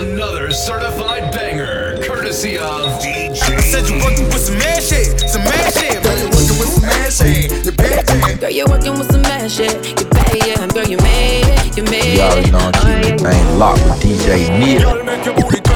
Another 0.00 0.50
certified 0.50 1.30
banger, 1.30 1.98
courtesy 2.02 2.56
of 2.56 2.98
DJ. 3.02 3.36
Said 3.60 3.86
you 3.86 4.02
working 4.02 4.24
with 4.28 4.38
some 4.40 4.56
mad 4.56 4.82
shit, 4.82 5.20
some 5.28 5.42
mad 5.44 5.74
shit. 5.74 6.02
Girl, 6.02 6.16
you 6.16 6.24
working 6.24 6.58
with 6.58 6.68
some 6.72 6.82
mad 6.88 7.12
shit. 7.12 7.66
You 7.66 7.72
bad 7.72 8.08
shit. 8.08 8.40
Girl, 8.40 8.50
you're 8.50 8.66
working 8.66 8.92
with 8.98 9.12
some 9.12 9.20
mad 9.20 9.50
shit. 9.50 10.00
You 10.00 10.06
bad, 10.08 10.36
yeah. 10.46 10.66
Girl, 10.68 10.86
you 10.88 10.96
made 10.98 11.44
it. 11.44 11.76
You 11.76 11.84
made 11.84 12.14
You 12.16 12.22
already 12.22 12.48
it. 12.48 12.52
know 12.52 12.58
I'm 12.60 12.72
yeah, 12.72 13.02
keeping 13.02 13.18
things 13.18 13.56
locked 13.58 13.84
with 13.84 14.00
DJ 14.00 14.58
Neil. 14.58 15.69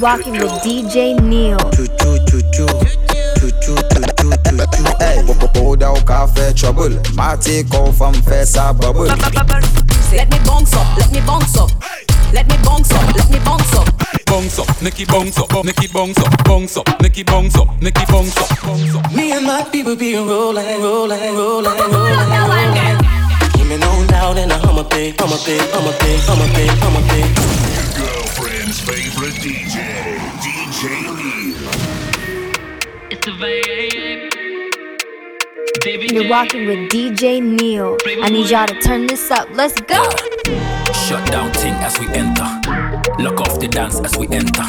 Rocking 0.00 0.32
with 0.32 0.50
DJ 0.64 1.20
Neil. 1.20 1.58
Hey, 4.98 5.22
hold 5.54 5.82
out 5.82 5.98
café 6.06 6.54
trouble. 6.56 6.90
My 7.14 7.36
take 7.36 7.72
off 7.74 8.00
and 8.00 8.24
face 8.24 8.56
a 8.56 8.72
bubble. 8.72 9.04
Let 9.04 10.30
me 10.30 10.38
bounce 10.44 10.74
up, 10.74 10.96
let 10.96 11.12
me 11.12 11.20
bounce 11.20 11.56
up. 11.56 11.70
Let 12.32 12.48
me 12.48 12.56
bounce 12.64 12.92
up, 12.92 13.14
let 13.14 13.30
me 13.30 13.38
bounce 13.44 13.74
up. 13.74 13.88
bounce 14.26 14.58
up, 14.58 14.82
make 14.82 15.00
it 15.00 15.08
bounce 15.08 15.38
up, 15.38 15.64
make 15.64 15.82
it 15.82 15.92
bounce 15.92 16.18
up, 16.18 16.44
bounce 16.44 16.76
up, 16.76 17.02
make 17.02 17.18
it 17.18 17.26
bounce 17.26 17.56
up, 17.56 17.82
make 17.82 18.00
it 18.00 18.08
bounce 18.08 18.36
up, 18.38 18.48
bounce 18.62 18.94
up. 18.94 19.12
Me 19.12 19.32
and 19.32 19.46
my 19.46 19.64
people 19.70 19.96
be 19.96 20.14
rolling, 20.14 20.80
rolling, 20.80 21.34
rolling, 21.34 21.78
rolling. 21.92 22.88
Give 23.54 23.68
me 23.68 23.76
no 23.76 24.06
doubt 24.06 24.38
in 24.38 24.50
a 24.50 24.58
Hummer 24.58 24.84
pig, 24.84 25.20
Hummer 25.20 25.36
pig, 25.44 25.60
Hummer 25.72 25.92
pig, 25.98 26.20
Hummer 26.20 26.48
pig, 26.54 26.70
Hummer 26.70 27.08
pig. 27.08 27.69
Girlfriend's 28.60 28.80
favorite 28.80 29.34
DJ, 29.40 30.18
DJ 30.42 30.82
Neil. 31.16 31.56
It's 33.10 33.24
the 33.24 33.32
vibe. 33.32 34.30
Baby 35.82 36.14
You're 36.14 36.28
rocking 36.28 36.66
with 36.66 36.90
DJ 36.90 37.42
Neil. 37.42 37.96
I 38.22 38.28
need 38.28 38.50
y'all 38.50 38.66
to 38.66 38.78
turn 38.82 39.06
this 39.06 39.30
up. 39.30 39.48
Let's 39.52 39.80
go. 39.80 40.02
Shut 40.92 41.26
down 41.30 41.50
thing 41.52 41.72
as 41.74 41.98
we 41.98 42.06
enter. 42.08 42.60
Lock 43.18 43.40
off 43.40 43.58
the 43.58 43.68
dance 43.70 43.98
as 44.00 44.18
we 44.18 44.28
enter. 44.28 44.64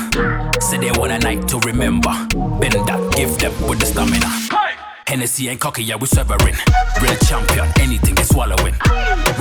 Say 0.61 0.77
they 0.77 0.91
want 0.97 1.11
a 1.11 1.19
night 1.19 1.49
to 1.49 1.59
remember. 1.59 2.13
Bend 2.61 2.87
that, 2.87 3.13
give 3.17 3.37
them 3.39 3.51
with 3.67 3.79
the 3.81 3.87
stamina. 3.87 4.80
Hennessy 5.11 5.49
and 5.49 5.59
cocky, 5.59 5.83
yeah, 5.83 5.97
we 5.97 6.07
severing. 6.07 6.55
Real 7.01 7.15
champion, 7.27 7.67
anything 7.81 8.15
they 8.15 8.23
swallowing. 8.23 8.73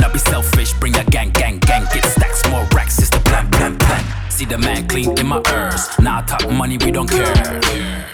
Now 0.01 0.13
be 0.13 0.19
selfish, 0.19 0.73
bring 0.73 0.97
a 0.97 1.05
gang, 1.05 1.31
gang, 1.31 1.61
gang. 1.61 1.87
Get 1.95 2.07
stacks, 2.07 2.43
more 2.51 2.67
racks, 2.75 2.99
it's 2.99 3.09
the 3.09 3.21
plan, 3.21 3.49
plan, 3.53 3.79
plan. 3.79 4.05
See 4.33 4.45
the 4.45 4.59
man 4.59 4.89
clean 4.89 5.17
in 5.17 5.29
my 5.29 5.41
ears. 5.49 5.89
Now 6.01 6.23
talk 6.23 6.51
money, 6.51 6.77
we 6.79 6.91
don't 6.91 7.09
care. 7.09 7.61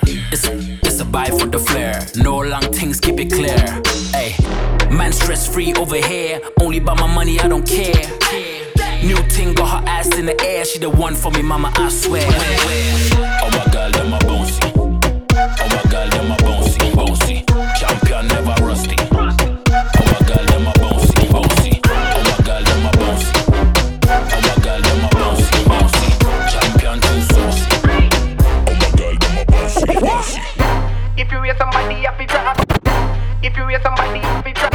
It's, 0.05 0.45
it's 0.85 1.01
a 1.01 1.07
buy 1.07 1.31
for 1.31 1.47
the 1.47 1.59
flair. 1.59 2.07
No 2.17 2.37
long 2.37 2.71
things, 2.75 3.01
keep 3.01 3.19
it 3.21 3.33
clear. 3.33 3.57
Hey, 4.13 4.37
man 4.95 5.15
stress 5.15 5.49
free 5.49 5.73
over 5.77 5.97
here. 5.97 6.43
Only 6.61 6.81
by 6.81 6.93
my 6.93 7.07
money, 7.07 7.41
I 7.41 7.49
don't 7.49 7.67
care. 7.67 8.05
New 9.03 9.17
thing 9.31 9.55
got 9.55 9.81
her 9.81 9.89
ass 9.89 10.15
in 10.19 10.27
the 10.27 10.39
air. 10.43 10.67
She 10.67 10.79
the 10.79 10.91
one 10.91 11.15
for 11.15 11.31
me, 11.31 11.41
mama, 11.41 11.73
I 11.75 11.89
swear. 11.89 12.27
Oh 12.29 13.49
my 13.51 13.73
girl, 13.73 13.91
them 13.93 14.13
a 14.13 14.19
bouncy. 14.19 14.46
If 33.47 33.57
you 33.57 33.69
hear 33.69 33.81
somebody 33.81 34.19
happy 34.19 34.53
drop 34.55 34.75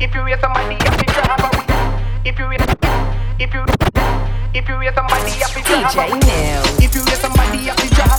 If 0.00 0.14
you 0.14 0.24
hear 0.24 0.40
somebody 0.40 0.76
happy 0.80 1.04
drop 1.12 1.44
If 2.24 2.38
you 2.38 2.48
hear 2.48 2.64
If 3.38 3.52
you 3.52 3.64
If 4.54 4.66
you 4.66 4.80
hear 4.80 4.94
somebody 4.96 5.32
drop 5.36 5.50
DJ 5.52 6.08
Neil. 6.24 6.64
If 6.80 6.94
you 6.94 7.04
hear 7.04 7.20
somebody 7.20 7.68
happy 7.68 7.88
drop 7.92 8.16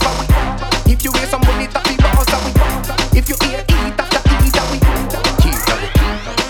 If 0.85 1.03
you 1.03 1.11
hear 1.11 1.25
somebody 1.25 1.65
happy 1.73 1.97
bounce 1.97 3.17
If 3.17 3.29
you 3.29 3.35
hear 3.49 3.65
eat 3.65 3.97
after 3.97 4.21
eat 4.45 4.53
we 4.69 5.51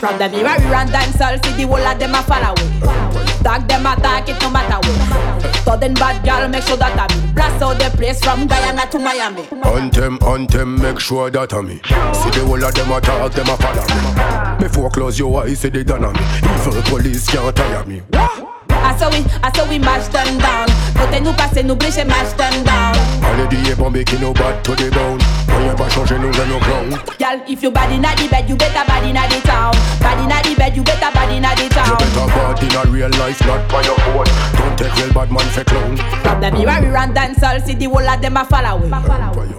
From 0.04 0.18
the 0.20 0.28
mirror, 0.28 0.60
we 0.60 0.66
run 0.66 0.92
dance 0.92 1.22
all, 1.22 1.40
see 1.44 1.56
the 1.56 1.64
whole 1.66 1.80
of 1.80 1.98
them 1.98 2.14
a 2.14 2.22
follow 2.24 3.27
Tag 3.44 3.68
them 3.68 3.86
attack 3.86 4.30
it 4.30 4.42
no 4.42 4.50
matter 4.50 4.78
what. 4.88 5.56
Sudden 5.64 5.94
bad 5.96 6.24
girl, 6.26 6.48
make 6.48 6.64
sure 6.64 6.78
that 6.78 6.98
I 6.98 7.08
be. 7.08 7.34
Blast 7.34 7.62
out 7.62 7.78
the 7.80 7.96
place 7.96 8.24
from 8.24 8.48
Guyana 8.48 8.88
to 8.92 9.00
Miami. 9.00 9.48
Anthem, 9.64 10.20
anthem, 10.24 10.82
make 10.82 11.00
sure 11.00 11.30
that 11.30 11.54
I 11.54 11.62
me. 11.62 11.76
See 11.76 12.30
the 12.32 12.44
whole 12.46 12.64
of 12.64 12.74
them 12.74 12.92
attack, 12.92 13.32
them 13.34 13.50
a 13.50 13.58
follow 13.58 13.86
me. 13.88 14.64
Before 14.64 14.90
close 14.90 15.20
your 15.20 15.44
eyes, 15.44 15.60
see 15.60 15.70
they 15.70 15.84
done 15.84 16.06
on 16.06 16.14
me. 16.14 16.20
Evil 16.68 16.82
police 16.84 17.28
can't 17.30 17.56
tire 17.56 17.86
me. 17.86 18.02
Saw 18.98 19.10
we, 19.10 19.24
I 19.44 19.52
saw 19.56 19.68
we 19.70 19.80
mash 19.80 20.08
them 20.08 20.38
down. 20.40 20.68
Côté 20.98 21.22
nous 21.22 21.34
passer, 21.34 21.64
nous 21.64 21.76
blécher, 21.76 22.06
mash 22.06 22.34
them 22.38 22.64
down. 22.64 22.96
Allez 23.24 23.48
dis 23.50 23.74
bon 23.76 23.92
qui 23.92 24.18
no 24.20 24.34
bad 24.34 24.64
to 24.64 24.76
the 24.76 24.90
bone. 24.92 25.20
Rien 25.60 25.74
pas 25.76 25.90
changer 25.90 26.18
nous 26.20 26.32
dans 26.32 26.46
nos 26.46 26.60
clowns. 26.60 26.98
Girl, 27.20 27.40
if 27.48 27.62
you 27.64 27.72
bad 27.72 27.92
inna 27.92 28.16
the 28.16 28.28
bed, 28.28 28.50
you 28.50 28.56
better 28.56 28.84
bad 28.88 29.04
inna 29.04 29.28
the 29.30 29.40
town. 29.48 29.74
Bad 30.00 30.20
inna 30.24 30.42
the 30.44 30.56
bed, 30.56 30.76
you 30.76 30.84
better 30.84 31.12
bad 31.14 31.30
inna 31.32 31.50
the 31.56 31.64
You 31.64 31.70
town. 31.70 31.98
better 31.98 32.28
bad 32.28 32.64
in 32.64 32.76
a 32.76 32.92
real 32.92 33.10
life, 33.20 33.42
not 33.46 33.68
by 33.70 33.82
your 33.84 33.96
phone. 33.96 34.26
Don't 34.58 34.78
take 34.78 34.96
real 34.98 35.14
bad 35.14 35.32
man 35.32 35.48
for 35.50 35.64
clown. 35.64 35.96
The 36.42 36.52
mirror, 36.52 36.82
we 36.82 36.88
run 36.88 37.14
dance 37.14 37.44
all, 37.44 37.60
see 37.60 37.74
the 37.76 37.86
whole 37.86 38.08
of 38.08 38.22
them 38.22 38.38
a 38.38 38.46
follow 38.46 38.78
we. 38.82 38.90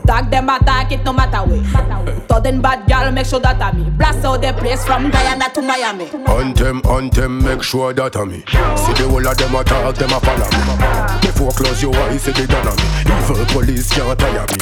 Tag 0.07 0.31
them 0.31 0.49
attack 0.49 0.93
it 0.93 1.05
no 1.05 1.13
matter 1.13 1.39
what. 1.39 2.29
Sudden 2.29 2.61
bad 2.61 2.87
girl, 2.89 3.11
make 3.13 3.27
sure 3.27 3.41
that 3.41 3.61
I 3.61 3.73
me. 3.73 3.91
Blast 3.91 4.25
out 4.25 4.41
the 4.41 4.53
place 4.53 4.85
from 4.85 5.11
Guyana 5.11 5.51
to 5.55 5.63
Miami. 5.63 6.05
Anthem, 6.27 6.81
anthem, 6.89 7.43
make 7.43 7.63
sure 7.63 7.93
that 7.93 8.17
I 8.17 8.25
me. 8.25 8.39
See 8.47 8.93
the 8.95 9.09
whole 9.11 9.27
of 9.29 9.37
them 9.37 9.55
attack, 9.55 9.95
them 9.97 10.11
a 10.11 10.21
follow 10.21 10.49
me. 10.49 11.21
Before 11.21 11.53
close 11.53 11.83
your 11.83 11.95
eyes, 11.97 12.23
see 12.23 12.33
they 12.33 12.47
done 12.47 12.69
on 12.69 12.77
me. 12.77 12.89
Evil 13.05 13.45
police 13.53 13.91
can't 13.93 14.19
tire 14.19 14.47
me. 14.49 14.57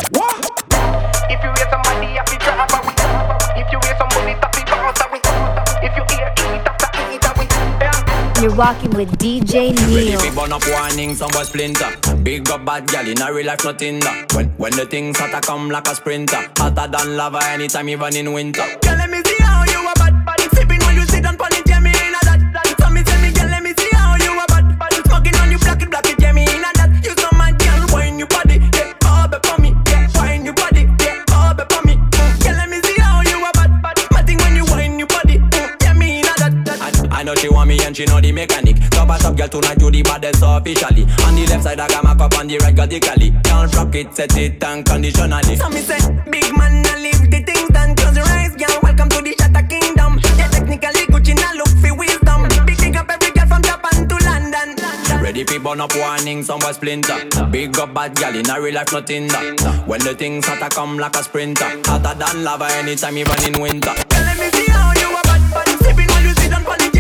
If 1.31 1.43
you 1.43 1.50
hear 1.54 1.69
somebody 1.71 2.06
happy 2.19 2.37
drop 2.38 2.71
If 3.56 3.71
you 3.71 3.78
hear 3.82 3.97
somebody 3.99 4.32
happy 4.38 4.62
bounce 4.66 5.00
If 5.82 5.97
you 5.97 6.05
hear 6.10 6.31
eat 6.38 6.66
after 6.66 6.91
eat 7.15 7.25
we 7.38 7.47
Yeah 7.81 8.43
You're 8.43 8.55
rocking 8.55 8.91
with 8.91 9.10
DJ 9.19 9.76
Ready 9.76 10.10
Neil. 10.10 10.21
fi 10.21 10.31
burn 10.34 10.53
up 10.53 10.62
warning, 10.69 11.15
some 11.15 11.31
boy 11.31 11.43
splinter. 11.43 11.91
Big 12.22 12.49
up 12.50 12.65
bad 12.65 12.87
gal 12.88 13.06
in 13.06 13.21
a 13.21 13.32
real 13.32 13.47
life, 13.47 13.65
nothing 13.65 14.00
that. 14.00 14.32
When 14.34 14.49
when 14.56 14.72
the 14.72 14.87
things 14.87 15.19
hotter 15.19 15.41
come 15.41 15.71
like 15.71 15.87
a 15.88 15.94
sprinter, 15.94 16.43
hotter 16.56 16.88
than 16.91 17.16
lava 17.16 17.41
anytime 17.47 17.88
even 17.88 18.16
in 18.16 18.32
winter. 18.32 18.66
Girl, 18.82 18.97
let 18.97 19.10
me 19.10 19.22
see 19.25 19.43
how 19.43 19.65
you 19.65 19.81
a 19.81 19.93
bad 19.94 20.25
bad. 20.26 20.41
Sipping 20.55 20.81
when 20.87 20.94
you 20.97 21.06
sit 21.06 21.26
on 21.26 21.37
pon 21.37 21.53
it, 21.53 21.66
she 37.96 38.04
want 38.04 38.24
me 38.24 38.30
and 38.30 38.46
she 38.46 38.46
know 38.46 38.66
the 38.66 38.76
mechanic. 38.76 38.90
Top 38.90 39.08
a 39.08 39.18
top 39.18 39.36
girl 39.36 39.48
tonight 39.48 39.80
you 39.80 39.90
the 39.90 40.02
baddest 40.02 40.42
officially. 40.42 41.02
On 41.24 41.34
the 41.34 41.46
left 41.48 41.64
side 41.64 41.80
I 41.80 41.88
got 41.88 42.04
my 42.04 42.14
cup 42.14 42.36
on 42.38 42.46
the 42.46 42.58
right 42.58 42.74
vertically. 42.74 43.32
Can't 43.44 43.74
rock 43.74 43.94
it, 43.94 44.14
set 44.14 44.36
it 44.36 44.62
unconditionally. 44.62 45.56
So 45.56 45.68
me 45.70 45.80
say, 45.80 45.98
big 46.30 46.52
man, 46.56 46.84
I 46.86 47.00
leave 47.00 47.30
the 47.30 47.40
things 47.42 47.70
done. 47.70 47.96
Close 47.96 48.16
your 48.16 48.26
eyes, 48.26 48.54
girl. 48.56 48.80
Welcome 48.82 49.08
to 49.08 49.22
the 49.22 49.32
Shatter 49.38 49.66
Kingdom. 49.66 50.20
Yeah, 50.36 50.48
technically 50.48 51.06
Gucci 51.08 51.34
now 51.37 51.52
look 51.54 51.72
for 51.81 51.94
wisdom. 51.96 52.48
Big 52.66 52.96
up 52.96 53.08
every 53.10 53.31
girl 53.32 53.46
from 53.46 53.62
Japan 53.62 54.08
to 54.08 54.16
London. 54.25 54.76
Ready 55.22 55.44
fi 55.44 55.58
burn 55.58 55.81
up 55.81 55.94
warning, 55.96 56.42
some 56.42 56.60
boy 56.60 56.72
splinter. 56.72 57.25
Big 57.50 57.78
up 57.78 57.94
bad 57.94 58.14
gal 58.16 58.34
in 58.34 58.49
a 58.49 58.60
real 58.60 58.75
life, 58.75 58.92
nothing 58.92 59.28
that. 59.28 59.84
When 59.87 60.00
the 60.00 60.14
things 60.14 60.46
hotter 60.46 60.69
come 60.69 60.99
like 60.99 61.16
a 61.16 61.22
sprinter, 61.22 61.81
hotter 61.84 62.14
than 62.19 62.44
lava 62.44 62.66
anytime 62.76 63.19
even 63.19 63.42
in 63.44 63.60
winter. 63.60 63.94
Girl, 63.94 64.22
let 64.22 64.38
me 64.38 64.50
see 64.50 64.70
how 64.70 64.92
you 64.92 65.10
a 65.10 65.22
bad 65.22 65.42
bad. 65.50 65.69
Sipping 65.82 66.06
when 66.06 66.25
you 66.25 66.34
sit 66.34 66.52
on 66.52 66.64
pon 66.64 66.81
it, 66.81 66.94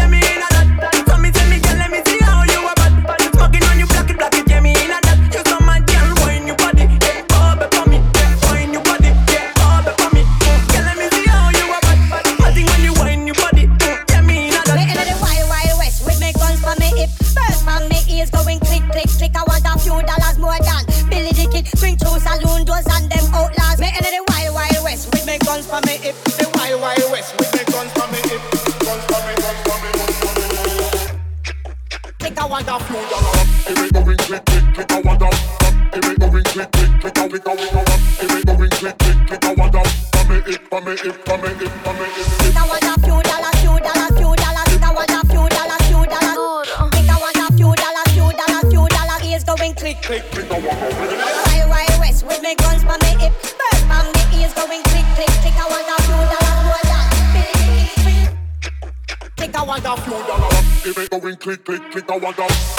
click, 61.46 61.64
click, 61.64 61.92
click, 61.92 62.10
I 62.10 62.18
want 62.18 62.36
to. 62.36 62.75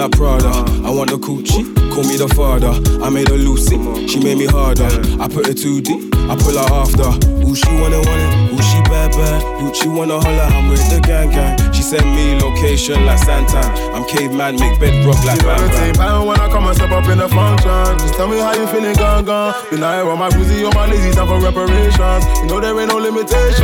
A 0.00 0.08
Prada. 0.08 0.48
I 0.80 0.90
want 0.90 1.10
the 1.10 1.18
coochie, 1.18 1.68
call 1.92 2.04
me 2.04 2.16
the 2.16 2.28
father. 2.32 2.72
I 3.04 3.10
made 3.10 3.28
her 3.28 3.36
Lucy, 3.36 3.76
she 4.08 4.18
made 4.18 4.38
me 4.38 4.46
harder. 4.46 4.88
I 5.20 5.28
put 5.28 5.46
her 5.46 5.52
too 5.52 5.80
deep, 5.80 6.14
I 6.30 6.36
pull 6.40 6.56
her 6.56 6.68
after. 6.72 7.10
Ooh, 7.44 7.54
she 7.54 7.68
wanna 7.76 8.00
want 8.00 8.20
it, 8.24 8.32
ooh, 8.52 8.62
she 8.64 8.80
bad 8.88 9.12
bad. 9.12 9.40
Ooh, 9.60 9.74
she 9.74 9.88
wanna 9.88 10.16
holler, 10.20 10.48
I'm 10.56 10.70
with 10.70 10.80
the 10.88 11.00
gang 11.04 11.30
gang. 11.30 11.58
She 11.72 11.82
sent 11.82 12.06
me 12.06 12.40
location 12.40 13.04
like 13.04 13.18
Santa. 13.18 13.60
I'm 13.92 14.04
caveman, 14.08 14.56
make 14.56 14.80
bedrock 14.80 15.20
like 15.24 15.42
Bam 15.44 15.68
Bam. 15.68 15.92
Bang 15.94 16.26
when 16.26 16.40
I 16.40 16.48
come 16.48 16.66
and 16.66 16.76
step 16.76 16.90
up 16.90 17.06
in 17.08 17.18
the 17.18 17.28
function. 17.28 17.98
Just 18.00 18.14
tell 18.14 18.28
me 18.28 18.38
how 18.38 18.54
you 18.54 18.66
feeling, 18.68 18.96
gone, 18.96 19.24
gone. 19.24 19.52
Been 19.70 19.82
out 19.84 20.08
on 20.08 20.18
my 20.18 20.30
busy, 20.30 20.64
on 20.64 20.72
my 20.74 20.88
lazy, 20.88 21.12
time 21.12 21.28
for 21.28 21.40
reparations. 21.40 22.24
You 22.40 22.46
know 22.48 22.60
there 22.60 22.78
ain't 22.78 22.88
no 22.88 22.96
limitations. 22.96 23.60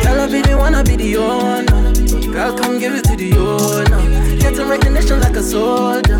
Girl, 0.00 0.20
I 0.20 0.28
be 0.30 0.40
the 0.40 0.56
one, 0.56 0.74
I 0.74 0.82
be 0.82 0.96
the 0.96 1.16
owner. 1.18 1.75
Girl, 2.36 2.54
come 2.54 2.78
give 2.78 2.94
it 2.94 3.02
to 3.04 3.16
the 3.16 3.32
owner. 3.32 4.36
Get 4.38 4.56
some 4.56 4.68
recognition 4.68 5.20
like 5.20 5.36
a 5.36 5.42
soldier. 5.42 6.18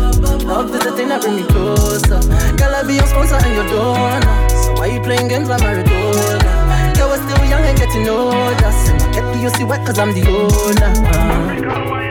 Love 0.49 0.73
is 0.73 0.81
the 0.83 0.91
thing 0.97 1.09
that 1.09 1.21
bring 1.21 1.35
me 1.35 1.43
closer. 1.43 2.17
Girl, 2.57 2.73
I 2.73 2.81
be 2.81 2.95
your 2.95 3.05
sponsor 3.05 3.35
and 3.35 3.53
your 3.53 3.67
donor. 3.69 4.49
So 4.49 4.73
why 4.81 4.87
you 4.87 4.99
playing 4.99 5.27
games 5.27 5.47
like 5.47 5.61
Maradona? 5.61 6.97
Girl, 6.97 7.09
we're 7.13 7.21
still 7.21 7.45
young 7.45 7.61
and 7.61 7.77
getting 7.77 8.09
older. 8.09 8.71
So 8.81 8.97
get 9.13 9.29
the 9.29 9.45
UC 9.45 9.69
wet 9.69 9.85
cause 9.85 9.99
I'm 9.99 10.11
the 10.11 10.25
owner. 10.25 10.89
Uh. 11.05 12.07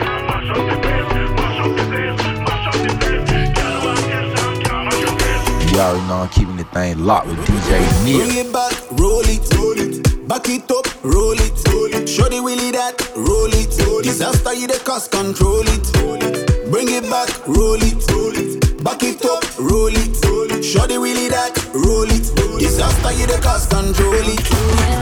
You 5.67 5.83
already 5.83 6.07
know 6.07 6.23
I'm 6.23 6.29
keeping 6.29 6.55
the 6.55 6.63
thing 6.63 7.03
locked 7.03 7.27
with 7.27 7.39
DJ 7.39 8.05
Neil. 8.05 8.25
Bring 8.25 8.37
it 8.37 8.53
back, 8.53 8.71
roll 8.91 9.19
it, 9.27 9.43
roll 9.53 9.75
it. 9.75 10.27
Back 10.29 10.47
it 10.47 10.71
up, 10.71 10.87
roll 11.03 11.33
it, 11.33 11.51
roll 11.67 11.85
it. 11.85 11.86
Show 12.07 12.29
the 12.29 12.39
willy 12.39 12.71
that, 12.71 12.95
roll 13.17 13.51
it, 13.51 13.75
roll. 13.83 14.01
Disaster, 14.01 14.53
you 14.53 14.65
the 14.65 14.79
cost, 14.79 15.11
control 15.11 15.67
it, 15.67 15.83
roll 15.99 16.15
it. 16.15 16.71
Bring 16.71 16.87
it 16.87 17.03
back, 17.11 17.27
roll 17.45 17.75
it, 17.75 17.99
roll 18.07 18.31
it. 18.31 18.63
Back 18.81 19.03
it 19.03 19.25
up, 19.25 19.43
roll 19.59 19.91
it, 19.91 20.15
roll 20.23 20.47
it. 20.49 20.63
Show 20.63 20.87
the 20.87 20.99
willy 21.03 21.27
that, 21.27 21.51
roll 21.75 22.07
it, 22.07 22.31
roll. 22.39 22.59
Disaster, 22.59 23.11
you 23.11 23.27
the 23.27 23.37
cost, 23.43 23.69
control 23.69 24.23
it. 24.23 24.39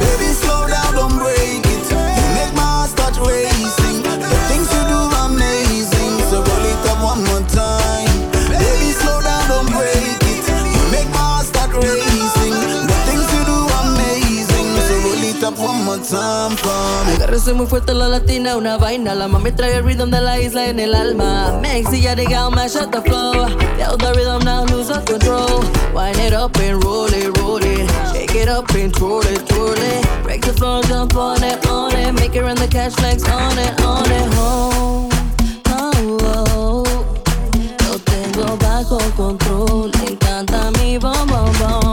Baby, 0.01 0.33
slow 0.33 0.65
down, 0.65 0.97
don't 0.97 1.13
break 1.21 1.61
it. 1.61 1.85
You 1.93 2.27
make 2.33 2.53
my 2.57 2.65
heart 2.65 2.89
start 2.89 3.15
racing. 3.21 4.01
Up 15.95 16.11
one 16.11 16.19
more 16.19 16.49
time 16.49 16.57
for 16.57 17.05
me. 17.05 17.13
Agárrese 17.15 17.53
muy 17.53 17.67
fuerte 17.67 17.93
la 17.93 18.07
latina, 18.07 18.57
una 18.57 18.77
vaina. 18.77 19.15
La 19.15 19.27
mami 19.27 19.51
trae 19.51 19.77
el 19.77 19.83
rhythm 19.83 20.09
de 20.09 20.21
la 20.21 20.39
isla 20.39 20.67
en 20.67 20.79
el 20.79 20.93
alma. 20.93 21.61
See 21.89 22.01
ya 22.01 22.15
digga, 22.15 22.49
mash 22.49 22.75
up 22.75 22.91
the 22.91 23.01
flow. 23.01 23.47
Feel 23.77 23.97
the 23.97 24.13
rhythm 24.15 24.43
now, 24.43 24.65
lose 24.65 24.89
all 24.89 25.03
control. 25.03 25.63
Wind 25.93 26.17
it 26.19 26.33
up 26.33 26.57
and 26.57 26.83
roll 26.83 27.05
it, 27.05 27.37
roll 27.37 27.63
it. 27.63 27.89
Shake 28.11 28.35
it 28.35 28.49
up 28.49 28.69
and 28.71 28.93
twirl 28.93 29.21
it, 29.21 29.47
twirl 29.47 29.73
it. 29.77 30.23
Break 30.23 30.41
the 30.41 30.53
floor, 30.53 30.81
jump 30.83 31.15
on 31.15 31.43
it, 31.43 31.65
on 31.67 31.95
it. 31.95 32.11
Make 32.13 32.35
it 32.35 32.41
run 32.41 32.55
the 32.55 32.67
cash 32.67 32.93
flex 32.93 33.23
on 33.29 33.57
it, 33.57 33.81
on 33.81 34.11
it. 34.11 34.27
Oh, 34.35 35.09
oh, 35.67 36.17
oh. 36.51 36.83
Lo 37.87 37.97
tengo 37.99 38.57
bajo 38.57 38.97
control. 39.15 39.91
Encanta 40.07 40.71
mi 40.77 40.97
bom, 40.97 41.27
bom, 41.27 41.51
bom. 41.59 41.84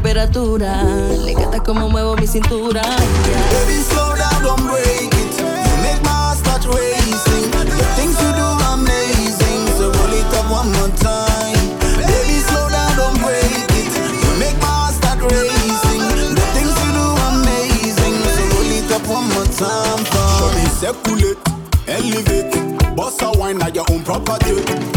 Temperatura. 0.00 0.82
Le 1.24 1.32
encanta 1.32 1.62
cómo 1.62 1.88
muevo 1.90 2.16
mi 2.16 2.26
cintura. 2.26 2.80
yeah. 2.80 3.50
Baby, 3.52 3.82
slow 3.82 4.16
down, 4.16 4.42
don't 4.42 4.66
break 4.66 5.12
it. 5.12 5.38
You 5.38 5.76
make 5.82 6.02
my 6.02 6.10
heart 6.10 6.38
start 6.38 6.64
racing. 6.64 7.50
The 7.50 7.84
things 7.96 8.16
you 8.22 8.32
do 8.32 8.46
amazing, 8.72 9.66
so 9.76 9.92
roll 9.92 10.14
it 10.16 10.32
up 10.38 10.50
one 10.50 10.72
more 10.72 10.88
time. 10.96 11.60
Baby, 12.00 12.40
slow 12.48 12.68
down, 12.70 12.96
don't 12.96 13.18
break 13.20 13.68
it. 13.76 13.92
You 14.24 14.32
make 14.40 14.56
my 14.60 14.72
heart 14.72 14.94
start 14.94 15.20
racing. 15.20 16.00
The 16.34 16.46
things 16.56 16.72
you 16.80 16.90
do 16.96 17.06
amazing, 17.28 18.16
so 18.34 18.42
roll 18.56 18.72
it 18.72 18.90
up 18.92 19.06
one 19.06 19.28
more 19.34 19.48
time. 19.52 20.00
For 20.40 20.50
me, 20.56 20.64
circulate, 20.80 21.38
elevate. 21.86 22.79
Boss 22.96 23.22
a 23.22 23.30
wine 23.38 23.62
at 23.62 23.74
your 23.74 23.84
own 23.90 24.02
property. 24.04 24.54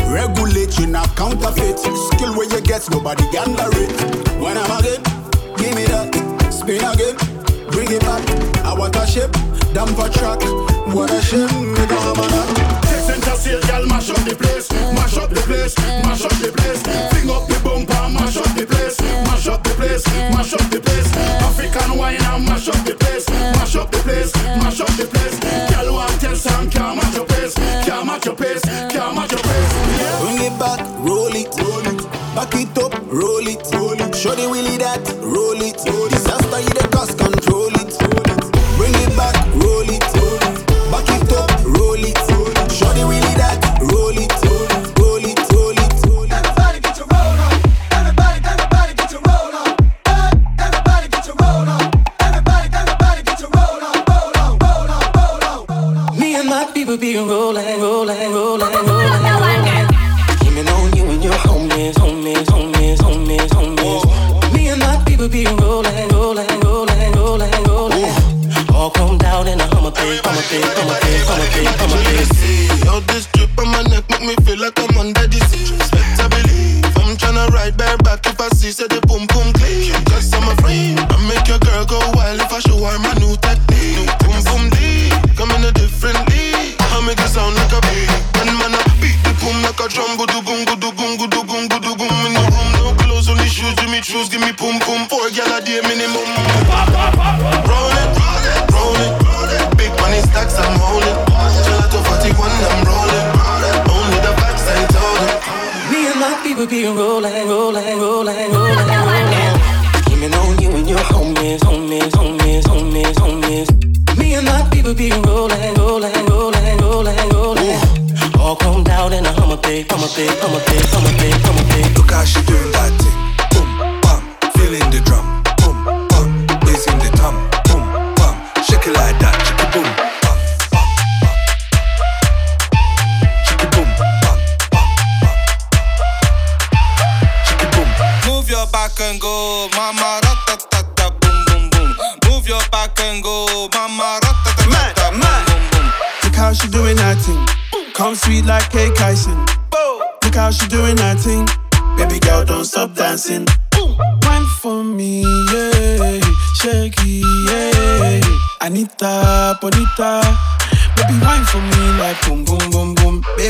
Regulate, 0.10 0.78
you 0.80 0.88
not 0.88 1.16
counterfeit. 1.16 1.80
Skill 1.80 2.36
where 2.36 2.50
you 2.50 2.62
get, 2.62 2.90
nobody 2.90 3.24
can 3.32 3.50
underrate. 3.50 3.92
When 4.42 4.58
I'm 4.58 4.80
again, 4.80 5.02
give 5.58 5.76
me 5.76 5.86
that. 5.86 6.10
Spin 6.52 6.84
again, 6.84 7.16
bring 7.72 7.92
it 7.92 8.02
back. 8.02 8.24
I 8.66 8.74
want 8.74 8.96
a 8.96 9.06
ship, 9.06 9.32
dumper 9.74 10.12
track. 10.12 10.42
What 10.94 11.12
a 11.12 11.22
ship, 11.22 11.52
me 11.52 11.86
don't 11.88 12.02
have 12.02 12.18
a 12.18 12.28
lot. 12.36 12.84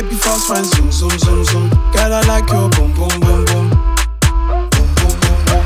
Baby, 0.03 0.15
fast 0.15 0.49
wine, 0.49 0.65
zoom, 0.65 0.91
zoom, 0.91 1.17
zoom, 1.17 1.43
zoom. 1.45 1.69
Girl, 1.95 2.11
I 2.11 2.21
like 2.27 2.49
your 2.51 2.67
boom, 2.75 2.91
boom, 2.91 3.07
boom, 3.23 3.45
boom. 3.47 3.69
Boom, 3.71 4.67
boom, 4.99 5.15
boom, 5.23 5.39
boom. 5.47 5.65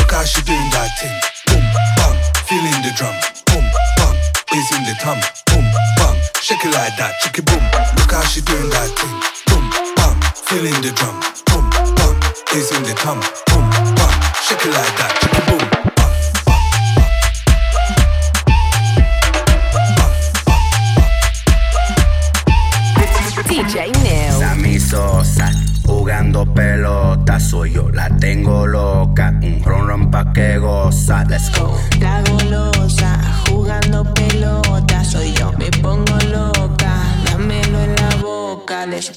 Look 0.00 0.12
how 0.16 0.24
she 0.24 0.40
doing 0.48 0.70
that 0.72 0.88
thing. 0.96 1.12
Boom, 1.44 1.60
bam, 2.00 2.16
feeling 2.48 2.80
the 2.80 2.88
drum. 2.96 3.12
Boom, 3.52 3.64
bam, 4.00 4.16
is 4.56 4.72
in 4.72 4.82
the 4.88 4.96
tum. 5.04 5.20
Boom, 5.52 5.66
bam, 6.00 6.16
shake 6.40 6.64
it 6.64 6.72
like 6.72 6.96
that, 6.96 7.20
it 7.20 7.44
boom. 7.44 7.60
Look 8.00 8.12
how 8.12 8.24
she 8.24 8.40
doing 8.40 8.70
that 8.70 8.96
thing. 8.96 9.16
Boom, 9.52 9.68
bam, 9.96 10.16
feeling 10.32 10.80
the 10.80 10.92
drum. 10.96 11.20
Boom, 11.52 11.68
bam, 12.00 12.16
is 12.56 12.72
in 12.72 12.82
the 12.82 12.96
tum. 12.96 13.20
Boom, 13.52 13.68
bam, 13.92 14.14
shake 14.40 14.64
it 14.64 14.72
like 14.72 14.96
that, 15.04 15.27
que 30.38 30.58
goza, 30.58 31.24
let's 31.24 31.50
go. 31.58 31.76
La 31.98 32.22
golosa, 32.22 33.18
jugando 33.48 34.04
pelota, 34.14 35.02
soy 35.04 35.32
yo, 35.32 35.52
me 35.58 35.68
pongo 35.82 36.16
loca, 36.30 36.94
dámelo 37.24 37.80
en 37.80 37.96
la 37.96 38.14
boca, 38.22 38.86
let's 38.86 39.10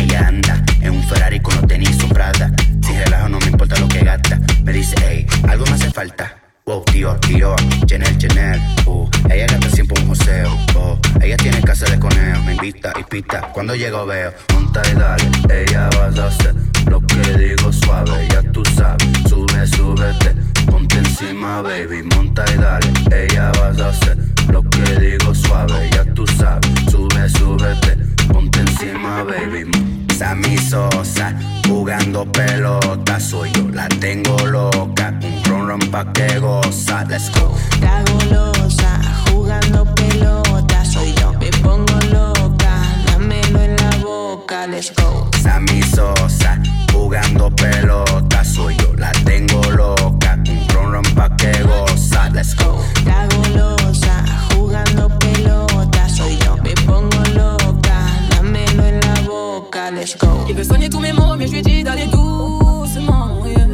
Ella 0.00 0.28
anda 0.28 0.64
en 0.80 0.92
un 0.92 1.02
Ferrari 1.02 1.40
con 1.40 1.56
los 1.56 1.66
tenis 1.66 1.96
Prada. 2.10 2.52
Si 2.80 2.92
relajo 2.92 3.28
no 3.28 3.40
me 3.40 3.46
importa 3.46 3.76
lo 3.80 3.88
que 3.88 4.04
gasta. 4.04 4.38
Me 4.62 4.72
dice, 4.72 4.94
hey, 5.02 5.26
algo 5.48 5.66
me 5.66 5.72
hace 5.72 5.90
falta. 5.90 6.36
Wow, 6.64 6.84
tío, 6.84 7.16
tío, 7.16 7.56
Chanel, 7.86 8.16
Chanel. 8.16 8.60
Uh, 8.86 9.08
ella 9.28 9.46
gasta 9.48 9.68
siempre 9.70 10.00
un 10.00 10.08
museo. 10.08 10.56
Oh, 10.76 10.96
ella 11.20 11.36
tiene 11.36 11.60
casa 11.78 11.92
de 11.92 12.00
conejo, 12.00 12.42
me 12.44 12.52
invita 12.52 12.92
y 12.98 13.02
pita. 13.02 13.40
Cuando 13.52 13.74
llego 13.74 14.06
veo, 14.06 14.32
monta 14.54 14.80
y 14.90 14.94
dale. 14.94 15.30
Ella 15.50 15.90
vas 15.98 16.18
a 16.18 16.26
hacer 16.28 16.54
lo 16.86 17.00
que 17.02 17.20
digo 17.36 17.70
suave, 17.70 18.26
ya 18.30 18.42
tú 18.50 18.62
sabes. 18.74 19.06
Sube, 19.28 19.66
súbete, 19.66 20.34
ponte 20.70 20.96
encima, 20.96 21.60
baby, 21.60 22.02
monta 22.14 22.44
y 22.54 22.58
dale. 22.58 22.92
Ella 23.10 23.52
vas 23.60 23.78
a 23.78 23.88
hacer 23.90 24.16
lo 24.48 24.62
que 24.62 25.00
digo 25.00 25.34
suave, 25.34 25.90
ya 25.92 26.04
tú 26.14 26.26
sabes. 26.26 26.70
Sube, 26.90 27.28
súbete, 27.28 27.96
ponte 28.32 28.60
encima, 28.60 29.22
baby. 29.24 29.70
Sammy 30.16 30.56
Sosa, 30.56 31.34
jugando 31.68 32.24
pelota, 32.32 33.20
soy 33.20 33.50
yo, 33.52 33.68
la 33.68 33.86
tengo 34.00 34.38
loca. 34.46 35.12
Un 35.22 35.44
ron 35.44 35.68
ron 35.68 35.90
pa' 35.90 36.10
que 36.14 36.38
goza, 36.38 37.04
let's 37.04 37.30
go. 37.32 37.54
La 37.82 38.02
golosa, 38.12 38.98
jugando 39.28 39.84
pelota, 39.94 40.84
soy 40.86 41.12
yo, 41.20 41.34
pongo 41.66 41.98
loca, 42.12 42.74
dámelo 43.06 43.60
en 43.60 43.76
la 43.76 43.90
boca, 44.02 44.66
let's 44.68 44.92
go. 44.94 45.28
Sammy 45.42 45.82
Sosa, 45.82 46.58
jugando 46.92 47.50
pelota, 47.50 48.44
soy 48.44 48.76
yo, 48.76 48.94
la 48.96 49.10
tengo 49.24 49.60
loca. 49.72 50.38
Un 50.46 50.68
ron 50.74 50.92
ron 50.92 51.14
pa' 51.14 51.30
que 51.36 51.52
goza, 51.62 52.30
let's 52.30 52.54
go. 52.54 52.78
La 53.04 53.26
golosa, 53.34 54.24
jugando 54.54 55.08
pelota, 55.18 56.08
soy 56.08 56.38
yo, 56.44 56.56
me 56.62 56.72
pongo 56.86 57.22
loca, 57.34 57.98
dámelo 58.30 58.84
en 58.84 59.00
la 59.00 59.20
boca, 59.26 59.90
let's 59.90 60.16
go. 60.18 60.44
Il 60.48 60.54
veut 60.54 60.64
soigner 60.64 60.88
tous 60.88 61.00
mes 61.00 61.12
maux, 61.12 61.34
mais 61.36 61.48
je 61.48 61.52
lui 61.54 61.62
dis 61.62 61.82
d'aller 61.82 62.06
doucement. 62.06 63.44
yeah. 63.44 63.66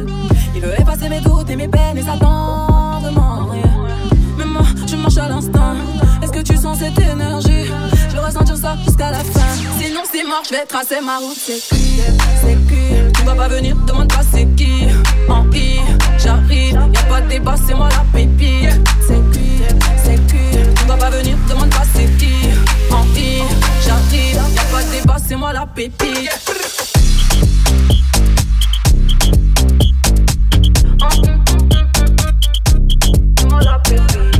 Il 0.55 0.61
veut 0.61 0.73
effacer 0.79 1.09
mes 1.09 1.21
doutes 1.21 1.49
et 1.49 1.55
mes 1.55 1.67
peines 1.67 1.97
et 1.97 2.09
attendement. 2.09 3.53
Yeah. 3.53 3.65
Mais 4.37 4.45
moi, 4.45 4.65
je 4.87 4.95
marche 4.95 5.17
à 5.17 5.27
l'instant. 5.29 5.75
Est-ce 6.21 6.31
que 6.31 6.41
tu 6.41 6.55
sens 6.57 6.79
cette 6.79 6.97
énergie? 6.99 7.65
Ressentir 8.33 8.57
ça 8.57 8.75
jusqu'à 8.83 9.11
la 9.11 9.19
fin. 9.19 9.41
Sinon, 9.79 10.01
c'est 10.11 10.23
mort, 10.23 10.41
je 10.43 10.55
vais 10.55 10.65
tracer 10.65 11.01
ma 11.01 11.19
route. 11.19 11.37
C'est 11.37 11.59
cuit, 11.67 12.01
c'est 12.41 12.55
cuit. 12.67 13.11
Tu 13.13 13.21
vas 13.25 13.35
pas 13.35 13.47
venir, 13.47 13.75
demande 13.85 14.11
pas 14.11 14.23
c'est 14.31 14.47
qui. 14.55 14.87
En 15.29 15.45
I, 15.51 15.79
j'arrive. 16.17 16.79
Y'a 16.93 17.03
pas 17.03 17.21
de 17.21 17.29
débat, 17.29 17.53
c'est 17.67 17.75
moi 17.75 17.89
la 17.89 18.03
pépite. 18.11 18.89
C'est 19.07 19.21
cuit, 19.31 19.61
c'est 20.03 20.27
cuit. 20.27 20.73
Tu 20.75 20.85
vas 20.87 20.97
pas 20.97 21.11
venir, 21.11 21.37
demande 21.47 21.69
pas 21.69 21.83
c'est 21.93 22.09
qui. 22.17 22.33
En 22.91 23.05
I, 23.15 23.43
j'arrive. 23.85 24.41
Y'a 24.55 24.63
pas 24.63 24.83
de 24.83 24.89
débat, 24.99 25.17
c'est 25.23 25.35
moi 25.35 25.53
la 25.53 25.67
pépite. 25.67 26.31
Baby, 33.83 34.32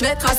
je 0.00 0.06
vais 0.06 0.14
tracer 0.14 0.29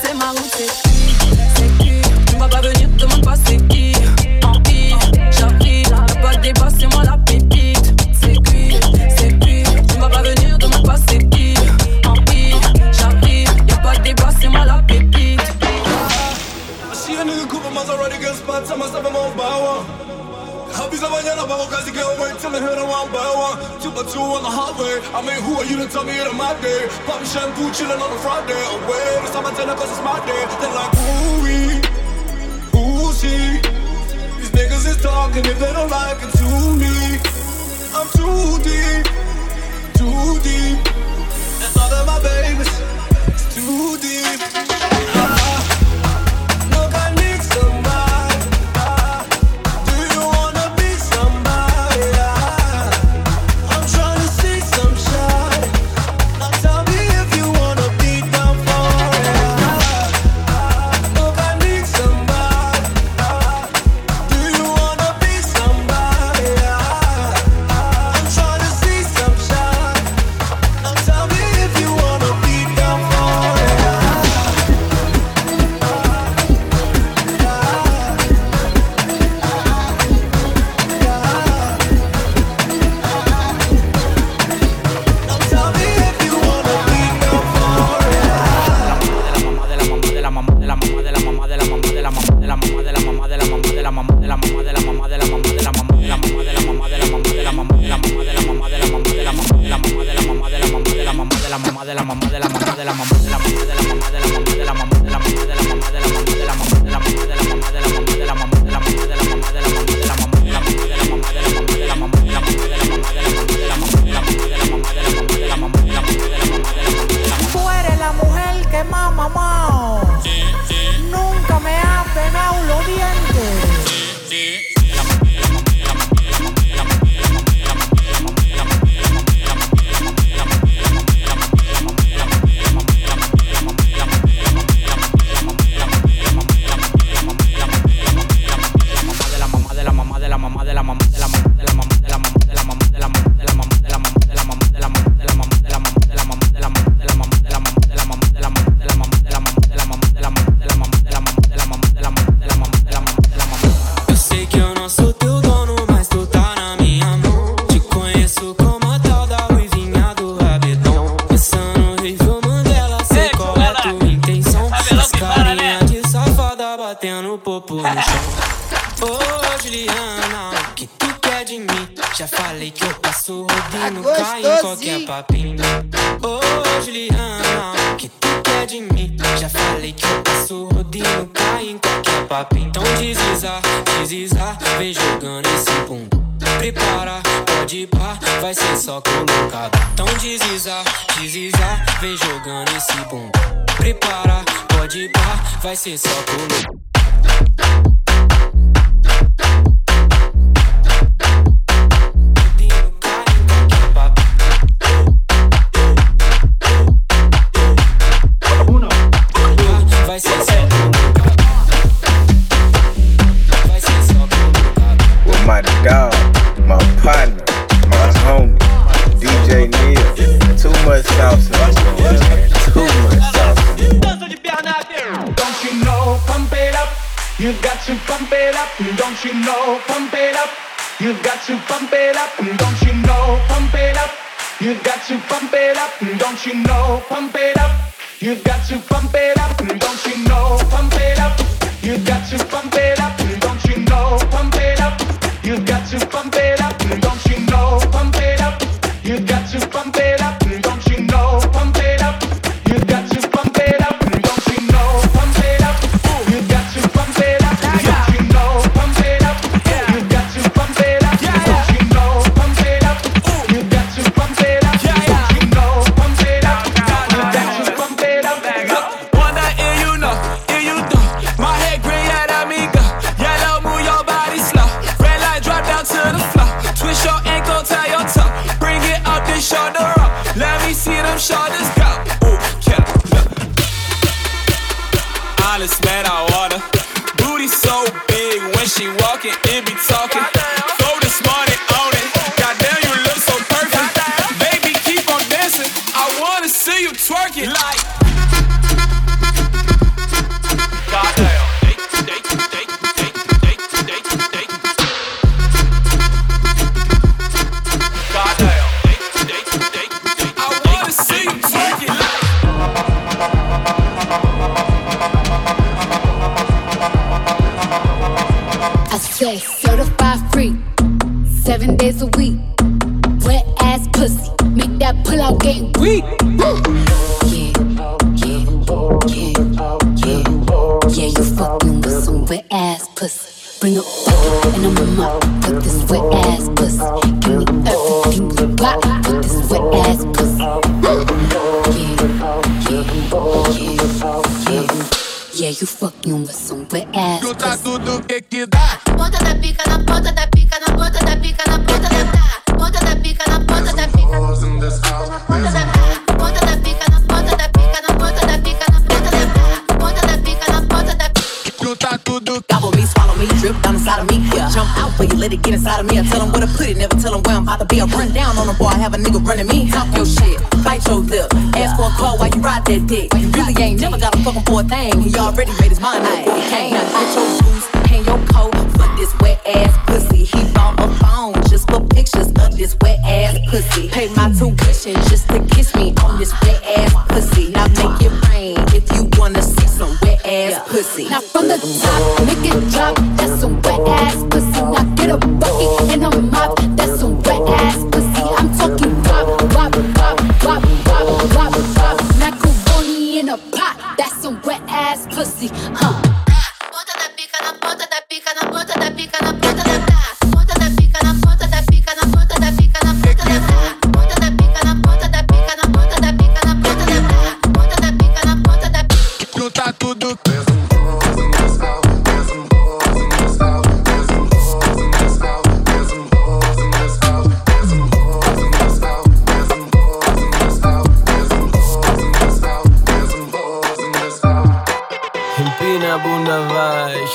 It's. 195.84 196.11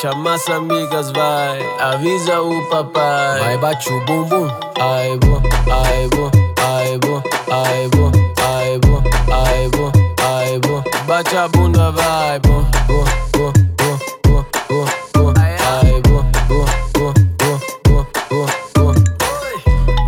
Chama 0.01 0.35
as 0.35 0.47
amigas, 0.49 1.11
vai. 1.11 1.59
Avisa 1.79 2.39
o 2.39 2.69
papai. 2.69 3.39
Vai, 3.39 3.57
bate 3.57 3.91
o 3.91 4.05
bumbum. 4.05 4.47
Ai, 4.79 5.17
bo, 5.17 5.41
ai, 5.71 6.07
bo, 6.09 6.29
ai, 6.61 6.97
bo, 6.99 7.23
ai, 7.51 7.87
bo, 7.89 8.11
ai, 8.43 8.77
bo, 8.77 9.01
ai, 9.33 9.69
bo, 9.69 9.91
ai, 10.23 10.59
bo. 10.59 10.83
Bate 11.07 11.35
a 11.35 11.47
bunda, 11.47 11.89
vai, 11.89 12.39
bo, 12.41 12.63
bo, 12.87 13.03
bo, 13.33 13.51
bo, 13.75 13.97
bo, 14.23 14.45
bo, 14.69 14.85
bo. 15.15 15.33
Ai, 15.35 16.01
bo, 16.01 16.23
bo, 16.47 16.65
bo, 16.93 17.13
bo, 17.39 17.59
bo, 17.83 18.45
bo, 18.75 18.93
bo. 18.93 18.93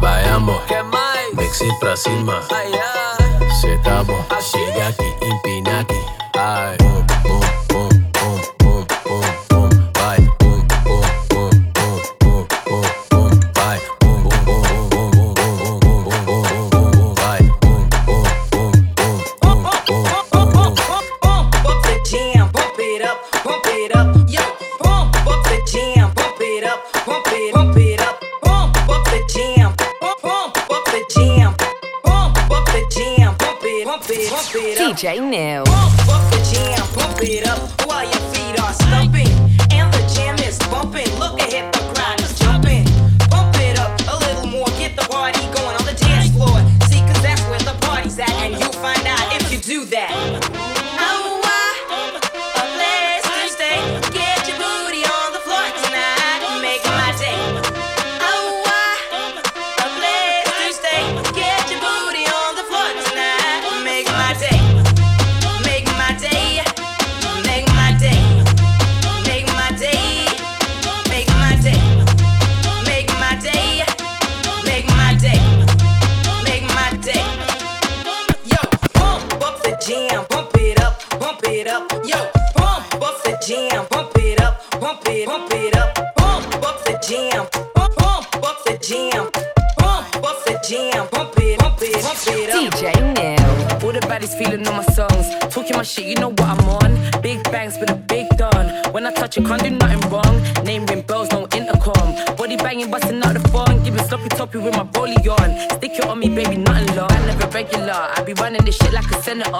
Vai, 0.01 0.23
amor. 0.29 0.61
Mexi 1.33 1.67
pra 1.79 1.95
cima. 1.95 2.43
Cê 2.47 2.88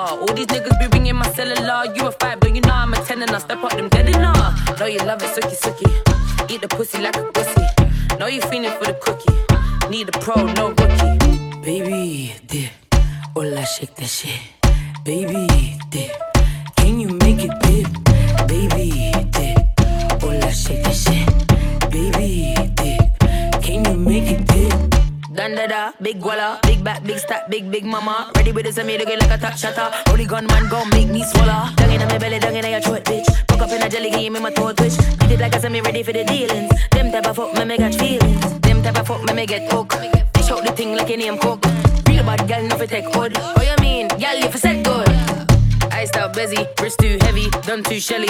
All 0.10 0.34
these 0.34 0.48
niggas 0.48 0.80
be 0.80 0.88
ringing 0.88 1.16
my 1.16 1.30
cellular. 1.32 1.94
You 1.96 2.08
a 2.08 2.12
five, 2.12 2.40
but 2.40 2.56
you 2.56 2.62
know 2.62 2.74
I'm 2.74 2.94
a 2.94 2.98
ten 2.98 3.22
and 3.22 3.32
I 3.32 3.38
step 3.38 3.64
up 3.64 3.72
them 3.72 3.90
dead 3.90 4.10
enough. 4.10 4.80
Know 4.80 4.88
you 4.88 5.00
love 5.00 5.22
it, 5.22 5.30
sucky 5.30 5.56
sucky. 5.56 6.50
Eat 6.52 6.62
the 6.62 6.68
pussy 6.68 7.00
like 7.00 7.16
a 7.16 7.24
pussy. 7.32 7.62
Know 8.18 8.28
you 8.28 8.42
feeling 8.42 8.72
for 8.72 8.86
the 8.86 8.94
cookie. 8.96 9.90
Need 9.90 10.10
a 10.10 10.20
pro, 10.20 10.46
no 10.54 10.70
rookie. 10.70 11.62
Baby, 11.62 12.34
dip. 12.48 12.72
All 13.36 13.58
I 13.58 13.64
shake 13.66 13.96
that 13.96 14.08
shit. 14.08 14.40
Baby, 15.06 15.78
dip. 15.90 16.12
Can 16.78 17.00
you 17.00 17.10
make 17.10 17.44
it 17.44 17.54
dip? 17.62 17.88
Baby, 18.48 19.12
dip. 19.30 20.24
All 20.24 20.44
I 20.44 20.52
shake 20.52 20.84
that 20.84 20.96
shit. 20.96 21.29
Dun 25.40 25.56
da 25.56 25.68
da, 25.68 25.92
big 26.02 26.20
walla, 26.20 26.60
big 26.64 26.84
back, 26.84 27.02
big 27.02 27.18
stack, 27.18 27.50
big 27.50 27.72
big 27.72 27.86
mama. 27.86 28.30
Ready 28.36 28.52
with 28.52 28.66
this 28.66 28.78
and 28.78 28.86
me 28.86 28.98
get 28.98 29.22
like 29.22 29.32
a 29.32 29.38
top 29.38 29.56
shatter. 29.56 29.90
Holy 30.08 30.26
gun 30.26 30.46
man 30.48 30.68
gon' 30.68 30.90
make 30.90 31.08
me 31.08 31.24
swallow. 31.24 31.72
Dung 31.78 31.94
in 31.94 32.02
my 32.02 32.18
belly, 32.18 32.40
dung 32.40 32.58
in 32.58 32.70
your 32.70 32.82
throat, 32.82 33.06
bitch. 33.06 33.26
Fuck 33.48 33.62
up 33.62 33.72
in 33.72 33.82
a 33.82 33.88
jelly 33.88 34.10
game, 34.10 34.36
in 34.36 34.44
my 34.44 34.52
throat 34.52 34.76
twitch. 34.76 34.98
Beat 34.98 35.32
it 35.32 35.40
like 35.40 35.56
I 35.56 35.60
said 35.60 35.72
me 35.72 35.80
ready 35.80 36.04
for 36.04 36.12
the 36.12 36.26
dealings. 36.26 36.70
Them 36.92 37.10
type 37.14 37.26
of 37.26 37.38
fuck 37.38 37.54
me 37.54 37.64
me 37.64 37.78
catch 37.78 37.96
feelings. 37.96 38.60
Them 38.60 38.84
type 38.84 39.00
of 39.00 39.08
fuck 39.08 39.24
me 39.24 39.34
me 39.34 39.46
get 39.46 39.72
hooked. 39.72 39.94
Fish 40.36 40.52
out 40.52 40.66
the 40.66 40.74
thing 40.74 40.98
like 40.98 41.10
a 41.10 41.16
name 41.16 41.38
cook. 41.38 41.64
Real 42.10 42.26
bad 42.26 42.46
no 42.68 42.76
fi 42.76 42.86
take 42.86 43.06
hood. 43.16 43.38
What 43.38 43.66
you 43.66 43.78
mean, 43.80 44.10
girl, 44.10 44.44
if 44.44 44.54
you 44.54 44.60
said 44.60 44.84
good. 44.84 45.08
Iced 45.90 46.18
out 46.18 46.34
busy, 46.34 46.68
wrist 46.82 47.00
too 47.00 47.18
heavy, 47.22 47.50
done 47.66 47.82
too 47.84 48.02
shelly. 48.02 48.28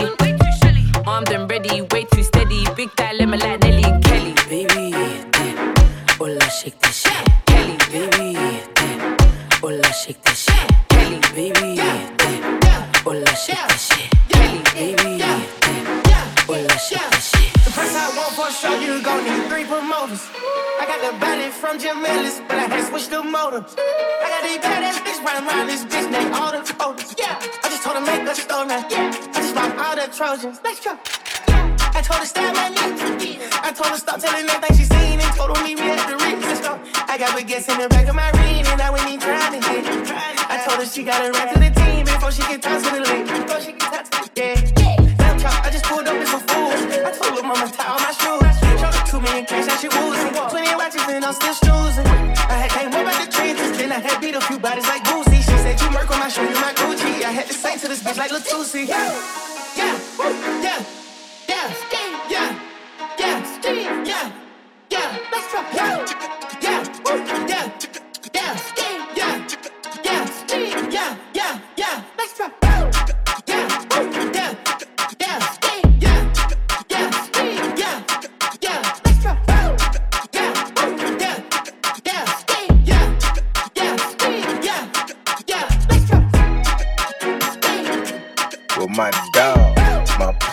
Armed 1.08 1.32
and 1.32 1.50
ready, 1.50 1.82
way 1.90 2.04
too 2.04 2.22
steady. 2.22 2.68
Big 2.76 2.92
style, 2.92 3.16
let 3.18 3.28
me 3.28 3.38
like 3.40 3.62
Nelly 3.62 4.00
Kelly. 4.04 4.36
Baby. 4.48 5.29
Hola, 6.20 6.50
shake 6.52 6.78
that 6.80 6.92
shit. 6.92 7.16
Kelly, 7.48 7.78
baby, 7.88 8.36
dip. 8.76 9.64
Hola, 9.64 9.88
shake 9.94 10.22
that 10.24 10.36
shit. 10.36 10.68
Kelly, 10.92 11.20
baby, 11.32 11.80
dip. 11.80 12.96
Hola, 13.08 13.24
shake 13.40 13.56
that 13.56 13.80
shit. 13.80 14.12
Kelly, 14.28 14.60
baby, 14.76 15.24
dip. 15.24 15.48
Hola, 16.44 16.76
shake 16.76 17.00
that 17.00 17.24
shit. 17.24 17.54
The 17.64 17.72
price 17.72 17.96
I 17.96 18.12
want 18.20 18.36
for 18.36 18.52
sure, 18.52 18.76
you 18.84 19.02
gon' 19.02 19.24
need 19.24 19.48
three 19.48 19.64
promoters. 19.64 20.28
I 20.36 20.84
got 20.92 21.00
the 21.00 21.18
body 21.24 21.48
from 21.56 21.80
Jim 21.80 22.04
Ellis, 22.04 22.42
but 22.50 22.60
I 22.60 22.68
had 22.68 22.84
switched 22.92 23.12
the 23.12 23.24
motor. 23.24 23.64
I 23.64 24.28
got 24.28 24.44
these 24.44 24.60
badass 24.60 25.00
bitch 25.00 25.24
running 25.24 25.48
around 25.48 25.68
this 25.68 25.86
bitch 25.88 26.12
named 26.12 26.36
all 26.36 26.52
the 26.52 26.68
oldest. 26.84 27.16
Yeah, 27.18 27.40
I 27.64 27.70
just 27.72 27.84
told 27.84 27.96
her 27.96 28.04
make 28.04 28.28
a 28.28 28.36
store 28.36 28.66
now. 28.66 28.84
Yeah, 28.92 29.08
I 29.08 29.40
just 29.40 29.56
bought 29.56 29.72
all 29.80 29.96
the 29.96 30.12
Trojans. 30.12 30.60
Let's 30.66 30.84
go. 30.84 31.00
I 32.00 32.02
told 32.02 32.24
her 32.24 33.20
knee. 33.20 33.36
I 33.60 33.76
told 33.76 33.92
her 33.92 34.00
stop 34.00 34.24
telling 34.24 34.48
everything 34.48 34.72
she 34.80 34.86
seen 34.88 35.20
and 35.20 35.36
told 35.36 35.52
her 35.52 35.60
meet 35.68 35.76
me 35.76 35.92
at 35.92 36.08
the 36.08 36.16
Ritz. 36.16 36.64
I 37.12 37.20
got 37.20 37.36
baguettes 37.36 37.68
in 37.68 37.76
the 37.76 37.90
back 37.92 38.08
of 38.08 38.16
my 38.16 38.32
ring 38.40 38.64
and 38.64 38.80
I 38.80 38.90
went 38.90 39.04
in 39.12 39.20
trying 39.20 39.60
to. 39.60 39.68
I 40.48 40.64
told 40.64 40.80
her 40.80 40.88
she 40.88 41.04
got 41.04 41.20
to 41.20 41.28
run 41.28 41.52
to 41.52 41.60
the 41.60 41.68
team 41.76 42.08
before 42.08 42.32
she 42.32 42.40
get 42.48 42.64
tossed 42.64 42.88
to 42.88 42.96
the 42.96 43.04
league. 43.04 43.28
Yeah. 44.32 44.56
I 45.60 45.68
just 45.68 45.84
pulled 45.92 46.08
up 46.08 46.16
with 46.16 46.32
some 46.32 46.40
fools. 46.48 46.80
I 47.04 47.12
told 47.12 47.36
her 47.36 47.44
mama 47.44 47.68
tie 47.68 47.92
all 47.92 48.00
my 48.00 48.16
shoes. 48.16 48.48
Showed 48.80 48.96
two 49.04 49.20
million 49.20 49.44
cash, 49.44 49.68
now 49.68 49.76
she 49.76 49.92
woozing. 49.92 50.32
Twenty 50.48 50.72
watches 50.80 51.04
and 51.04 51.26
I'm 51.28 51.36
still 51.36 51.52
snoozing. 51.52 52.08
I 52.48 52.64
had 52.64 52.72
came 52.80 52.96
up 52.96 53.12
out 53.12 53.20
the 53.20 53.28
trenches, 53.28 53.76
then 53.76 53.92
I 53.92 54.00
had 54.00 54.24
beat 54.24 54.40
a 54.40 54.42
few 54.48 54.56
bodies 54.56 54.88
like 54.88 55.04
Boosie. 55.04 55.44
She 55.44 55.56
said 55.60 55.76
you 55.84 55.92
work 55.92 56.08
on 56.08 56.24
my 56.24 56.32
show, 56.32 56.48
you 56.48 56.56
my 56.64 56.72
Gucci. 56.80 57.28
I 57.28 57.36
had 57.36 57.48
to 57.48 57.54
say 57.54 57.76
to 57.76 57.92
this 57.92 58.00
bitch 58.02 58.16
like 58.16 58.32
Latusi. 58.32 58.88
Yeah, 58.88 59.12
yeah, 59.76 60.00
yeah, 60.64 60.99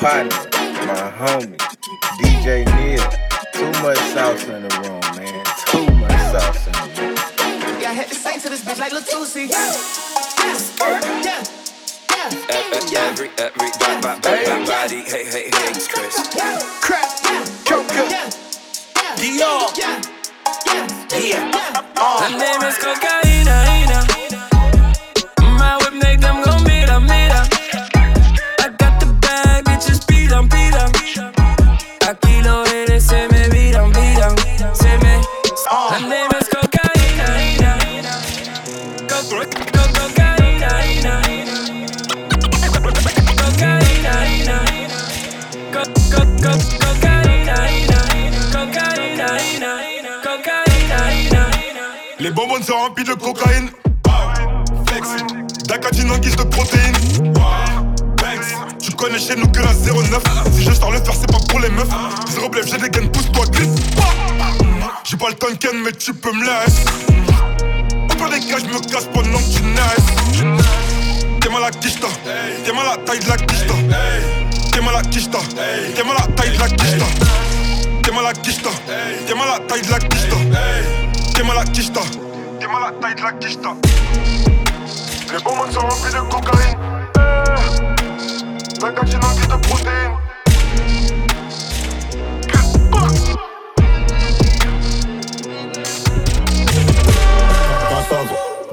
partner, 0.06 0.36
my 0.86 1.10
homie, 1.18 1.58
DJ 2.20 2.64
Neil. 2.76 3.10
Too 3.52 3.72
much 3.82 3.98
sauce 4.14 4.46
in 4.46 4.62
the 4.62 4.70
room, 4.82 5.05
Yeah, 6.66 7.90
I 7.90 7.94
had 7.94 8.08
to 8.08 8.14
sing 8.14 8.40
to 8.40 8.48
this 8.48 8.64
bitch 8.64 8.78
like 8.80 8.90
Latusi. 8.92 9.48
Yeah, 9.48 9.72
yeah, 11.22 11.42
yeah. 12.90 13.06
Every, 13.06 13.30
every, 13.38 13.70
body, 14.66 15.02
hey, 15.06 15.24
hey, 15.26 15.46
hey, 15.46 15.70
it's 15.70 15.86
Chris. 15.86 16.16
Crack, 16.80 17.08
Joker, 17.64 18.08
Dior. 19.14 19.78
Yeah, 19.78 20.02
Her 22.18 22.30
name 22.36 22.62
is 22.62 22.76
Cocaína, 22.78 24.25
remplis 52.96 53.04
de 53.04 53.14
cocaïne. 53.14 53.70
Flex. 54.86 55.08
D'acatine 55.66 56.10
en 56.10 56.18
guise 56.18 56.36
de 56.36 56.44
protéines. 56.44 56.94
Banks. 57.32 58.78
Tu 58.80 58.92
connais 58.92 59.18
chez 59.18 59.36
nous 59.36 59.48
que 59.48 59.60
la 59.60 59.72
09. 59.72 60.22
Si 60.52 60.62
je 60.62 60.72
sors 60.72 60.90
le 60.90 60.98
faire, 60.98 61.14
c'est 61.14 61.30
pas 61.30 61.38
pour 61.48 61.60
les 61.60 61.70
meufs. 61.70 61.88
Zéro 62.28 62.48
blef, 62.48 62.66
j'ai 62.66 62.78
des 62.78 62.88
gains, 62.88 63.06
pousse-toi, 63.08 63.46
glisse. 63.46 63.74
J'ai 65.04 65.16
pas 65.16 65.28
le 65.28 65.34
temps 65.34 65.54
ken, 65.58 65.82
mais 65.84 65.92
tu 65.92 66.14
peux 66.14 66.32
me 66.32 66.44
laisser. 66.44 66.84
Au 68.04 68.28
des 68.28 68.40
cas, 68.40 68.56
je 68.58 68.66
me 68.66 68.80
casse 68.90 69.08
pendant 69.12 69.38
que 69.38 69.56
tu 69.56 69.62
naisses. 69.62 70.60
T'es 71.40 71.48
mal 71.48 71.64
à 71.64 71.70
quicheta. 71.70 72.08
T'es 72.64 72.72
mal 72.72 72.86
à 72.86 72.96
taille 72.98 73.20
de 73.20 73.28
la 73.28 73.36
quicheta. 73.36 73.74
T'es 74.72 74.80
mal 74.80 74.96
à 74.96 75.02
quicheta. 75.02 75.38
T'es 75.94 76.02
mal 76.02 76.16
à 76.16 76.26
taille 76.28 76.50
de 76.50 76.58
la 76.58 76.68
quicheta. 76.68 77.06
T'es 78.02 78.10
mal 78.12 78.26
à 78.26 78.32
quicheta. 78.32 78.70
T'es 79.26 79.34
mal 79.34 79.48
à 79.48 79.58
taille 79.60 79.82
de 79.82 79.90
la 79.90 79.98
quicheta. 79.98 80.36
T'es 81.34 81.42
mal 81.42 81.58
à 81.58 81.64
quicheta. 81.64 82.00
Mal 82.72 82.82
à 82.82 82.92
taille 83.00 83.14
de 83.14 83.22
la 83.22 83.32
quicheta. 83.32 83.70
Les 85.32 85.38
bonbons 85.44 85.70
sont 85.70 85.80
remplis 85.80 86.12
de 86.12 86.18
cocaïne. 86.28 86.78
La 88.80 88.88
en 88.88 89.34
guise 89.34 89.48
de 89.48 89.56
protéines. 89.66 90.16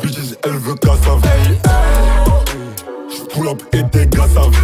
Bitches, 0.01 0.37
elle 0.43 0.57
veut 0.57 0.75
cassave. 0.75 1.21
J'pull 3.09 3.47
up 3.47 3.61
et 3.73 3.83
des 3.83 4.07
gassave. 4.07 4.55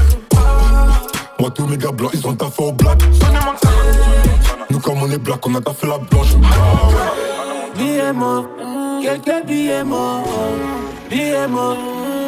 Moi, 1.39 1.52
tous 1.52 1.68
mes 1.68 1.78
gars 1.78 1.92
blancs, 1.92 2.12
ils 2.13 2.26
ont 2.26 2.36
taffé 2.36 2.63
au 2.63 2.72
black. 2.72 3.00
Nous, 4.72 4.80
comme 4.80 5.04
on 5.04 5.12
est 5.12 5.20
black, 5.20 5.46
on 5.46 5.56
a 5.56 5.62
taffé 5.62 5.88
la 5.88 6.00
blanche. 6.00 6.36
Morts, 8.13 8.50
quelques 9.01 9.45
billets 9.45 9.83
morts, 9.83 10.23
billets 11.09 11.47
morts, 11.47 11.77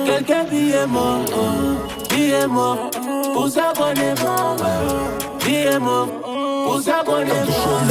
quelques 0.06 0.50
billets 0.50 0.88
morts, 0.88 1.26
billets 2.10 2.48
morts, 2.48 2.90
pour 3.34 3.50
ça 3.50 3.74
qu'on 3.76 3.94
est 3.94 4.24
mort, 4.24 4.56
billets 5.44 5.80
morts, 5.80 6.08
pour 6.66 6.82
ça 6.82 7.04
qu'on 7.06 7.20
est 7.20 7.26
mort. 7.26 7.82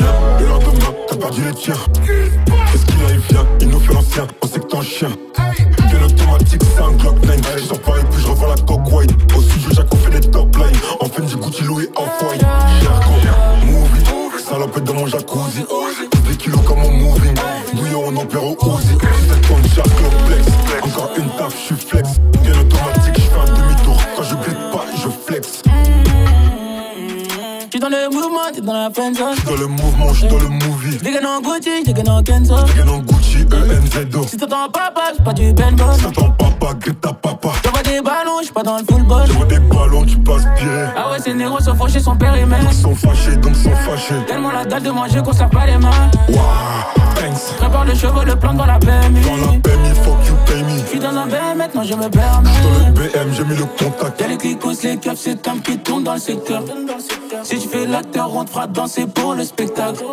Le 0.40 0.46
lendemain, 0.46 0.94
t'as 1.08 1.16
perdu 1.16 1.42
les 1.44 1.54
tiens. 1.54 1.74
Qu'est-ce 2.04 2.86
qu'il 2.86 3.04
a, 3.04 3.10
il 3.10 3.18
vient, 3.18 3.46
il 3.60 3.68
nous 3.68 3.80
fait 3.80 3.94
l'ancien, 3.94 4.26
on 4.42 4.46
sait 4.46 4.60
que 4.60 4.66
t'es 4.66 4.76
un 4.76 4.82
chien. 4.82 5.08
Bien 5.90 6.02
automatique, 6.04 6.62
c'est 6.74 6.82
un 6.82 6.92
Glock 6.92 7.16
9. 7.24 7.36
Je 7.56 7.64
sors 7.64 7.76
et 7.76 8.04
puis 8.04 8.22
je 8.22 8.28
revois 8.28 8.48
la 8.48 8.62
coque 8.62 8.92
white. 8.92 9.12
Au 9.36 9.42
studio, 9.42 9.70
Jacques, 9.72 9.92
on 9.92 9.96
fait 9.96 10.20
des 10.20 10.30
top 10.30 10.56
lines. 10.56 10.80
En 11.00 11.06
fin 11.06 11.22
du 11.22 11.36
Gucci, 11.36 11.64
Louis, 11.64 11.88
off-white. 11.96 12.40
Jargon, 12.82 13.14
movie, 13.66 14.42
salopette 14.42 14.84
dans 14.84 14.94
mon 14.94 15.06
jacuzzi. 15.06 15.64
10 16.40 16.44
kilos 16.44 16.60
comme 16.66 16.78
mon 16.78 16.90
moving. 16.90 17.34
Bouillon, 17.74 18.04
on 18.06 18.16
opère 18.16 18.44
au 18.44 18.56
Uzi. 18.78 18.94
17 18.94 19.48
tonnes, 19.48 19.62
Jacques, 19.74 19.88
flex. 20.26 20.46
Encore 20.82 21.10
une 21.18 21.28
taf, 21.36 21.54
je 21.54 21.66
suis 21.66 21.74
flex. 21.74 22.08
Bien 22.42 22.58
automatique, 22.58 23.14
je 23.14 23.20
fais 23.20 23.40
un 23.40 23.44
demi-tour. 23.44 23.96
Quand 24.16 24.22
je 24.22 24.34
glisse 24.36 24.54
pas, 24.72 24.84
je 24.96 25.08
flex. 25.26 25.62
J'suis 27.68 27.80
dans 27.80 27.88
le 27.88 28.08
mouvement, 28.10 28.50
t'es 28.54 28.60
dans 28.62 28.72
la 28.72 28.90
fin 28.90 29.12
zone. 29.14 29.34
J'suis 29.34 29.46
dans 29.48 29.60
le 29.60 29.66
mouvement, 29.66 30.14
j'suis 30.14 30.28
dans 30.28 30.38
le 30.38 30.48
movie. 30.48 30.98
Gars 31.02 31.20
dans 31.20 31.40
Gucci, 31.40 31.82
gars 31.84 32.02
dans 32.02 32.22
Kenzo. 32.22 32.54
Gars 32.54 32.84
dans 32.84 32.98
Gucci, 32.98 33.44
ENZO. 33.44 34.26
Si 34.26 34.36
t'entends 34.36 34.70
papa, 34.70 35.12
c'est 35.16 35.24
pas 35.24 35.32
du 35.32 35.52
Ben 35.52 35.76
Boss. 35.76 35.96
Si 35.96 36.02
t'entends 36.04 36.30
papa, 36.30 36.74
grille 36.80 36.94
ta 36.96 37.12
papa. 37.12 37.52
J'suis 38.50 38.54
pas 38.54 38.62
dans 38.64 38.78
le 38.78 38.84
football. 38.84 39.22
J'envoie 39.28 39.46
des 39.46 39.60
ballons, 39.60 40.04
tu 40.04 40.16
passes 40.16 40.42
bien. 40.42 40.92
Ah 40.96 41.12
ouais, 41.12 41.20
ces 41.20 41.34
négros 41.34 41.60
sont 41.60 41.76
fauchés, 41.76 42.00
son 42.00 42.16
père 42.16 42.34
et 42.34 42.44
mère. 42.44 42.58
Ils 42.68 42.74
sont 42.74 42.96
fâchés, 42.96 43.36
donc 43.36 43.54
sont 43.54 43.70
fâchés. 43.70 44.16
Tellement 44.26 44.50
la 44.50 44.64
dalle 44.64 44.82
de 44.82 44.90
manger 44.90 45.20
qu'on 45.22 45.32
serre 45.32 45.50
pas 45.50 45.66
les 45.66 45.78
mains. 45.78 46.10
Waouh, 46.28 46.40
thanks. 47.14 47.56
Prépare 47.58 47.84
le 47.84 47.94
chevaux, 47.94 48.24
le 48.24 48.34
plan 48.34 48.52
dans 48.54 48.66
la 48.66 48.80
BMI. 48.80 49.20
Dans 49.20 49.36
la 49.36 49.58
BMI, 49.58 49.94
fuck 50.02 50.26
you, 50.26 50.34
me. 50.70 50.86
J'suis 50.86 50.98
dans 50.98 51.16
un 51.16 51.26
BM, 51.26 51.56
maintenant 51.56 51.82
je 51.82 51.94
me 51.94 52.08
permets. 52.08 52.50
Dans 52.62 52.86
le 52.86 52.92
BM, 52.92 53.32
j'ai 53.32 53.44
mis 53.44 53.56
le 53.56 53.64
contact. 53.64 54.20
Y'a 54.20 54.28
les 54.28 54.36
clicos, 54.36 54.82
les 54.82 54.96
keufs, 54.96 55.18
c'est 55.18 55.42
comme 55.42 55.60
qui 55.60 55.78
tourne 55.78 56.04
dans 56.04 56.14
le 56.14 56.20
secteur. 56.20 56.62
Si 57.42 57.60
je 57.60 57.68
fais 57.68 57.86
l'acteur, 57.86 58.34
on 58.34 58.44
te 58.44 58.50
fera 58.50 58.66
danser 58.66 59.06
pour 59.06 59.34
le 59.34 59.44
spectacle. 59.44 60.04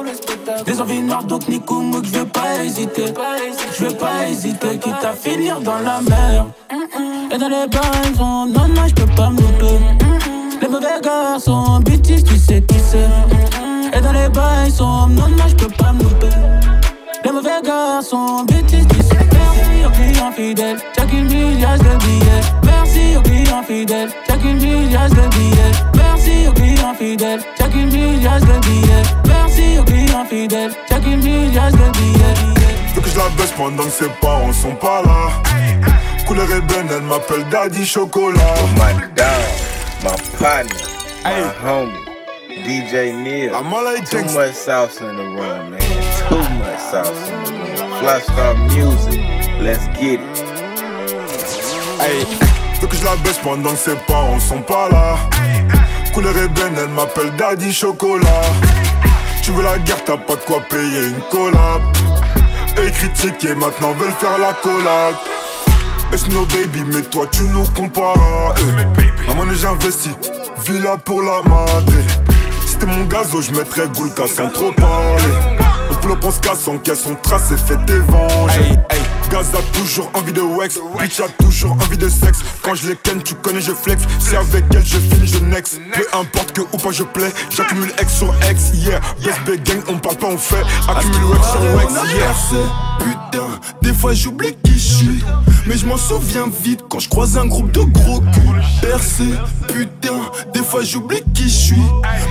Des 0.65 0.82
envies 0.82 1.02
noires, 1.02 1.24
donc 1.24 1.48
Nico 1.48 1.82
Mouk, 1.82 2.06
je 2.06 2.20
veux 2.20 2.26
pas 2.26 2.63
hésiter. 2.63 3.13
Je 3.78 3.86
veux 3.86 3.93
pas 3.96 4.28
hésiter, 4.30 4.78
quitte 4.78 5.04
à 5.04 5.13
finir 5.13 5.60
dans 5.62 5.80
la 5.80 6.02
mer. 6.02 6.46
Et 7.32 7.38
dans 7.38 7.50
les 7.50 7.67
bains, 7.67 8.12
non, 8.17 8.46
non, 8.46 8.88
je 8.88 8.93
peux 8.93 9.15
pas 9.15 9.30
me 9.30 9.41
louper. 9.41 9.80
Les 10.62 10.67
mauvais 10.67 11.02
garçons, 11.04 11.80
bêtises, 11.80 12.24
tu 12.24 12.38
sais 12.38 12.62
qui 12.62 12.76
c'est. 12.80 13.98
Et 13.98 14.02
dans 14.02 14.12
les 14.12 14.30
bains, 14.30 14.67
non, 14.80 15.08
non, 15.08 15.48
je 15.48 15.56
peux 15.56 15.72
pas 15.72 15.91
me 15.93 16.04
louper. 16.04 16.30
Les 17.24 17.32
mauvais 17.32 17.62
garçons, 17.63 18.43
bêtises, 18.46 18.88
tu 18.88 19.02
sais. 19.04 19.17
Merci 19.20 19.28
aux 19.28 19.37
clients 19.98 20.32
fidèles, 20.32 20.78
chaque 20.96 21.14
une 21.14 21.28
milliard 21.28 21.78
de 21.78 21.98
billets. 22.06 22.44
Merci 22.64 23.18
aux 23.18 23.22
clients 23.22 23.64
fidèles, 23.64 24.10
chaque 24.28 24.44
une 24.44 24.58
milliard 24.58 25.10
de 25.10 25.28
billets. 25.36 25.72
Merci 25.96 26.48
aux 26.48 26.54
clients 26.54 26.94
fidèles, 26.94 27.42
chaque 27.58 27.76
une 27.76 27.92
milliard 27.92 28.40
de 28.40 28.60
billets. 28.68 29.04
Merci 29.28 29.80
aux 29.80 29.84
clients 29.84 30.26
fidèles, 30.26 30.72
chaque 30.90 31.06
une 31.06 31.24
milliard 31.24 31.72
de 31.72 31.92
billets. 31.98 32.36
Faut 32.94 33.02
que 33.02 33.10
je 33.10 33.18
la 33.18 33.30
baisse 33.38 33.52
pendant 33.58 33.84
que 33.84 33.90
ses 33.90 34.10
parents 34.22 34.54
sont 34.54 34.76
pas 34.76 35.02
là. 35.04 35.30
Couleur 36.28 36.50
ébène, 36.52 36.88
elle 36.92 37.04
m'appelle 37.04 37.46
Daddy 37.50 37.86
Chocolat. 37.86 38.40
Oh 38.62 38.68
my 38.76 38.94
dog, 39.16 40.04
my 40.04 40.16
partner, 40.38 40.76
my 41.24 41.52
homie, 41.64 42.06
DJ 42.66 43.14
Neil. 43.24 43.56
I'm 43.56 43.74
all 43.74 43.84
like 43.84 44.10
Too 44.10 44.24
much 44.34 44.54
sauce 44.54 45.00
in 45.02 45.16
the 45.16 45.24
room, 45.24 45.72
man. 45.72 45.80
Too 46.30 46.44
much 46.60 46.80
sauce 46.92 47.30
in 47.30 47.44
the 47.44 47.52
room. 47.52 47.68
Star 48.22 48.56
Music, 48.56 49.22
let's 49.62 49.88
get 50.00 50.20
it. 50.20 50.43
Hey, 52.00 52.26
faut 52.80 52.88
que 52.88 52.96
je 52.96 53.04
la 53.04 53.15
baisse 53.17 53.39
pendant 53.43 53.72
que 53.72 53.78
ses 53.78 53.96
parents 54.08 54.39
sont 54.39 54.62
pas 54.62 54.89
là. 54.89 55.17
Couleur 56.13 56.38
ébène, 56.38 56.76
elle 56.78 56.89
m'appelle 56.89 57.32
Daddy 57.38 57.74
Chocolat. 57.74 58.41
Tu 59.41 59.52
veux 59.52 59.63
la 59.63 59.78
guerre, 59.80 60.04
t'as 60.06 60.17
pas 60.17 60.36
de 60.36 60.41
quoi 60.41 60.62
payer 60.70 61.08
une 61.08 61.22
collab. 61.32 61.82
Et 62.84 62.91
critiquer, 62.91 63.56
maintenant 63.56 63.93
veulent 63.93 64.12
faire 64.20 64.38
la 64.38 64.54
collab. 64.54 65.15
It's 66.13 66.28
no 66.30 66.46
baby, 66.46 66.84
mais 66.86 67.02
toi 67.02 67.26
tu 67.32 67.43
nous 67.43 67.65
compares. 67.76 68.56
Eh, 68.58 69.28
Maman, 69.28 69.54
j'investis, 69.54 70.15
villa 70.65 70.98
pour 70.98 71.22
la 71.22 71.41
madre. 71.43 71.91
C'était 72.65 72.86
mon 72.86 73.06
gazo, 73.06 73.41
je 73.41 73.52
mettrais 73.52 73.88
Goulka 73.88 74.28
sans 74.28 74.50
trop 74.50 74.72
parler. 74.72 75.24
Le 75.89 75.96
flop 76.02 76.17
on 76.24 76.32
se 76.32 76.39
casse, 76.39 76.67
en 76.67 76.78
caisse, 76.78 77.06
on 77.10 77.15
trace 77.15 77.52
et 77.52 77.58
fait 77.58 77.84
des 77.86 77.99
venges. 77.99 78.78
Gaz 79.30 79.47
a 79.53 79.78
toujours 79.78 80.09
envie 80.13 80.32
de 80.32 80.41
wax, 80.41 80.80
bitch 80.99 81.19
a 81.19 81.28
toujours 81.43 81.73
envie 81.73 81.97
de 81.97 82.09
sexe. 82.09 82.39
Quand 82.61 82.75
je 82.75 82.89
les 82.89 82.95
ken, 82.95 83.21
tu 83.21 83.36
connais, 83.36 83.61
je 83.61 83.71
flex. 83.71 84.03
Si 84.19 84.36
avec 84.36 84.65
elle 84.73 84.86
je 84.86 84.97
finis, 84.97 85.28
je 85.28 85.39
next. 85.39 85.80
Peu 85.93 86.05
importe 86.13 86.53
que 86.53 86.61
ou 86.61 86.78
pas 86.78 86.91
je 86.91 87.03
plais, 87.03 87.32
j'accumule 87.49 87.91
X 88.01 88.13
sur 88.13 88.34
X, 88.49 88.71
yeah. 88.75 88.99
BSB 89.21 89.63
gang, 89.63 89.82
on 89.89 89.97
parle 89.97 90.17
pas, 90.17 90.28
on 90.28 90.38
fait. 90.38 90.63
Accumule 90.88 91.25
Wax 91.25 91.51
sur 91.51 91.61
Wax, 91.75 91.93
yeah. 92.15 92.34
Putain, 92.99 93.47
des 93.82 93.93
fois 93.93 94.13
j'oublie 94.13 94.55
qui 94.63 94.73
je 94.73 94.95
suis. 94.95 95.23
Mais 95.65 95.78
je 95.78 95.86
m'en 95.86 95.97
souviens 95.97 96.45
vite 96.63 96.82
quand 96.89 96.99
je 96.99 97.09
croise 97.09 97.38
un 97.38 97.45
groupe 97.45 97.71
de 97.71 97.82
gros 97.82 98.21
culs. 98.21 98.61
Percé, 98.82 99.25
putain, 99.67 100.13
des 100.53 100.63
fois 100.63 100.84
j'oublie 100.84 101.21
qui 101.34 101.43
je 101.43 101.57
suis. 101.57 101.82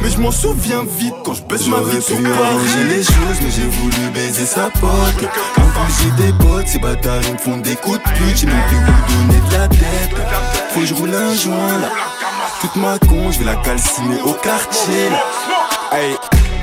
Mais 0.03 0.11
je 0.11 0.19
m'en 0.19 0.31
souviens 0.31 0.85
vite 0.99 1.15
quand 1.25 1.35
je 1.35 1.43
baisse 1.43 1.67
ma 1.67 1.81
vie 1.81 2.01
sur 2.01 2.17
arranger 2.17 2.85
les 2.89 3.03
choses, 3.03 3.39
mais 3.43 3.51
j'ai 3.51 3.67
voulu 3.69 4.11
baiser 4.15 4.47
sa 4.47 4.71
pote. 4.71 5.29
En 5.57 5.85
plus, 5.85 5.95
j'ai 6.03 6.25
des 6.25 6.33
potes, 6.33 6.67
bâtards 6.87 7.23
ils 7.27 7.33
me 7.33 7.39
font 7.39 7.57
des 7.57 7.75
coups 7.75 7.99
de 7.99 8.03
pute. 8.03 8.37
J'ai 8.37 8.47
même 8.47 8.63
plus 8.69 8.77
où 8.77 9.27
donner 9.27 9.41
de 9.49 9.53
la 9.53 9.69
tête. 9.69 10.15
Faut 10.71 10.81
que 10.81 10.87
je 10.87 10.95
roule 10.95 11.15
un 11.15 11.35
joint 11.35 11.79
là. 11.81 11.89
Toute 12.61 12.77
ma 12.77 12.99
con, 12.99 13.31
je 13.33 13.41
vais 13.41 13.45
la 13.45 13.57
calciner 13.57 14.21
au 14.25 14.33
quartier. 14.35 15.09
Hey, 15.93 16.17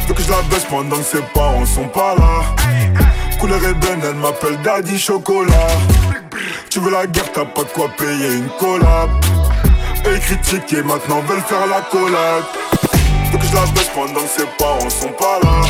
veux 0.07 0.13
que 0.13 0.21
je 0.21 0.31
la 0.31 0.41
baisse 0.43 0.65
pendant 0.69 0.97
que 0.97 1.03
ses 1.03 1.21
parents 1.33 1.65
sont 1.65 1.89
pas 1.89 2.15
là. 2.15 2.43
Couleur 3.39 3.61
ébène, 3.63 4.01
elle 4.03 4.15
m'appelle 4.15 4.57
Daddy 4.63 4.97
Chocolat. 4.97 5.67
Tu 6.69 6.79
veux 6.79 6.91
la 6.91 7.05
guerre, 7.05 7.31
t'as 7.33 7.45
pas 7.45 7.63
de 7.63 7.69
quoi 7.69 7.89
payer 7.97 8.33
une 8.35 8.49
collab. 8.59 9.09
Et 10.05 10.19
critiquer, 10.19 10.83
maintenant 10.83 11.21
veulent 11.27 11.43
faire 11.47 11.67
la 11.67 11.81
collab. 11.81 12.43
Veux 13.31 13.37
que 13.37 13.45
je 13.45 13.55
la 13.55 13.65
baisse 13.73 13.91
pendant 13.93 14.21
que 14.21 14.29
ses 14.37 14.47
parents 14.57 14.89
sont 14.89 15.13
pas 15.19 15.39
là. 15.43 15.61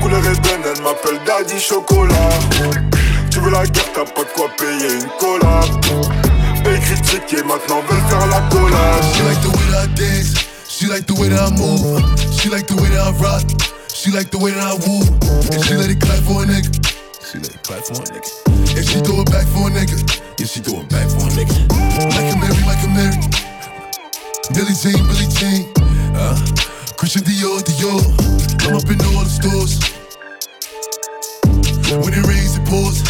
Couleur 0.00 0.20
ébène, 0.20 0.62
elle 0.64 0.82
m'appelle 0.82 1.20
Daddy 1.26 1.60
Chocolat. 1.60 2.89
Tu 3.40 3.46
veux 3.46 3.52
la 3.52 3.66
guerre, 3.66 3.90
t'as 3.94 4.04
pas 4.04 4.20
de 4.20 4.28
quoi 4.34 4.50
payer 4.58 5.00
une 5.00 5.08
collab. 5.18 5.64
Et 6.66 6.78
critiquer, 6.78 7.42
maintenant 7.42 7.80
veulent 7.88 8.04
faire 8.10 8.26
la 8.26 8.42
collab. 8.50 9.00
She 9.14 9.22
like 9.24 9.40
the 9.40 9.48
way 9.48 9.66
that 9.70 9.84
I 9.84 9.94
dance. 9.96 10.34
She 10.68 10.86
like 10.88 11.06
the 11.06 11.14
way 11.14 11.28
that 11.30 11.48
I 11.48 11.50
move. 11.56 11.80
She 12.36 12.50
like 12.50 12.66
the 12.66 12.76
way 12.76 12.90
that 12.90 13.00
I 13.00 13.12
rock. 13.16 13.40
She 13.94 14.10
like 14.10 14.28
the 14.28 14.36
way 14.36 14.50
that 14.52 14.60
I 14.60 14.76
woo. 14.84 15.00
And 15.56 15.64
she 15.64 15.72
let 15.72 15.88
it 15.88 16.00
clap 16.00 16.20
for 16.28 16.42
a 16.42 16.44
nigga. 16.44 16.68
She 17.24 17.38
let 17.38 17.48
it 17.48 17.62
clap 17.64 17.80
for 17.80 17.96
a 17.96 18.12
nigga. 18.12 18.28
And 18.76 18.84
she 18.84 19.00
throw 19.00 19.24
it 19.24 19.32
back 19.32 19.48
for 19.48 19.68
a 19.68 19.72
nigga. 19.72 19.96
Yeah, 20.36 20.44
she 20.44 20.60
throw 20.60 20.84
it 20.84 20.90
back 20.92 21.08
for 21.08 21.24
a 21.24 21.32
nigga. 21.32 21.56
Like 22.12 22.28
a 22.28 22.36
Mary, 22.36 22.60
like 22.68 22.84
a 22.84 22.92
Mary. 22.92 23.16
Billy 24.52 24.76
Jean, 24.76 25.00
Billy 25.08 25.28
Jean. 25.32 25.64
Uh, 26.12 26.36
Christian 27.00 27.24
Dior, 27.24 27.64
Dior. 27.64 28.04
I'm 28.68 28.76
up 28.76 28.84
in 28.84 29.00
all 29.16 29.24
the 29.24 29.32
stores. 29.32 29.80
When 31.88 32.12
it 32.12 32.26
rains, 32.28 32.60
it 32.60 32.68
pours. 32.68 33.00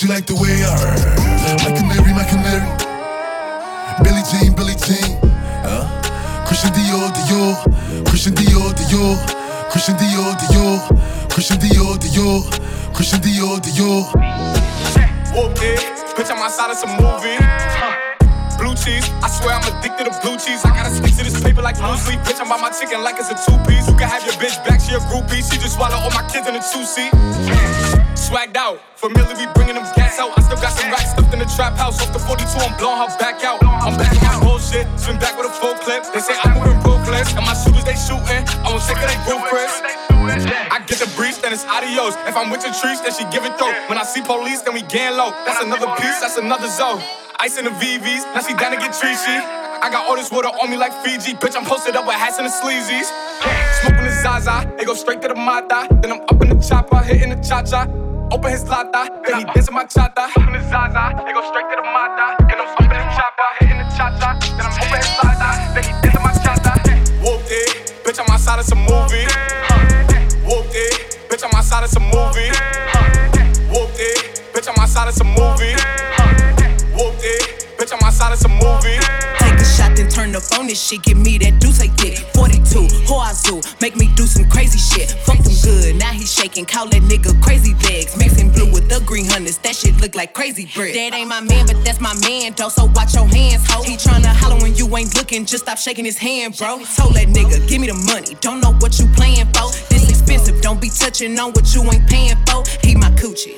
She 0.00 0.08
like 0.08 0.24
the 0.24 0.32
way 0.32 0.48
I 0.64 0.80
a 1.60 1.84
Mary, 1.84 2.16
like 2.16 2.32
a 2.32 2.40
Mary. 2.40 2.64
Billy 4.00 4.24
Jean, 4.32 4.56
Billy 4.56 4.72
Jean. 4.80 5.20
Uh, 5.60 5.84
Christian 6.48 6.72
Dior, 6.72 7.12
Dior. 7.12 8.08
Christian 8.08 8.32
Dior, 8.32 8.72
Dior. 8.72 9.20
Christian 9.68 10.00
Dior, 10.00 10.32
Dior. 10.40 11.28
Christian 11.28 11.60
Dior, 11.60 12.00
Dior. 12.00 12.40
Christian 12.96 13.20
Dior, 13.20 13.60
Dior. 13.60 14.08
It, 15.60 15.84
bitch, 16.16 16.32
I'm 16.32 16.40
outside 16.40 16.70
of 16.70 16.78
some 16.80 16.96
movie. 16.96 17.36
Huh. 17.36 17.92
Blue 18.56 18.72
cheese, 18.80 19.04
I 19.20 19.28
swear 19.28 19.52
I'm 19.52 19.68
addicted 19.68 20.08
to 20.08 20.16
blue 20.24 20.40
cheese. 20.40 20.64
I 20.64 20.72
gotta 20.72 20.96
stick 20.96 21.12
to 21.20 21.24
this 21.28 21.44
paper 21.44 21.60
like 21.60 21.76
blue 21.76 22.00
sleep. 22.00 22.20
Bitch, 22.20 22.40
I'm 22.40 22.50
on 22.50 22.62
my 22.62 22.70
chicken 22.72 23.04
like 23.04 23.20
it's 23.20 23.28
a 23.28 23.36
two 23.36 23.52
piece. 23.68 23.84
You 23.84 23.92
can 24.00 24.08
have 24.08 24.24
your 24.24 24.32
bitch 24.40 24.56
back, 24.64 24.80
she 24.80 24.96
a 24.96 24.98
groupie. 25.12 25.44
She 25.44 25.60
just 25.60 25.76
swallow 25.76 26.00
all 26.00 26.10
my 26.16 26.24
kids 26.32 26.48
in 26.48 26.56
a 26.56 26.64
two 26.72 26.88
seat. 26.88 27.99
Swagged 28.30 28.54
out, 28.54 28.78
familiar, 28.94 29.34
we 29.34 29.50
bringing 29.58 29.74
them 29.74 29.82
gas 29.98 30.22
out. 30.22 30.30
I 30.38 30.46
still 30.46 30.62
got 30.62 30.70
some 30.70 30.86
racks 30.86 31.10
stuffed 31.10 31.34
in 31.34 31.42
the 31.42 31.50
trap 31.50 31.74
house. 31.74 31.98
Off 31.98 32.14
the 32.14 32.22
42, 32.22 32.46
I'm 32.62 32.78
blowing 32.78 33.02
her 33.02 33.10
back 33.18 33.42
out. 33.42 33.58
I'm 33.58 33.98
back 33.98 34.14
on 34.14 34.22
my 34.22 34.38
bullshit, 34.38 34.86
swim 34.94 35.18
back 35.18 35.34
with 35.34 35.50
a 35.50 35.54
full 35.58 35.74
clip. 35.82 36.06
They 36.14 36.22
say 36.22 36.38
I'm 36.46 36.54
moving 36.54 36.78
ruthless, 36.86 37.34
and 37.34 37.42
my 37.42 37.58
shooters 37.58 37.82
they 37.82 37.98
shooting. 37.98 38.46
I 38.62 38.70
won't 38.70 38.86
take 38.86 39.02
they 39.02 39.18
roof 39.26 39.42
Chris. 39.50 39.74
I 39.82 40.78
get 40.86 41.02
the 41.02 41.10
breeze, 41.18 41.42
then 41.42 41.50
it's 41.50 41.66
adios. 41.66 42.14
If 42.22 42.38
I'm 42.38 42.54
with 42.54 42.62
your 42.62 42.70
trees, 42.70 43.02
then 43.02 43.10
she 43.10 43.26
give 43.34 43.42
it 43.42 43.58
through. 43.58 43.74
When 43.90 43.98
I 43.98 44.06
see 44.06 44.22
police, 44.22 44.62
then 44.62 44.78
we 44.78 44.86
gang 44.86 45.18
low. 45.18 45.34
That's 45.42 45.66
another 45.66 45.90
piece, 45.98 46.22
that's 46.22 46.38
another 46.38 46.70
zone. 46.70 47.02
Ice 47.42 47.58
in 47.58 47.66
the 47.66 47.74
VVs, 47.82 48.30
now 48.30 48.46
she 48.46 48.54
down 48.54 48.70
to 48.70 48.78
get 48.78 48.94
treachy. 48.94 49.42
I 49.82 49.90
got 49.90 50.06
all 50.06 50.14
this 50.14 50.30
water 50.30 50.54
on 50.54 50.70
me 50.70 50.78
like 50.78 50.94
Fiji. 51.02 51.34
Bitch, 51.34 51.58
I'm 51.58 51.66
posted 51.66 51.98
up 51.98 52.06
with 52.06 52.14
hats 52.14 52.38
and 52.38 52.46
the 52.46 52.54
sleazies. 52.54 53.10
Smoking 53.82 54.06
the 54.06 54.14
Zaza, 54.22 54.70
they 54.78 54.86
go 54.86 54.94
straight 54.94 55.18
to 55.22 55.26
the 55.26 55.34
Mata. 55.34 55.90
Then 55.98 56.14
I'm 56.14 56.22
up 56.30 56.38
in 56.38 56.54
the 56.54 56.62
chopper, 56.62 57.02
hitting 57.02 57.34
the 57.34 57.42
cha 57.42 57.66
cha. 57.66 57.90
Open 58.32 58.52
his 58.52 58.62
lata, 58.68 59.10
then 59.26 59.38
he 59.40 59.44
dancing 59.44 59.74
my 59.74 59.84
chata. 59.84 60.30
Smoking 60.30 60.52
the 60.52 60.62
Zaza, 60.70 61.18
it 61.26 61.34
go 61.34 61.42
straight 61.50 61.66
to 61.66 61.74
the 61.74 61.82
Mata. 61.82 62.38
Then 62.46 62.62
I'm 62.62 62.70
in 62.78 62.88
the 62.88 63.02
chopper, 63.10 63.48
hitting 63.58 63.78
the 63.78 63.84
cha 63.96 64.06
cha. 64.22 64.38
Then 64.54 64.66
I'm 64.66 64.74
open 64.78 65.02
his 65.02 65.10
lata, 65.18 65.50
then 65.74 65.82
he 65.82 65.90
dancing 65.98 66.22
my 66.22 66.30
chata. 66.38 66.72
Whooped 67.26 67.50
it, 67.50 67.90
bitch, 68.04 68.20
I'm 68.22 68.30
outside 68.30 68.60
of 68.60 68.66
some 68.66 68.86
movie. 68.86 69.26
Whooped 70.46 70.74
it, 70.78 71.18
bitch, 71.28 71.42
I'm 71.42 71.58
outside 71.58 71.82
of 71.82 71.90
some 71.90 72.06
movie. 72.06 72.54
Whooped 73.66 73.98
it, 73.98 74.46
bitch, 74.54 74.68
I'm 74.70 74.78
outside 74.78 75.08
of 75.08 75.14
some 75.14 75.34
movie. 75.34 75.74
Whooped 76.94 77.24
it, 77.26 77.66
bitch, 77.78 77.92
I'm 77.92 78.06
outside 78.06 78.32
of 78.32 78.38
some 78.38 78.54
movie. 78.62 79.39
Shot, 79.80 79.96
then 79.96 80.10
turn 80.10 80.36
up 80.36 80.42
on 80.58 80.66
this 80.66 80.78
shit. 80.78 81.02
Give 81.02 81.16
me 81.16 81.38
that 81.38 81.58
deuce 81.58 81.78
dick. 81.96 82.18
42, 82.36 82.86
Hoazoo, 83.08 83.64
make 83.80 83.96
me 83.96 84.10
do 84.14 84.26
some 84.26 84.46
crazy 84.50 84.76
shit. 84.76 85.10
Fuck 85.24 85.38
them 85.38 85.54
good, 85.64 85.96
now 85.96 86.12
he 86.12 86.26
shaking. 86.26 86.66
Call 86.66 86.86
that 86.90 87.00
nigga 87.02 87.32
crazy 87.42 87.72
legs. 87.88 88.14
Mixing 88.18 88.52
blue 88.52 88.70
with 88.70 88.90
the 88.90 89.00
green 89.06 89.24
hunters, 89.24 89.56
that 89.58 89.74
shit 89.74 89.98
look 89.98 90.14
like 90.14 90.34
crazy 90.34 90.68
bread. 90.74 90.94
That 90.94 91.14
ain't 91.14 91.28
my 91.30 91.40
man, 91.40 91.66
but 91.66 91.82
that's 91.82 91.98
my 91.98 92.12
man, 92.28 92.52
though. 92.58 92.68
So 92.68 92.90
watch 92.94 93.14
your 93.14 93.26
hands, 93.26 93.64
ho. 93.66 93.82
He 93.82 93.96
tryna 93.96 94.34
holler 94.36 94.60
when 94.60 94.74
you 94.74 94.84
ain't 94.98 95.16
looking, 95.16 95.46
just 95.46 95.64
stop 95.64 95.78
shaking 95.78 96.04
his 96.04 96.18
hand, 96.18 96.58
bro. 96.58 96.84
Told 96.96 97.14
that 97.14 97.28
nigga, 97.28 97.66
give 97.66 97.80
me 97.80 97.86
the 97.86 97.94
money. 97.94 98.36
Don't 98.42 98.60
know 98.60 98.74
what 98.84 98.98
you 98.98 99.06
playing 99.16 99.46
for. 99.56 99.72
This 99.88 100.10
expensive, 100.10 100.60
don't 100.60 100.80
be 100.80 100.90
touching 100.90 101.38
on 101.38 101.52
what 101.52 101.74
you 101.74 101.82
ain't 101.84 102.06
paying 102.06 102.36
for. 102.44 102.64
He 102.82 102.94
my 102.96 103.10
coochie. 103.12 103.56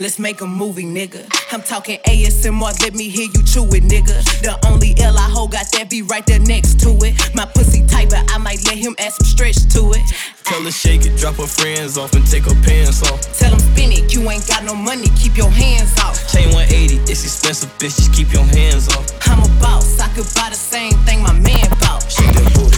Let's 0.00 0.18
make 0.18 0.40
a 0.40 0.46
movie, 0.46 0.84
nigga. 0.84 1.28
I'm 1.52 1.62
talking 1.62 1.98
ASMR, 2.06 2.80
let 2.82 2.94
me 2.94 3.08
hear 3.08 3.28
you 3.34 3.42
chew 3.44 3.64
it, 3.74 3.84
nigga. 3.84 4.16
The 4.42 4.58
only 4.66 4.94
L 4.98 5.16
I 5.16 5.28
hold 5.30 5.52
got 5.52 5.63
that 5.72 5.90
be 5.90 6.02
right 6.02 6.24
there 6.26 6.40
next 6.40 6.80
to 6.80 6.90
it. 7.02 7.14
My 7.34 7.46
pussy 7.46 7.86
tight, 7.86 8.10
but 8.10 8.24
I 8.30 8.38
might 8.38 8.64
let 8.66 8.76
him 8.76 8.94
add 8.98 9.12
some 9.12 9.26
stretch 9.26 9.56
to 9.74 9.92
it. 9.92 10.02
Tell 10.44 10.62
her 10.62 10.70
shake 10.70 11.06
it, 11.06 11.16
drop 11.16 11.36
her 11.36 11.46
friends 11.46 11.96
off 11.96 12.12
and 12.14 12.26
take 12.26 12.44
her 12.44 12.58
pants 12.62 13.02
off. 13.02 13.20
Tell 13.38 13.52
him 13.52 13.60
spin 13.60 13.92
it, 13.92 14.12
you 14.12 14.20
ain't 14.30 14.46
got 14.46 14.64
no 14.64 14.74
money, 14.74 15.08
keep 15.16 15.36
your 15.36 15.50
hands 15.50 15.92
off. 16.00 16.16
Chain 16.32 16.48
180, 16.52 17.10
it's 17.10 17.24
expensive, 17.24 17.70
bitch, 17.78 17.96
just 17.96 18.12
keep 18.12 18.32
your 18.32 18.44
hands 18.44 18.88
off. 18.88 19.06
I'm 19.28 19.40
a 19.40 19.48
boss, 19.60 19.98
I 20.00 20.08
could 20.14 20.28
buy 20.34 20.50
the 20.50 20.58
same 20.58 20.92
thing 21.08 21.22
my 21.22 21.32
man 21.32 21.68
bought. 21.80 22.04
Shake 22.10 22.32
that 22.36 22.52
booty, 22.54 22.73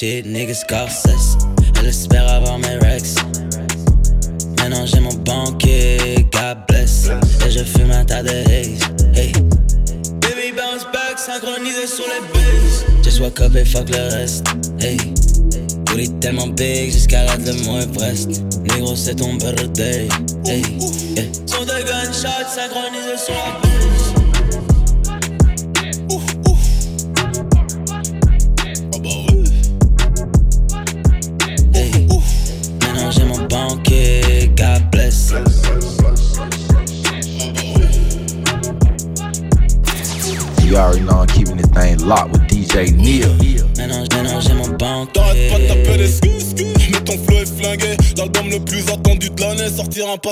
shit, 0.00 0.24
niggas 0.24 0.60
Scorsese. 0.60 1.36
Elle 1.78 1.88
espère 1.88 2.26
avoir 2.28 2.58
mes 2.58 2.76
rex. 2.78 3.16
Maintenant 4.58 4.86
j'ai 4.86 5.00
mon 5.00 5.12
banquier, 5.12 6.26
God 6.32 6.58
bless. 6.68 7.10
Et 7.46 7.50
je 7.50 7.62
fume 7.64 7.90
un 7.90 8.04
tas 8.04 8.22
de 8.22 8.30
haze. 8.30 8.80
Hey. 9.14 9.32
Baby 10.22 10.52
bounce 10.56 10.86
back, 10.92 11.18
synchronisé 11.18 11.86
sur 11.86 12.04
les 12.06 12.22
bases. 12.32 12.84
Just 13.02 13.20
woke 13.20 13.40
up 13.40 13.54
et 13.54 13.64
fuck 13.66 13.90
le 13.90 14.14
reste. 14.14 14.46
Hey. 14.80 14.96
Booty 15.84 16.08
tellement 16.20 16.48
big, 16.48 16.92
j'escalade 16.92 17.44
le 17.46 17.52
mont 17.64 17.80
Everest. 17.80 18.42
Négro, 18.72 18.96
c'est 18.96 19.16
ton 19.16 19.34
birthday. 19.34 20.08
Hey. 20.46 20.62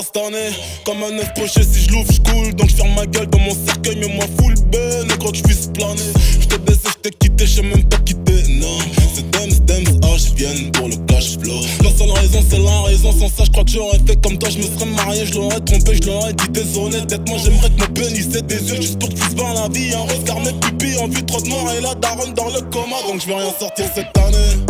Cette 0.01 0.17
année. 0.17 0.51
Comme 0.85 1.03
un 1.03 1.17
œuf 1.19 1.33
poché, 1.33 1.63
si 1.63 1.85
je 1.85 1.91
l'ouvre, 1.91 2.11
je 2.11 2.21
coule. 2.31 2.53
Donc 2.55 2.69
je 2.69 2.75
ferme 2.75 2.93
ma 2.95 3.05
gueule 3.05 3.27
dans 3.27 3.39
mon 3.39 3.55
cercueil, 3.65 3.97
mais 3.99 4.07
moi 4.07 4.25
full 4.37 4.53
ben. 4.71 5.07
Négro 5.07 5.31
que 5.31 5.37
je 5.37 5.43
puisse 5.43 5.67
planer. 5.73 6.01
Je 6.39 6.47
t'ai 6.47 6.57
baissé, 6.59 6.87
je 6.87 7.09
t'ai 7.09 7.11
quitté, 7.11 7.45
j'ai 7.45 7.61
même 7.61 7.83
pas 7.85 7.97
quitté. 7.97 8.33
Non, 8.49 8.77
c'est 9.15 9.29
Dems, 9.31 9.65
Dems, 9.65 9.99
ah, 10.03 10.15
viens 10.35 10.69
pour 10.73 10.87
le 10.87 10.95
cash 11.07 11.37
flow. 11.39 11.59
La 11.83 11.91
seule 11.91 12.11
raison, 12.11 12.43
c'est 12.49 12.59
la 12.59 12.81
raison. 12.81 13.11
Sans 13.11 13.29
ça, 13.29 13.43
je 13.45 13.51
crois 13.51 13.63
que 13.63 13.71
j'aurais 13.71 13.99
fait 14.05 14.19
comme 14.21 14.37
toi. 14.37 14.49
Je 14.49 14.57
me 14.57 14.63
serais 14.63 14.85
marié, 14.85 15.25
je 15.25 15.33
l'aurais 15.35 15.59
trompé, 15.61 15.95
je 16.01 16.07
l'aurais 16.07 16.33
dit 16.33 16.49
désolé. 16.49 16.99
Peut-être 17.01 17.27
moi, 17.27 17.37
j'aimerais 17.43 17.69
que 17.69 17.81
mon 17.81 17.93
pénis 17.93 18.27
des 18.27 18.69
yeux 18.69 18.81
juste 18.81 18.99
pour 18.99 19.09
que 19.09 19.15
tu 19.15 19.35
la 19.35 19.67
vie. 19.69 19.93
Un 19.93 20.01
regard, 20.01 20.39
mes 20.41 20.53
pupilles 20.53 20.97
en 20.99 21.07
vue 21.07 21.23
trop 21.25 21.41
de 21.41 21.49
mort 21.49 21.71
et 21.77 21.81
la 21.81 21.95
daronne 21.95 22.33
dans 22.33 22.49
le 22.49 22.61
coma. 22.71 22.97
Donc 23.07 23.21
je 23.21 23.27
vais 23.27 23.35
rien 23.35 23.53
sortir 23.59 23.85
cette 23.93 24.17
année. 24.17 24.63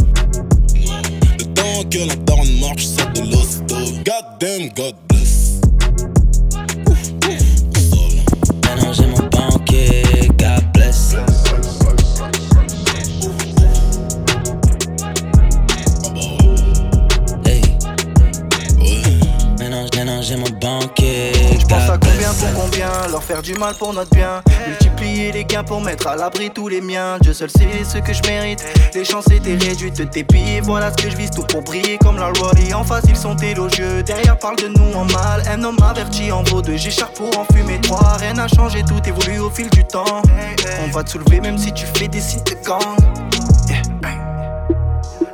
Le 1.39 1.45
temps 1.53 1.83
que 1.89 1.99
la 1.99 2.15
daronne 2.15 2.59
marche, 2.59 2.85
c'est 2.85 3.13
de 3.13 3.29
l'hosto. 3.29 3.75
God 4.05 4.39
damn, 4.39 4.69
God 4.69 4.95
pour 22.33 22.53
combien, 22.53 22.89
leur 23.09 23.23
faire 23.23 23.41
du 23.41 23.53
mal 23.53 23.75
pour 23.75 23.93
notre 23.93 24.11
bien. 24.11 24.41
Multiplier 24.67 25.31
les 25.31 25.45
gains 25.45 25.63
pour 25.63 25.81
mettre 25.81 26.07
à 26.07 26.15
l'abri 26.15 26.49
tous 26.51 26.67
les 26.67 26.81
miens. 26.81 27.17
Dieu 27.19 27.33
seul 27.33 27.49
sait 27.49 27.83
ce 27.83 27.97
que 27.97 28.13
je 28.13 28.21
mérite. 28.27 28.63
Les 28.93 29.05
chances 29.05 29.29
étaient 29.31 29.55
réduites 29.55 29.97
de 29.97 30.03
tes 30.03 30.23
pieds. 30.23 30.61
Voilà 30.61 30.91
ce 30.91 31.03
que 31.03 31.09
je 31.09 31.15
vise, 31.15 31.31
tout 31.31 31.43
pour 31.43 31.61
briller 31.61 31.97
comme 31.97 32.17
la 32.17 32.29
loi. 32.29 32.51
Et 32.67 32.73
en 32.73 32.83
face, 32.83 33.03
ils 33.07 33.15
sont 33.15 33.35
élogieux. 33.37 34.03
Derrière, 34.03 34.37
parle 34.37 34.57
de 34.57 34.67
nous 34.67 34.93
en 34.95 35.05
mal. 35.05 35.43
Un 35.49 35.63
homme 35.63 35.77
averti 35.81 36.31
en 36.31 36.43
vaut 36.43 36.61
deux. 36.61 36.77
J'écharpe 36.77 37.15
pour 37.15 37.37
en 37.37 37.45
fumer 37.53 37.79
trois. 37.81 38.17
Rien 38.17 38.33
n'a 38.33 38.47
changé, 38.47 38.83
tout 38.83 39.01
évolue 39.07 39.39
au 39.39 39.49
fil 39.49 39.69
du 39.69 39.83
temps. 39.83 40.21
On 40.83 40.91
va 40.91 41.03
te 41.03 41.11
soulever 41.11 41.39
même 41.39 41.57
si 41.57 41.73
tu 41.73 41.85
fais 41.97 42.07
des 42.07 42.21
sites 42.21 42.47
de 42.47 42.67
gang. 42.67 43.18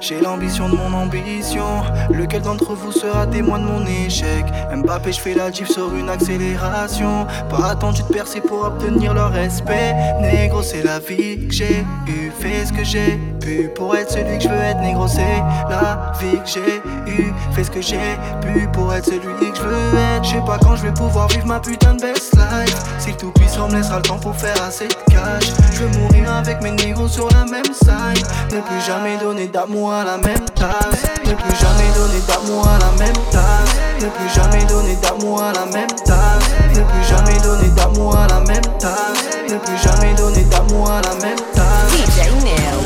J'ai 0.07 0.21
l'ambition 0.21 0.69
de 0.69 0.75
mon 0.75 0.93
ambition. 0.93 1.81
Lequel 2.11 2.43
d'entre 2.43 2.75
vous 2.75 2.91
sera 2.91 3.25
témoin 3.25 3.57
de 3.57 3.63
mon 3.63 3.83
échec? 3.87 4.45
Mbappé, 4.71 5.11
je 5.11 5.19
fais 5.19 5.33
la 5.33 5.49
diff 5.49 5.67
sur 5.67 5.95
une 5.95 6.09
accélération. 6.09 7.25
Pas 7.49 7.71
attendu 7.71 8.03
de 8.03 8.13
percer 8.13 8.39
pour 8.39 8.65
obtenir 8.65 9.15
leur 9.15 9.31
respect. 9.31 9.95
Négro, 10.21 10.61
c'est 10.61 10.83
la 10.83 10.99
vie 10.99 11.47
que 11.47 11.53
j'ai 11.53 11.83
eu. 12.07 12.31
Fais 12.39 12.67
ce 12.67 12.73
que 12.73 12.83
j'ai 12.83 13.19
pu 13.41 13.71
pour 13.73 13.95
être 13.95 14.11
celui 14.11 14.37
que 14.37 14.43
je 14.43 14.49
veux 14.49 14.55
être. 14.55 14.79
Négro, 14.79 15.07
c'est 15.07 15.41
la 15.71 16.13
vie 16.19 16.37
que 16.37 16.49
j'ai 16.49 17.11
eu. 17.11 17.33
Fais 17.53 17.63
ce 17.63 17.71
que 17.71 17.81
j'ai 17.81 17.97
pu 18.41 18.67
pour 18.73 18.93
être 18.93 19.05
celui 19.05 19.21
que 19.21 19.57
je 19.57 19.63
veux 19.63 19.97
être. 20.17 20.23
Je 20.23 20.29
sais 20.35 20.45
pas 20.45 20.59
quand 20.59 20.75
je 20.75 20.83
vais 20.83 20.93
pouvoir 20.93 21.29
vivre 21.29 21.47
ma 21.47 21.59
putain 21.59 21.95
de 21.95 22.01
best 22.01 22.35
life. 22.35 22.77
Si 22.99 23.09
le 23.09 23.17
tout-puissant 23.17 23.69
me 23.69 23.77
laissera 23.77 23.97
le 23.97 24.03
temps 24.03 24.19
pour 24.19 24.35
faire 24.35 24.61
assez 24.61 24.87
de 24.87 24.93
cash. 25.11 25.51
Je 25.73 25.79
veux 25.79 25.99
mourir 25.99 26.31
avec 26.31 26.61
mes 26.61 26.71
négros 26.71 27.07
sur 27.07 27.27
la 27.29 27.45
même 27.45 27.73
scène. 27.73 28.23
Ne 28.51 28.61
plus 28.61 28.81
jamais 28.85 29.17
donner 29.17 29.47
d'amour 29.47 29.94
à 29.95 30.03
la 30.03 30.17
même 30.17 30.45
tasse. 30.55 31.03
Ne 31.25 31.33
plus 31.33 31.55
jamais 31.55 31.89
donner 31.95 32.19
d'amour 32.27 32.67
à 32.67 32.77
la 32.79 32.91
même 32.99 33.15
tasse. 33.31 33.75
Ne 34.01 34.09
plus 34.09 34.29
jamais 34.35 34.65
donner 34.65 34.95
d'amour 34.97 35.41
à 35.41 35.53
la 35.53 35.65
même 35.65 35.87
tasse. 36.05 36.49
Ne 36.75 36.83
plus 36.83 37.03
jamais 37.07 37.39
donner 37.39 37.69
d'amour 37.69 38.17
à 38.17 38.27
la 38.27 38.39
même 38.41 38.77
tasse. 38.79 39.23
Ne 39.49 39.57
plus 39.57 39.77
jamais 39.77 40.13
donner 40.15 40.43
d'amour 40.45 40.91
à 40.91 41.01
la 41.01 41.15
même 41.15 41.39
tasse. 41.53 41.91
DJ 41.91 42.27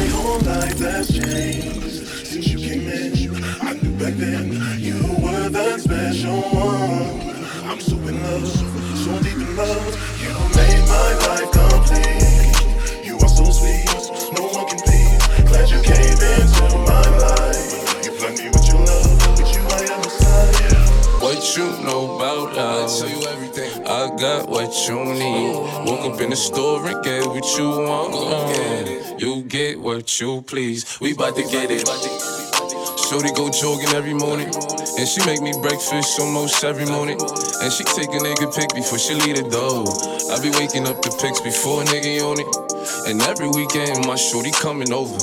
Your 0.10 0.40
life 0.40 0.80
has 0.80 1.08
changed 1.08 2.06
since 2.28 2.48
you 2.48 2.60
came 2.60 2.88
in. 2.88 3.14
I 3.62 3.74
knew 3.74 3.94
back 3.98 4.14
then 4.16 4.54
you 4.80 5.00
were 5.20 5.50
that 5.50 5.80
special 5.82 6.42
one. 6.52 7.34
I'm 7.66 7.80
so 7.80 7.96
in 8.08 8.22
love, 8.24 8.48
so 8.48 9.20
deep 9.24 9.36
in 9.36 9.56
love. 9.56 9.98
You 10.22 10.34
made 10.56 10.88
my 10.88 11.14
life 11.26 11.52
complete. 11.52 12.39
You 21.58 21.66
know 21.84 22.16
about 22.16 22.58
us? 22.58 23.02
Tell 23.02 23.10
you 23.10 23.26
everything. 23.28 23.88
I 23.88 24.16
got 24.18 24.50
what 24.50 24.72
you 24.88 25.04
need. 25.06 25.54
Woke 25.86 26.14
up 26.14 26.22
in 26.22 26.30
the 26.30 26.36
store 26.36 26.86
and 26.86 27.04
get 27.04 27.26
what 27.26 27.46
you 27.58 27.70
want. 27.70 29.22
You 29.22 29.42
get 29.44 29.80
what 29.80 30.20
you 30.20 30.42
please. 30.44 31.00
We 31.00 31.14
bout 31.14 31.36
to 31.36 31.44
get 31.44 31.72
it. 31.72 31.88
Shorty 33.10 33.32
go 33.34 33.50
jogging 33.50 33.96
every 33.96 34.14
morning. 34.14 34.52
And 35.00 35.08
she 35.08 35.26
make 35.26 35.42
me 35.42 35.54
breakfast 35.62 36.20
almost 36.20 36.64
every 36.64 36.86
morning. 36.86 37.18
And 37.20 37.72
she 37.74 37.84
take 37.84 38.10
a 38.10 38.20
nigga 38.20 38.54
pic 38.56 38.74
before 38.76 39.00
she 39.00 39.16
leave 39.16 39.38
the 39.38 39.50
door. 39.50 39.88
I 40.30 40.42
be 40.42 40.52
waking 40.52 40.88
up 40.88 41.02
the 41.02 41.10
pics 41.22 41.42
before 41.42 41.82
a 41.82 41.86
nigga 41.86 42.22
on 42.22 42.40
it. 42.40 42.79
And 43.08 43.22
every 43.22 43.50
weekend, 43.50 44.06
my 44.06 44.16
shorty 44.16 44.52
coming 44.52 44.92
over. 44.92 45.20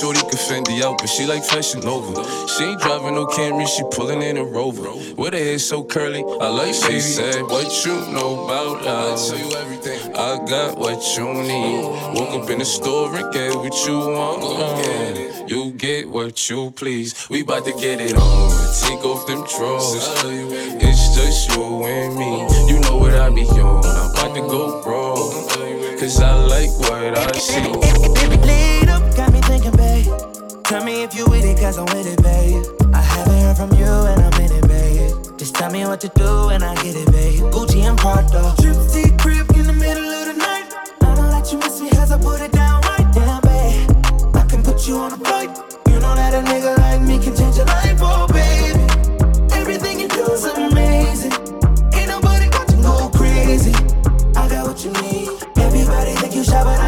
Shorty 0.00 0.20
can 0.20 0.38
fend 0.48 0.66
the 0.66 0.82
out, 0.84 0.98
but 0.98 1.08
she 1.08 1.26
like 1.26 1.44
fashion 1.44 1.84
over. 1.86 2.22
She 2.48 2.64
ain't 2.64 2.80
driving 2.80 3.14
no 3.14 3.26
Camry, 3.26 3.66
she 3.66 3.82
pulling 3.92 4.22
in 4.22 4.36
a 4.36 4.44
Rover. 4.44 4.90
With 5.16 5.32
her 5.32 5.38
hair 5.38 5.58
so 5.58 5.84
curly, 5.84 6.22
I 6.40 6.48
like 6.48 6.74
she 6.74 7.00
said, 7.00 7.42
What 7.42 7.84
you 7.84 7.94
know 8.12 8.44
about 8.44 8.86
us? 8.86 9.30
Tell 9.30 9.38
you 9.38 9.56
everything. 9.56 10.14
I 10.14 10.38
got 10.46 10.78
what 10.78 11.00
you 11.16 11.32
need. 11.34 11.84
Woke 12.14 12.42
up 12.42 12.50
in 12.50 12.58
the 12.58 12.64
store 12.64 13.14
and 13.14 13.32
get 13.32 13.54
what 13.54 13.74
you 13.86 13.98
want. 13.98 15.50
You 15.50 15.70
get 15.72 16.08
what 16.10 16.50
you 16.50 16.70
please. 16.72 17.28
We 17.30 17.42
bout 17.42 17.64
to 17.64 17.72
get 17.72 18.00
it 18.00 18.14
on. 18.16 18.50
Take 18.82 19.04
off 19.04 19.26
them 19.26 19.44
drawers. 19.46 19.94
It's 20.24 21.16
just 21.16 21.50
you 21.56 21.84
and 21.84 22.16
me. 22.16 22.72
You 22.72 22.80
know 22.80 22.96
what 22.98 23.14
I 23.14 23.30
be 23.30 23.42
on. 23.42 23.84
I'm 23.84 24.10
about 24.10 24.34
to 24.34 24.40
go 24.42 24.82
broke. 24.82 25.47
Cause 25.98 26.20
I 26.20 26.32
like 26.46 26.70
what 26.78 27.18
I 27.18 27.32
see. 27.32 27.60
Lead 28.46 28.88
up, 28.88 29.02
got 29.16 29.32
me 29.32 29.40
thinking, 29.40 29.72
babe. 29.72 30.06
Tell 30.62 30.84
me 30.84 31.02
if 31.02 31.12
you 31.12 31.26
with 31.26 31.44
it, 31.44 31.58
cause 31.58 31.76
I'm 31.76 31.86
with 31.86 32.06
it, 32.06 32.22
babe. 32.22 32.62
I 32.94 33.00
haven't 33.00 33.40
heard 33.42 33.56
from 33.56 33.72
you 33.72 33.84
and 33.84 34.22
I'm 34.22 34.40
in 34.40 34.52
it, 34.52 34.68
babe. 34.68 35.36
Just 35.36 35.56
tell 35.56 35.72
me 35.72 35.84
what 35.86 36.00
to 36.02 36.08
do 36.14 36.50
and 36.50 36.62
I 36.62 36.76
get 36.84 36.94
it, 36.94 37.10
babe. 37.10 37.40
Gucci 37.50 37.82
and 37.82 37.98
Prada. 37.98 38.54
Trip 38.62 39.18
crib 39.18 39.50
in 39.56 39.66
the 39.66 39.72
middle 39.72 40.04
of 40.04 40.26
the 40.28 40.34
night. 40.34 40.72
I 41.00 41.16
don't 41.16 41.30
let 41.32 41.50
you 41.50 41.58
miss 41.58 41.80
me 41.80 41.90
cause 41.90 42.12
I 42.12 42.18
put 42.18 42.42
it 42.42 42.52
down 42.52 42.80
right 42.82 43.12
down, 43.12 43.40
babe. 43.42 44.36
I 44.36 44.46
can 44.46 44.62
put 44.62 44.86
you 44.86 44.98
on 44.98 45.14
a 45.14 45.16
flight. 45.16 45.50
You 45.88 45.98
know 45.98 46.14
that 46.14 46.32
a 46.32 46.46
nigga 46.46 46.78
like 46.78 47.02
me 47.02 47.18
can 47.18 47.34
change 47.34 47.56
your 47.56 47.66
life, 47.66 47.98
oh, 48.00 48.28
baby. 48.28 48.37
shot, 56.48 56.64
but 56.64 56.80
I 56.80 56.87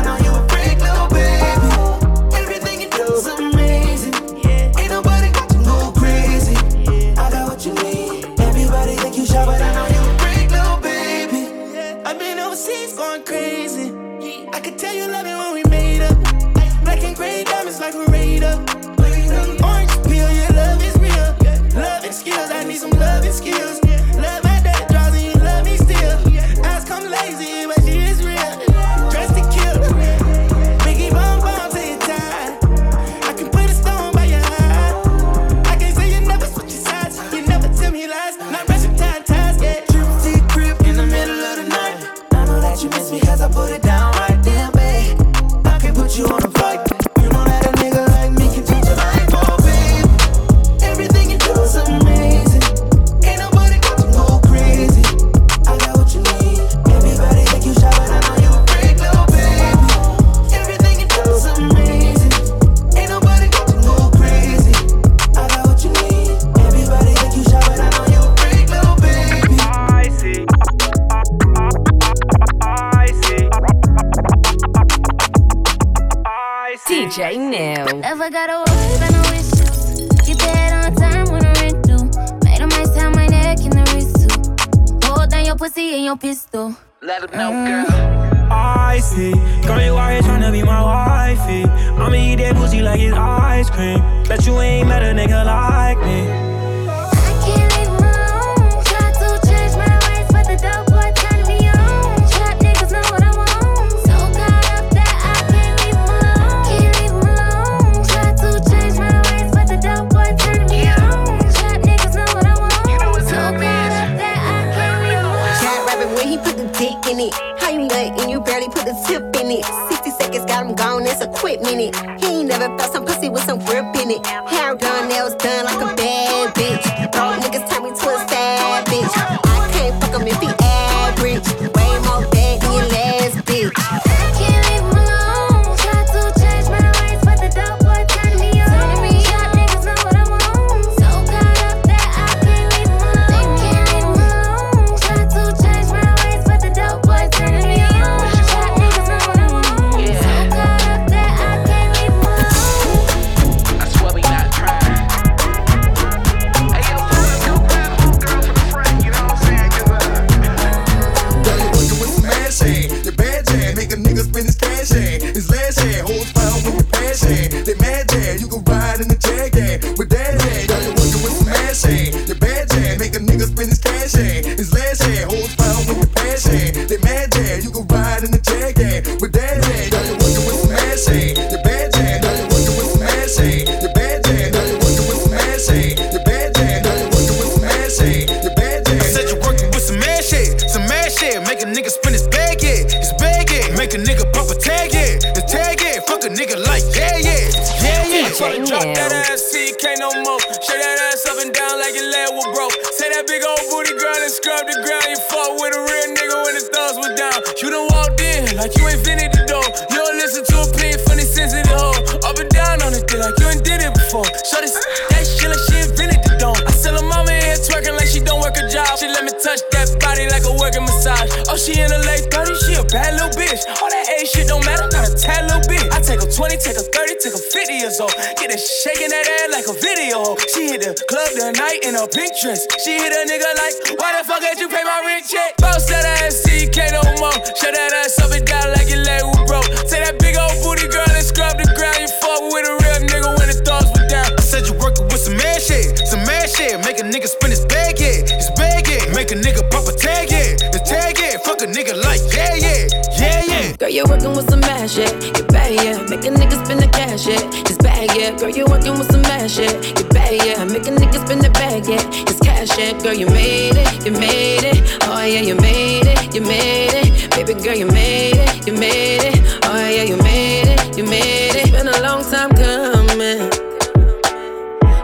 in 232.45 232.51
a 232.51 232.57
pink 232.57 232.67
dress. 232.67 232.67
She 232.85 232.97
hit 232.97 233.13
a 233.13 233.23
nigga 233.29 233.51
like, 233.57 234.01
why 234.01 234.17
the 234.17 234.25
fuck 234.27 234.41
did 234.41 234.59
you 234.59 234.69
pay 234.69 234.85
my 234.85 235.03
rent 235.05 235.27
check? 235.29 235.57
Bounce 235.59 235.87
that 235.87 236.05
ass, 236.05 236.43
CK 236.45 236.93
no 236.93 237.03
more. 237.21 237.37
Shut 237.57 237.75
that 237.75 237.93
ass 237.93 238.19
up 238.21 238.33
and 238.33 238.47
down 238.47 238.73
like 238.73 238.89
your 238.89 239.03
leg 239.05 239.23
was 239.25 239.45
broke. 239.49 239.69
Take 239.89 240.05
that 240.05 240.19
big 240.19 240.37
old 240.37 240.57
booty 240.63 240.89
girl 240.89 241.09
and 241.09 241.25
scrub 241.25 241.57
the 241.57 241.69
ground. 241.77 242.01
You 242.01 242.09
fuck 242.21 242.43
with 242.53 242.69
a 242.69 242.75
real 242.81 243.01
nigga 243.09 243.31
when 243.39 243.49
the 243.49 243.59
thugs 243.65 243.91
were 243.93 244.07
down. 244.09 244.31
I 244.33 244.43
said 244.43 244.67
you 244.67 244.75
working 244.81 245.07
with 245.11 245.21
some 245.21 245.37
mad 245.37 245.61
shit, 245.61 245.99
some 246.09 246.25
mad 246.25 246.49
shit. 246.49 246.81
Make 246.81 247.01
a 247.01 247.07
nigga 247.07 247.29
spin 247.29 247.51
his 247.51 247.65
bag, 247.67 248.01
yeah. 248.01 248.25
His 248.25 248.51
bag, 248.57 248.89
yeah. 248.89 249.13
Make 249.13 249.33
a 249.33 249.39
nigga 249.39 249.63
pop 249.71 249.87
a 249.89 249.93
tag, 249.93 250.31
yeah. 250.31 250.57
The 250.73 250.81
tag, 250.81 251.19
yeah. 251.19 251.39
Fuck 251.45 251.63
a 251.63 251.69
nigga 251.69 251.97
like, 252.01 252.23
yeah, 252.33 252.57
yeah, 252.57 252.89
yeah, 253.19 253.41
yeah. 253.47 253.77
Girl, 253.77 253.91
you 253.91 254.05
working 254.09 254.33
with 254.33 254.49
some 254.49 254.61
mad 254.61 254.89
shit. 254.91 255.13
You 255.37 255.45
bad, 255.51 255.75
yeah. 255.77 256.01
Make 256.09 256.25
a 256.25 256.33
nigga 256.33 256.57
spin 256.65 256.79
the 256.79 256.89
cash, 256.89 257.27
yeah. 257.27 257.43
His 257.69 257.80
bag, 258.07 258.19
yeah. 258.19 258.37
Girl, 258.37 258.51
you're 258.51 258.69
working 258.69 258.93
with 258.93 259.11
some 259.11 259.23
mad 259.23 259.51
shit. 259.51 259.73
You 259.99 260.05
bad, 260.09 260.33
yeah. 260.45 260.65
Make 260.65 260.87
a 260.87 260.91
nigga 260.91 261.25
spin 261.25 261.39
the 261.39 261.51
bag, 261.51 261.87
yeah. 261.87 262.03
His 262.27 262.39
cash, 262.41 262.77
yeah. 262.79 262.99
Girl, 263.03 263.15
you 263.15 263.27
made 263.27 263.77
it, 263.77 264.07
you 264.07 264.13
made 264.13 264.65
it. 264.65 264.99
Oh, 265.03 265.25
yeah, 265.25 265.41
you 265.41 265.55
made 265.57 266.07
it, 266.07 266.35
you 266.35 266.41
made 266.41 266.95
it. 266.95 267.31
Baby 267.31 267.55
girl, 267.55 267.75
you 267.75 267.87
made 267.87 268.37
it, 268.37 268.67
you 268.67 268.75
made 268.75 269.23
it. 269.23 269.39
Oh, 269.65 269.89
yeah, 269.89 270.05
you 270.05 270.17
made 270.17 270.69
it, 270.69 270.97
you 270.97 271.05
made 271.05 271.55
it. 271.57 271.67
It's 271.67 271.71
been 271.71 271.89
a 271.89 272.01
long 272.01 272.23
time 272.25 272.51
coming. 272.51 273.51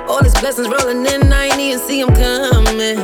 All 0.09 0.23
these 0.23 0.39
blessings 0.41 0.69
rolling 0.69 1.05
in, 1.07 1.33
I 1.33 1.47
ain't 1.47 1.61
even 1.61 1.79
see 1.81 2.03
them 2.03 2.15
coming. 2.15 2.99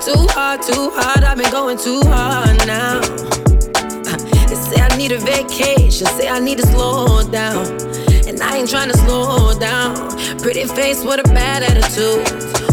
Too 0.00 0.26
hard, 0.34 0.62
too 0.62 0.90
hard, 0.94 1.24
I've 1.24 1.36
been 1.36 1.50
going 1.50 1.78
too 1.78 2.02
hard 2.04 2.66
now. 2.66 3.00
Say 4.68 4.80
I 4.82 4.94
need 4.98 5.12
a 5.12 5.18
vacation, 5.18 6.06
say 6.18 6.28
I 6.28 6.40
need 6.40 6.58
to 6.58 6.66
slow 6.66 7.22
down. 7.30 7.64
And 8.40 8.48
I 8.48 8.58
ain't 8.58 8.70
trying 8.70 8.88
to 8.88 8.96
slow 8.98 9.58
down. 9.58 9.96
Pretty 10.38 10.64
face 10.64 11.02
with 11.02 11.18
a 11.18 11.24
bad 11.34 11.64
attitude. 11.64 12.22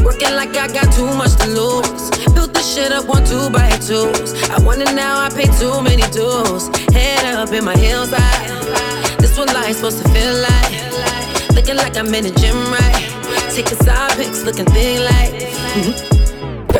Working 0.05 0.35
like 0.35 0.55
I 0.55 0.67
got 0.67 0.93
too 0.93 1.07
much 1.17 1.33
to 1.41 1.47
lose. 1.47 2.11
Built 2.35 2.53
this 2.53 2.75
shit 2.75 2.91
up 2.91 3.05
one 3.07 3.25
two 3.25 3.49
by 3.49 3.71
twos. 3.81 4.33
I 4.51 4.61
wonder 4.61 4.85
now 4.93 5.17
I 5.17 5.29
pay 5.29 5.49
too 5.57 5.81
many 5.81 6.03
dues. 6.13 6.67
Head 6.93 7.33
up 7.33 7.51
in 7.51 7.65
my 7.65 7.75
heels 7.77 8.11
high. 8.11 8.45
This 9.17 9.35
what 9.39 9.51
life's 9.55 9.77
supposed 9.77 10.03
to 10.03 10.09
feel 10.09 10.35
like. 10.37 11.55
Looking 11.55 11.77
like 11.77 11.97
I'm 11.97 12.13
in 12.13 12.25
the 12.25 12.33
gym, 12.37 12.57
right? 12.69 13.49
Taking 13.49 13.79
side 13.81 14.11
pics, 14.17 14.43
looking 14.43 14.65
thin 14.65 15.03
like. 15.03 15.31
Girl, 15.81 16.14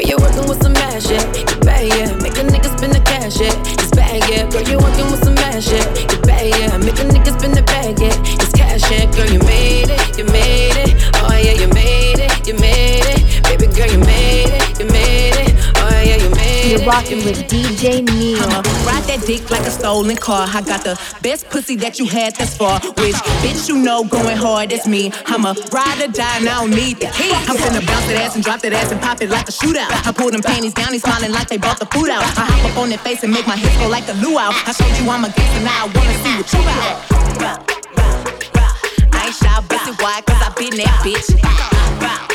you 0.08 0.18
working 0.18 0.47
with 0.47 0.62
some 0.62 0.74
mad 0.74 1.01
shit. 1.01 1.26
Bad, 1.62 1.88
yeah. 1.88 2.14
Make 2.22 2.38
a 2.38 2.45
nigga 2.45 2.70
spin 2.78 2.91
the 2.91 3.01
cash, 3.01 3.39
yeah. 3.39 3.53
It's 3.82 3.91
bad, 3.91 4.22
yeah. 4.30 4.49
Girl, 4.49 4.62
you're 4.64 4.82
working 4.82 5.10
with 5.12 5.24
some 5.24 5.36
mad 5.36 5.64
shit. 5.64 5.86
Bad, 6.24 6.45
yeah. 6.45 6.78
Make 6.78 6.99
a 6.99 7.06
nigga 7.10 7.38
spin 7.38 7.51
the 7.51 7.64
bag, 7.64 7.99
yeah. 7.99 8.14
It's 8.41 8.51
cash, 8.53 8.86
yeah. 8.91 9.06
Girl, 9.12 9.30
you 9.30 9.39
made 9.39 9.89
it, 9.89 10.18
you 10.18 10.26
made 10.26 10.78
it. 10.86 10.93
Oh, 11.26 11.34
yeah, 11.34 11.58
you 11.58 11.68
made 11.74 12.20
it, 12.20 12.47
you 12.47 12.56
made 12.56 13.06
it. 13.06 13.43
Baby 13.49 13.68
girl, 13.74 13.89
you 13.89 13.99
made 13.99 14.53
it, 14.53 14.80
you 14.80 14.86
made 14.88 15.36
it. 15.41 15.51
Oh, 15.78 15.89
yeah, 15.89 16.18
you 16.22 16.30
You're 16.76 16.91
rocking 16.91 17.23
with 17.23 17.47
DJ 17.47 18.03
Neil. 18.03 18.43
Ride 18.84 19.07
that 19.07 19.23
dick 19.26 19.49
like 19.49 19.61
a 19.61 19.71
stolen 19.71 20.17
car. 20.17 20.43
I 20.43 20.59
got 20.59 20.84
the 20.84 20.99
best 21.23 21.47
pussy 21.49 21.78
that 21.78 21.99
you 21.99 22.05
had 22.05 22.36
thus 22.36 22.57
far. 22.57 22.82
Which 22.99 23.15
bitch 23.39 23.69
you 23.69 23.78
know 23.78 24.03
going 24.03 24.36
hard 24.36 24.73
as 24.73 24.86
me. 24.86 25.09
I'm 25.26 25.45
a 25.45 25.55
ride 25.71 26.03
or 26.03 26.11
die 26.11 26.36
and 26.36 26.49
I 26.49 26.59
don't 26.59 26.71
need 26.71 26.99
the 26.99 27.07
key. 27.15 27.32
I'm 27.32 27.55
finna 27.55 27.80
bounce 27.80 28.07
that 28.11 28.19
ass 28.19 28.36
and 28.36 28.43
drop 28.43 28.59
that 28.59 28.73
ass 28.73 28.91
and 28.91 28.99
pop 28.99 29.21
it 29.21 29.30
like 29.30 29.47
a 29.47 29.53
shootout. 29.53 29.88
I 30.05 30.11
pull 30.11 30.32
them 30.32 30.41
panties 30.41 30.73
down, 30.73 30.91
he's 30.91 31.01
smiling 31.01 31.32
like 31.32 31.47
they 31.47 31.55
brought 31.55 31.80
the 31.80 31.86
food 31.86 32.09
out. 32.09 32.23
I 32.36 32.43
hop 32.43 32.69
up 32.69 32.78
on 32.78 32.89
their 32.89 32.99
face 32.99 33.23
and 33.23 33.32
make 33.32 33.47
my 33.47 33.55
hips 33.55 33.78
go 33.78 33.88
like 33.88 34.09
a 34.09 34.13
luau. 34.19 34.51
I 34.51 34.73
showed 34.76 34.91
you 34.99 35.09
I'm 35.09 35.23
a 35.23 35.32
gangster, 35.32 35.63
now 35.63 35.80
I 35.80 35.88
wanna 35.95 36.15
see 36.28 36.36
what 36.36 36.51
you 36.51 36.59
about. 36.59 37.71
I 39.15 39.32
ain't 39.32 39.36
shy, 39.36 39.63
pussy 39.71 39.95
wide, 40.03 40.26
cause 40.28 40.43
I 40.43 40.51
been 40.59 40.76
that 40.76 40.99
bitch. 41.07 42.35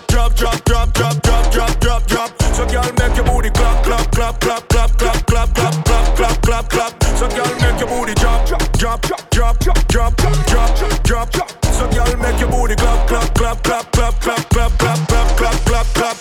drop, 0.00 0.34
drop, 0.34 0.64
drop, 0.64 0.64
drop, 0.64 1.22
drop, 1.22 1.22
drop, 1.22 1.50
drop. 1.50 1.80
drop, 1.80 2.06
drop. 2.06 2.42
So 2.54 2.66
girl, 2.66 2.82
make 2.98 3.16
your 3.16 3.24
booty 3.24 3.50
clap, 3.50 3.84
clap, 3.84 4.10
clap, 4.10 4.40
clap, 4.40 4.68
clap, 4.68 4.98
clap, 4.98 5.26
clap, 5.26 5.54
clap, 5.54 5.84
clap, 5.84 6.16
clap, 6.16 6.42
clap, 6.42 6.68
clap. 6.68 7.02
So 7.16 7.28
girl, 7.28 7.54
make 7.60 7.78
your 7.78 7.88
booty 7.88 8.14
drop, 8.14 8.46
drop, 8.46 8.72
drop, 8.72 9.02
drop, 9.02 9.30
drop, 9.30 9.58
drop, 9.58 10.16
drop, 10.16 11.02
drop, 11.04 11.30
drop. 11.30 11.64
So 11.66 11.88
girl, 11.90 12.16
make 12.16 12.40
your 12.40 12.50
booty 12.50 12.74
clap, 12.74 13.06
clap, 13.06 13.34
clap, 13.34 13.62
clap, 13.62 13.92
clap, 13.92 14.20
clap, 14.20 14.48
clap, 14.48 14.78
clap, 14.78 15.08
clap, 15.08 15.36
clap, 15.36 15.64
clap, 15.64 15.86
clap. 15.94 16.16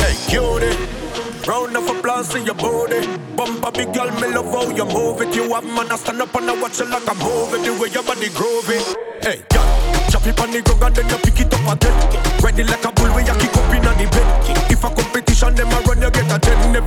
Hey, 0.00 0.14
cutie. 0.28 1.02
Round 1.46 1.76
of 1.76 1.88
applause 1.88 2.28
to 2.30 2.40
your 2.40 2.54
booty. 2.54 3.06
Bump 3.36 3.74
big 3.74 3.92
girl, 3.92 4.10
me 4.20 4.28
love 4.34 4.46
how 4.46 4.70
you 4.70 4.84
move 4.86 5.20
it. 5.20 5.34
You 5.34 5.52
have 5.54 5.64
man, 5.64 5.90
I 5.90 5.96
stand 5.96 6.22
up 6.22 6.34
and 6.34 6.50
I 6.50 6.60
watch 6.60 6.78
you 6.78 6.86
like 6.86 7.06
a 7.06 7.14
movie. 7.14 7.62
The 7.62 7.78
way 7.80 7.90
your 7.90 8.02
body 8.02 8.28
groovy. 8.28 8.78
Hey, 9.22 9.42
girl, 9.50 9.66
chop 10.10 10.26
it 10.26 10.38
on 10.40 10.50
the 10.50 10.62
ground 10.62 10.98
and 10.98 11.10
then 11.10 11.24
you 11.26 11.31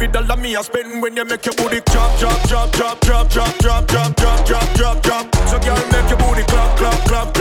every 0.06 0.12
dollar 0.12 0.42
me 0.42 0.56
I 0.56 0.62
spend 0.62 1.02
when 1.02 1.16
you 1.16 1.26
make 1.26 1.46
your 1.46 1.56
booty 1.56 1.82
drop, 1.82 2.20
drop, 2.20 2.48
drop, 2.48 2.72
drop, 2.72 3.02
drop, 3.02 3.30
drop, 3.30 3.88
drop, 3.88 3.88
drop, 3.88 4.16
drop, 4.46 4.74
drop, 4.76 5.02
drop. 5.02 5.36
So 5.48 5.60
girl, 5.60 5.76
make 5.92 6.10
your 6.10 6.18
booty 6.20 6.44
clap, 6.44 6.78
clap, 6.78 7.06
clap. 7.06 7.35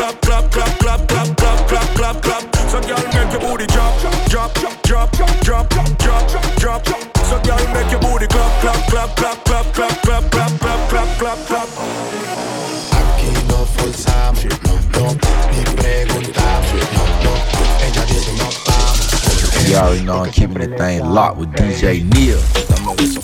You 19.66 19.76
already 19.76 20.04
know 20.04 20.18
I'm 20.22 20.30
keeping 20.30 20.58
the 20.58 20.76
thing 20.76 21.04
locked 21.04 21.38
with 21.38 21.50
DJ 21.50 22.04
Neil. 22.14 22.38
Dame 22.68 22.94
de 22.96 23.04
eso, 23.04 23.20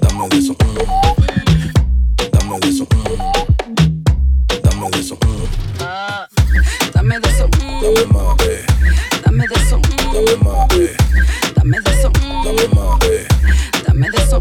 dame 0.00 0.28
de 0.28 0.38
eso, 0.38 0.54
dame 2.32 2.58
de 2.60 2.68
eso, 2.68 2.86
dame 4.62 4.90
de 4.90 4.98
eso. 4.98 5.16
Dame 6.92 7.20
de 7.20 7.28
eso, 7.28 7.48
dame 7.80 8.06
más, 8.12 8.36
dame 9.24 9.46
de 9.46 9.54
eso, 9.54 9.78
dame 10.12 10.36
más, 10.42 10.68
dame 11.54 11.80
de 11.80 11.90
eso, 11.92 12.10
dame 12.44 12.66
más, 12.74 12.98
dame 13.86 14.10
de 14.10 14.18
eso. 14.18 14.40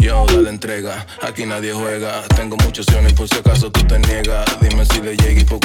Yo, 0.00 0.26
dale 0.26 0.50
entrega, 0.50 1.06
aquí 1.22 1.46
nadie 1.46 1.72
juega. 1.72 2.22
Tengo 2.34 2.56
muchas 2.64 2.86
opciones 2.88 3.12
por 3.12 3.28
si 3.28 3.36
acaso 3.36 3.70
tú 3.70 3.84
te 3.86 3.98
niegas. 4.00 4.44
Dime 4.60 4.84
si 4.86 5.00
le 5.00 5.16
llega 5.16 5.40
y 5.40 5.44
poco 5.44 5.61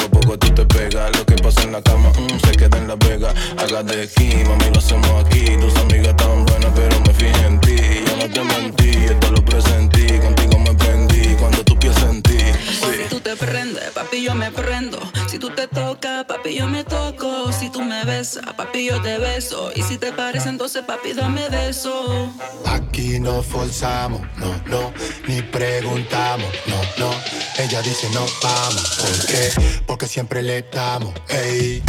Haga 3.68 3.82
de 3.82 4.02
aquí, 4.04 4.30
mami, 4.46 4.64
lo 4.72 4.78
hacemos 4.78 5.24
aquí. 5.26 5.44
Tus 5.60 5.76
amigas 5.76 6.08
estaban 6.08 6.46
buenas, 6.46 6.72
pero 6.74 7.00
me 7.00 7.12
fijé 7.12 7.46
en 7.46 7.60
ti. 7.60 7.76
Yo 8.06 8.16
no 8.16 8.32
te 8.32 8.42
mentí, 8.42 8.90
esto 9.04 9.30
lo 9.30 9.44
presentí. 9.44 10.06
Contigo 10.20 10.58
me 10.58 10.72
prendí 10.74 11.34
cuando 11.38 11.62
tú 11.64 11.78
piensas 11.78 12.04
en 12.04 12.22
ti. 12.22 12.38
Si 12.66 12.74
Sí. 12.76 13.02
tú 13.10 13.20
te 13.20 13.36
prendes, 13.36 13.90
papi, 13.90 14.22
yo 14.22 14.34
me 14.34 14.50
prendo. 14.50 14.98
Si 15.28 15.38
tú 15.38 15.50
te 15.50 15.68
tocas, 15.68 16.24
papi, 16.24 16.54
yo 16.54 16.66
me 16.66 16.82
toco. 16.84 17.52
Si 17.52 17.68
tú 17.68 17.82
me 17.82 18.04
besas, 18.04 18.42
papi, 18.56 18.86
yo 18.86 19.02
te 19.02 19.18
beso. 19.18 19.70
Y 19.76 19.82
si 19.82 19.98
te 19.98 20.12
parece, 20.12 20.48
entonces, 20.48 20.82
papi, 20.86 21.12
dame 21.12 21.50
de 21.50 21.68
eso. 21.68 22.32
Aquí 22.64 23.20
no 23.20 23.42
forzamos, 23.42 24.22
no, 24.38 24.46
no, 24.66 24.92
ni 25.26 25.42
preguntamos, 25.42 26.48
no, 26.66 26.80
no. 26.96 27.10
Ella 27.58 27.82
dice 27.82 28.08
no 28.14 28.24
vamos, 28.42 28.98
¿por 28.98 29.26
qué? 29.26 29.50
Porque 29.86 30.06
siempre 30.06 30.42
le 30.42 30.62
damos, 30.62 31.12
ey. 31.28 31.82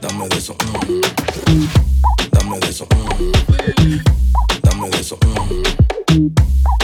Dame 0.00 0.28
de 0.28 0.36
eso, 0.36 0.54
mm. 0.54 1.15
Dame 2.30 2.58
de 2.60 2.68
eso, 2.68 2.86
mm. 2.94 4.02
dame 4.62 4.90
de 4.90 5.00
eso, 5.00 5.18
mm. 5.24 6.42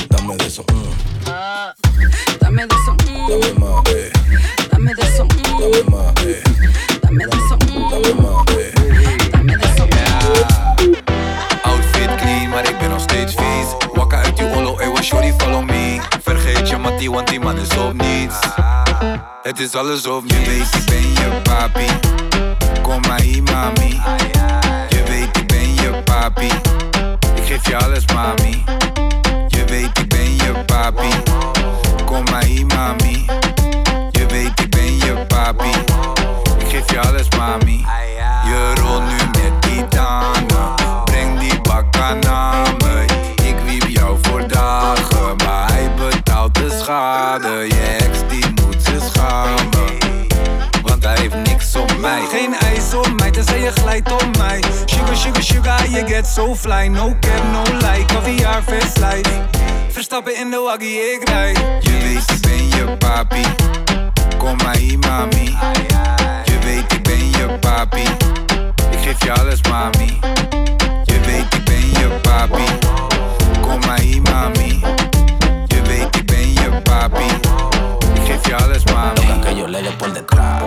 dame 0.09 0.37
de 0.37 0.47
eso, 0.47 0.65
mm. 0.73 0.93
Dame 2.41 2.67
de 2.67 2.75
eso, 2.75 2.95
dame 3.29 3.53
más, 3.59 3.83
eh. 3.89 4.11
dame 4.71 4.95
de 4.95 5.03
eso, 5.03 5.27
dame 5.59 5.83
más, 5.91 6.25
eh. 6.27 6.43
dame 7.03 7.25
de 7.27 7.37
eso, 7.37 7.57
mm. 7.57 7.91
dame 7.91 8.15
más, 8.23 8.45
eh. 8.57 8.73
dame 9.33 9.57
de 9.57 9.65
eso. 9.65 9.87
Outfit 11.65 12.15
clean, 12.17 12.49
maar 12.51 12.69
ik 12.69 12.79
ben 12.79 12.91
nog 12.91 13.01
steeds 13.01 13.35
vies. 13.35 13.67
Wakker 13.95 14.19
uit 14.19 14.39
je 14.39 14.53
ollo, 14.57 14.79
ewa 14.79 15.03
shorty 15.03 15.33
follow 15.39 15.65
me. 15.65 16.01
Vergeet 16.23 16.69
je 16.69 16.77
mattie, 16.77 17.11
want 17.11 17.29
die 17.29 17.41
man 17.41 17.59
is 17.59 17.77
op 17.77 17.93
niets. 17.93 18.37
Het 19.43 19.61
is 19.61 19.75
alles 19.75 20.07
of 20.07 20.23
niets. 20.23 20.35
Je 20.37 20.45
weet, 20.45 20.75
ik 20.75 20.87
ben 20.87 21.03
je 21.03 21.41
papi. 21.43 22.31
Kom 22.83 23.01
maar 23.01 23.21
hier, 23.21 23.43
mami. 23.43 24.01
Je 24.89 25.03
weet, 25.07 25.37
ik 25.37 25.47
ben 25.47 25.75
je 25.75 26.03
papi. 26.05 26.47
Ik 27.35 27.45
geef 27.45 27.69
je 27.69 27.77
alles, 27.77 28.05
mami. 28.15 28.65
Je 29.49 29.65
weet, 29.65 29.99
ik 29.99 30.09
ben 30.09 30.37
je 30.37 30.53
papi. 30.67 31.09
Kom 32.05 32.25
maar 32.31 32.45
hier, 32.45 32.67
mami. 32.67 33.27
Je 34.11 34.27
weet, 34.27 34.61
ik 34.61 34.71
ben 34.71 34.97
je 34.97 35.25
papi. 35.29 35.71
Ik 36.59 36.69
geef 36.69 36.91
je 36.91 37.01
alles, 37.01 37.29
mami. 37.37 37.87
Je 38.45 38.73
rolt 38.81 39.03
nu 39.03 39.43
met 39.43 39.63
die 39.63 39.89
tanden. 39.89 40.75
Breng 41.05 41.39
die 41.39 41.61
bakka 41.61 42.15
naar 42.15 42.75
me. 42.79 43.05
Ik 43.43 43.57
wiep 43.67 43.89
jou 43.89 44.19
voor 44.23 44.49
dagen, 44.49 45.37
maar 45.45 45.73
hij 45.73 45.91
betaalt 45.95 46.55
de 46.55 46.79
schade. 46.83 47.72
Je 53.63 53.71
glijdt 53.71 54.13
op 54.13 54.37
mij. 54.39 54.63
Sugar, 54.85 55.17
sugar, 55.17 55.43
sugar, 55.43 55.89
you 55.89 56.07
get 56.07 56.27
so 56.27 56.55
fly. 56.55 56.87
No 56.87 57.17
cap, 57.21 57.43
no 57.53 57.63
lie, 57.63 58.05
caviar, 58.05 58.63
slijt. 58.95 59.29
Verstappen 59.89 60.37
in 60.37 60.51
de 60.51 60.57
waggie, 60.57 60.99
ik 60.99 61.29
rijd. 61.29 61.59
Je 61.81 61.91
weet, 61.91 62.31
ik 62.31 62.41
ben 62.41 62.69
je 62.69 62.97
papi. 62.97 63.43
Kom 64.39 64.57
maar 64.57 64.77
hier, 64.77 64.99
mami. 64.99 65.57
Je 66.45 66.59
weet, 66.65 66.93
ik 66.93 67.03
ben 67.03 67.31
je 67.31 67.59
papi. 67.61 68.03
Ik 68.91 68.99
geef 69.03 69.25
je 69.25 69.33
alles, 69.33 69.63
mami. 69.63 70.19
Je 71.05 71.21
weet, 71.21 71.55
ik 71.55 71.65
ben 71.65 71.89
je 71.89 72.09
papi. 72.23 72.65
Kom 73.61 73.81
maar 73.87 74.01
hier, 74.01 74.23
mami. 74.23 74.81
Je 75.67 75.83
weet, 75.83 76.17
ik 76.17 76.27
ben 76.27 76.53
je 76.53 76.81
papi. 76.83 77.27
Ik 78.15 78.23
geef 78.25 78.47
je 78.47 78.57
alles, 78.57 78.85
mami. 78.85 79.27
Loca 79.27 79.49
que 79.49 79.57
yo 79.57 79.67
le 79.67 79.93
por 79.97 80.13
detrás, 80.13 80.63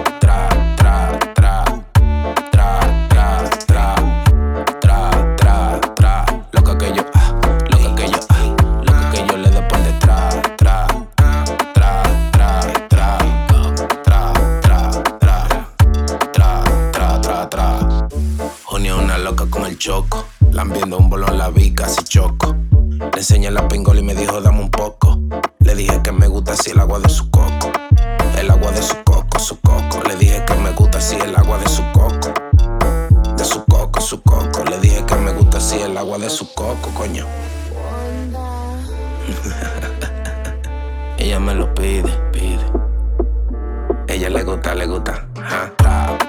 choco, 19.86 20.26
lambiendo 20.52 20.98
un 20.98 21.10
bolón 21.12 21.38
la 21.38 21.52
vi 21.52 21.72
casi 21.72 22.04
choco. 22.06 22.56
Le 22.90 23.20
enseñé 23.20 23.52
la 23.52 23.68
pingola 23.68 24.00
y 24.00 24.04
me 24.04 24.16
dijo 24.16 24.42
dame 24.42 24.62
un 24.62 24.72
poco. 24.72 25.20
Le 25.60 25.76
dije 25.76 26.02
que 26.02 26.12
me 26.12 26.28
gusta 26.28 26.54
así 26.54 26.72
el 26.72 26.80
agua 26.80 26.98
de 26.98 27.08
su 27.08 27.30
coco. 27.30 27.72
El 28.36 28.50
agua 28.50 28.72
de 28.72 28.82
su 28.82 28.96
coco, 29.04 29.38
su 29.38 29.62
coco. 29.62 30.02
Le 30.08 30.16
dije 30.16 30.44
que 30.44 30.56
me 30.56 30.72
gusta 30.72 30.98
así 30.98 31.16
el 31.18 31.36
agua 31.36 31.60
de 31.60 31.70
su 31.70 31.84
coco. 31.94 32.34
De 33.38 33.46
su 33.46 33.64
coco, 33.66 34.02
su 34.02 34.24
coco. 34.24 34.64
Le 34.64 34.80
dije 34.80 35.06
que 35.06 35.16
me 35.18 35.34
gusta 35.34 35.60
así 35.60 35.80
el 35.80 35.96
agua 35.96 36.18
de 36.18 36.32
su 36.32 36.52
coco, 36.56 36.90
coño. 36.96 37.28
Ella 41.20 41.40
me 41.40 41.54
lo 41.54 41.72
pide, 41.76 42.12
pide. 42.32 42.66
Ella 44.08 44.32
le 44.32 44.44
gusta, 44.44 44.74
le 44.74 44.88
gusta. 44.88 45.28
Ajá. 45.36 46.25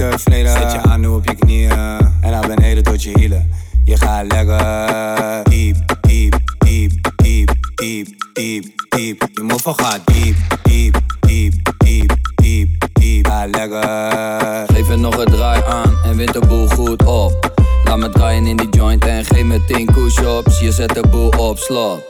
Zet 0.00 0.72
je 0.72 0.80
aan 0.82 1.00
nu 1.00 1.06
op 1.06 1.28
je 1.28 1.34
knieën 1.34 1.70
en 1.70 2.30
naar 2.30 2.46
beneden 2.46 2.82
tot 2.82 3.02
je 3.02 3.18
hielen. 3.18 3.50
Je 3.84 3.96
gaat 3.96 4.32
lekker 4.32 5.44
diep, 5.44 5.76
diep, 6.00 6.38
diep, 6.58 6.92
diep, 7.16 7.50
diep, 7.74 8.08
diep, 8.32 8.66
diep. 8.88 9.28
Je 9.32 9.42
move 9.42 9.72
gaat 9.76 10.00
diep, 10.04 10.36
diep, 10.62 10.98
diep, 11.20 11.54
diep, 11.78 12.12
diep, 12.34 12.88
diep. 12.92 13.26
Ga 13.26 13.46
lekker. 13.46 14.74
Geef 14.74 14.88
er 14.88 14.98
nog 14.98 15.16
een 15.16 15.30
draai 15.30 15.62
aan 15.66 15.98
en 16.04 16.16
wint 16.16 16.32
de 16.32 16.46
boel 16.46 16.68
goed 16.68 17.04
op. 17.04 17.52
Laat 17.84 17.98
me 17.98 18.08
draaien 18.08 18.46
in 18.46 18.56
die 18.56 18.68
joint 18.68 19.04
en 19.04 19.24
geef 19.24 19.44
me 19.44 19.64
10 19.64 19.86
push-ups. 19.86 20.60
Je 20.60 20.72
zet 20.72 20.94
de 20.94 21.04
boel 21.10 21.28
op 21.28 21.58
slot. 21.58 22.00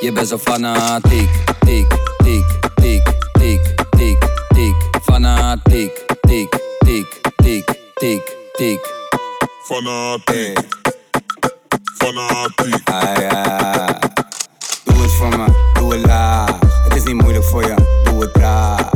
Je 0.00 0.12
bent 0.12 0.28
zo 0.28 0.38
fanatiek, 0.38 1.30
tik, 1.58 1.86
tik, 2.16 2.44
tik, 2.74 3.14
tik, 3.32 3.74
tik, 3.90 4.28
tik. 4.48 4.74
Fanatiek, 5.02 6.04
tik, 6.20 6.71
tik, 6.92 7.20
tik, 7.42 7.64
tik, 8.00 8.36
tik. 8.58 8.80
Fanatiek. 9.64 10.58
Fanatiek. 11.98 12.88
Ah 12.88 13.20
ja. 13.20 13.98
Doe 14.84 15.02
het 15.02 15.12
voor 15.12 15.28
me, 15.28 15.46
doe 15.74 15.92
het 15.92 16.06
laag. 16.06 16.58
Het 16.84 16.94
is 16.94 17.02
niet 17.04 17.22
moeilijk 17.22 17.44
voor 17.44 17.62
je, 17.62 17.74
doe 18.04 18.20
het 18.20 18.32
traag. 18.34 18.90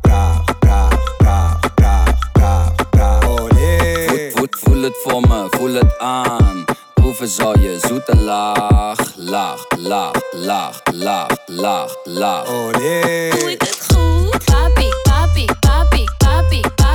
Traag, 0.00 0.44
traag, 0.58 1.14
traag, 1.18 1.60
traag, 1.74 2.10
traag, 2.32 2.74
traag. 2.90 3.26
Oh 3.28 3.50
nee. 3.50 4.30
Voel, 4.30 4.46
voel 4.50 4.82
het 4.82 4.96
voor 5.02 5.20
me, 5.20 5.46
voel 5.50 5.74
het 5.74 5.98
aan. 5.98 6.64
Proeven 6.94 7.28
zal 7.28 7.58
je 7.58 7.78
zoete 7.86 8.16
laag, 8.16 8.98
laag, 9.16 9.64
laag, 9.76 10.12
laag, 10.30 10.80
laag, 10.92 11.28
laag, 11.46 11.96
laag. 12.04 12.48
Oh 12.48 12.70
nee. 12.70 13.30
Doe 13.30 13.50
ik 13.50 13.60
het 13.60 13.86
goed? 13.88 14.44
Papi, 14.44 14.88
papi, 15.02 15.44
papi, 15.60 16.04
papi, 16.18 16.60
papi. 16.74 16.85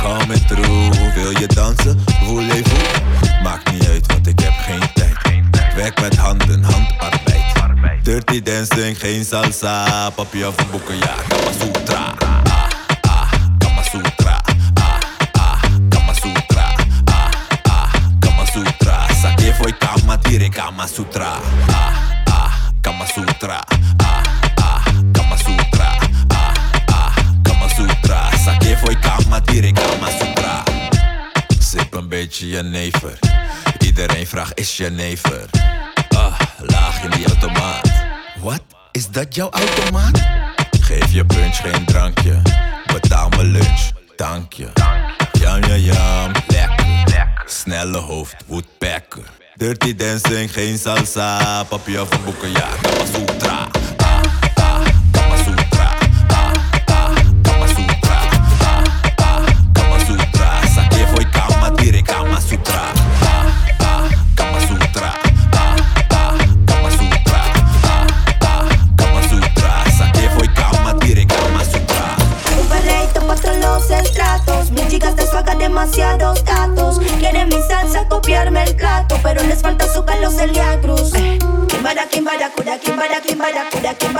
Coming 0.00 0.44
through. 0.46 1.14
Wil 1.14 1.30
je 1.30 1.46
dansen? 1.46 2.00
Voulez-vous? 2.24 3.00
Maakt 3.42 3.72
niet 3.72 3.88
uit, 3.88 4.06
want 4.06 4.26
ik 4.26 4.40
heb 4.40 4.52
geen 4.52 4.92
tijd. 4.94 5.16
Werk 5.74 6.00
met 6.00 6.16
handen, 6.16 6.62
handarbeid. 6.62 7.44
Dirty 8.02 8.42
dancing, 8.42 8.98
geen 8.98 9.24
salsa. 9.24 10.10
Papi 10.10 10.44
of 10.44 10.54
boeken, 10.70 10.96
ja, 10.96 11.14
Kama 11.28 11.52
Sutra. 11.60 12.14
Ah, 12.18 12.42
ah, 13.08 13.30
Kama 13.58 13.82
Sutra. 13.82 14.40
Ah, 14.74 14.98
ah, 15.32 15.60
Kama 15.88 16.14
Sutra. 16.14 16.74
Ah, 17.04 17.30
ah, 17.62 17.90
Kama 18.20 18.44
Sutra. 18.46 19.06
Saque 19.22 19.54
foi 19.54 19.72
Kama, 19.78 20.18
tire 20.18 20.48
Kama 20.48 20.86
Sutra. 20.86 21.32
Ah, 21.68 21.92
ah, 22.24 22.52
Kama 22.80 23.04
foi 29.44 29.72
Kama, 29.72 30.10
Sutra. 30.10 30.62
Sip 31.58 31.94
een 31.94 32.08
beetje 32.08 32.48
jenever. 32.48 33.18
Iedereen 33.78 34.26
vraagt 34.26 34.58
is 34.58 34.76
jenever. 34.76 35.44
Ah, 36.08 36.40
laag 36.58 37.02
in 37.02 37.10
die 37.10 37.26
automaat. 37.26 37.88
Wat? 38.40 38.62
Is 38.92 39.10
dat 39.10 39.34
jouw 39.34 39.50
automaat? 39.50 40.20
Geef 40.80 41.12
je 41.12 41.24
punch 41.24 41.56
geen 41.56 41.84
drankje. 41.84 42.42
Betaal 42.92 43.28
mijn 43.28 43.50
lunch, 43.50 43.90
dank 44.16 44.52
je. 44.52 44.68
Jam, 45.32 45.64
jam, 45.64 45.78
jam, 45.78 46.32
lekker. 46.46 47.42
Snelle 47.46 47.98
hoofd, 47.98 48.34
woodpecker. 48.46 49.24
Dirty 49.54 49.94
dancing, 49.94 50.52
geen 50.52 50.78
salsa. 50.78 51.64
Papi 51.64 51.98
of 51.98 52.12
een 52.12 52.24
boeken, 52.24 52.50
ja, 52.50 52.68
Kama 52.82 53.04
Sutra. 53.04 53.68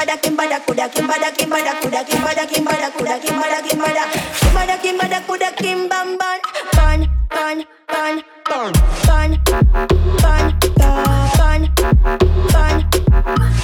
kimbada 0.01 0.17
kimbada 0.17 0.61
kuda 0.65 0.89
kimbada 0.89 1.31
kimbada 1.31 1.73
kuda 1.83 2.05
kimbada 2.05 2.47
kimbada 2.47 2.91
kuda 2.91 3.19
kimbada 3.21 3.61
kimbada. 3.63 4.05
Kimbada 4.41 4.77
kimbada 4.81 5.21
kuda 5.29 5.51
kimbam 5.61 6.17
ban 6.17 6.41
ban 6.73 7.01
ban 7.29 7.65
ban 7.93 8.23
ban 8.49 8.73
ban 9.07 9.31
ban 10.25 10.53
ban. 11.37 11.61
Ban 12.49 12.77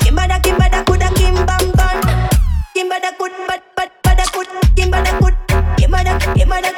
kimbada 0.05 0.37
kimbada 0.45 0.85
kuda 0.85 1.09
kimbam 1.17 1.73
ban 1.73 1.97
kimbada 2.75 3.11
kud 3.17 3.33
bat 3.49 3.63
bat 3.77 3.91
bada 4.05 4.25
kud 4.29 4.47
kimbada 4.77 5.13
kud 5.17 5.35
kimbada 5.81 6.19
kimbada 6.37 6.71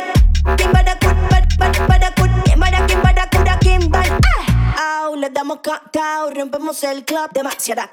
kimbada 0.56 0.94
kud 1.02 1.18
bat 1.30 1.44
bat 1.58 1.74
bada 1.90 2.10
kud 2.14 2.30
kimbada 2.46 2.78
kimbada 2.86 3.26
kuda 3.34 3.54
kimbam 3.58 4.06
ah, 4.78 5.02
au 5.10 5.16
le 5.18 5.28
damos 5.30 5.58
countdown, 5.66 6.30
rompemos 6.34 6.82
el 6.84 7.04
club. 7.04 7.30
Demasiada 7.34 7.88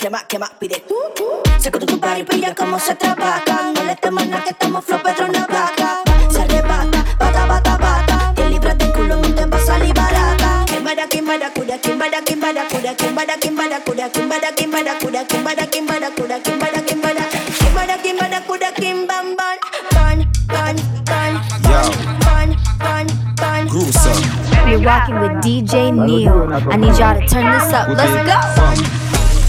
I 26.56 26.78
need 26.78 26.98
y'all 26.98 27.20
to 27.20 27.28
turn 27.28 27.52
this 27.52 27.74
up. 27.74 27.90
Let's 27.90 28.16
go. 28.24 28.96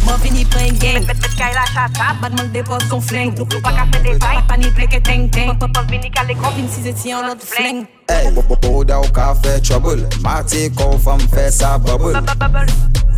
Mwen 0.06 0.18
vini 0.22 0.44
pren 0.46 0.74
gen 0.78 1.04
Met 1.06 1.18
met 1.20 1.34
kay 1.34 1.52
la 1.54 1.64
chata 1.74 2.14
Bad 2.20 2.34
mank 2.38 2.52
depos 2.54 2.86
kon 2.90 3.02
fleng 3.02 3.32
Nou 3.34 3.46
pou 3.46 3.58
pa 3.62 3.72
ka 3.74 3.86
fe 3.90 4.02
detay 4.04 4.38
Pa 4.46 4.56
ni 4.58 4.70
pleke 4.70 5.00
teng 5.02 5.26
teng. 5.34 5.50
Pop 5.58 5.72
pop 5.74 5.90
vini 5.90 6.10
ka 6.14 6.22
le 6.26 6.36
kon 6.38 6.54
Vini 6.54 6.70
si 6.70 6.82
ze 6.82 6.92
ti 6.94 7.10
an 7.14 7.26
lot 7.26 7.42
fleng 7.42 7.86
Hey, 8.06 8.30
powder 8.62 9.00
ou 9.02 9.10
ka 9.10 9.32
fe 9.42 9.58
trouble. 9.60 10.06
Mati 10.22 10.70
kon 10.78 10.98
fam 11.02 11.18
fe 11.30 11.50
bubble. 11.82 12.14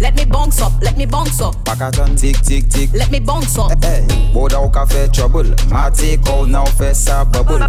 Let 0.00 0.16
me 0.16 0.24
bounce 0.24 0.62
up, 0.62 0.72
let 0.80 0.96
me 0.96 1.04
bounce 1.04 1.42
up. 1.42 1.56
Pakatan 1.64 2.16
Tick 2.16 2.40
tick 2.40 2.70
tick. 2.70 2.90
Let 2.94 3.10
me 3.10 3.20
bounce 3.20 3.58
up. 3.58 3.72
Hey, 3.84 4.06
powder 4.32 4.60
ou 4.64 4.70
ka 4.70 4.86
fe 4.86 5.08
trouble. 5.12 5.54
Mati 5.68 6.16
kon 6.24 6.48
nou 6.48 6.64
fe 6.78 6.94
sa 6.94 7.24
bubble. 7.24 7.60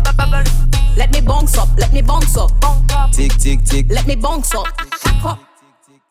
Let 0.95 1.11
me 1.11 1.20
bounce 1.20 1.57
up, 1.57 1.67
let 1.78 1.91
me 1.91 2.01
bounce 2.01 2.38
up. 2.38 2.51
Tick 3.11 3.36
tick 3.38 3.65
tick. 3.65 3.86
Let 3.89 4.07
me 4.07 4.15
bounce 4.15 4.55
up 4.55 4.88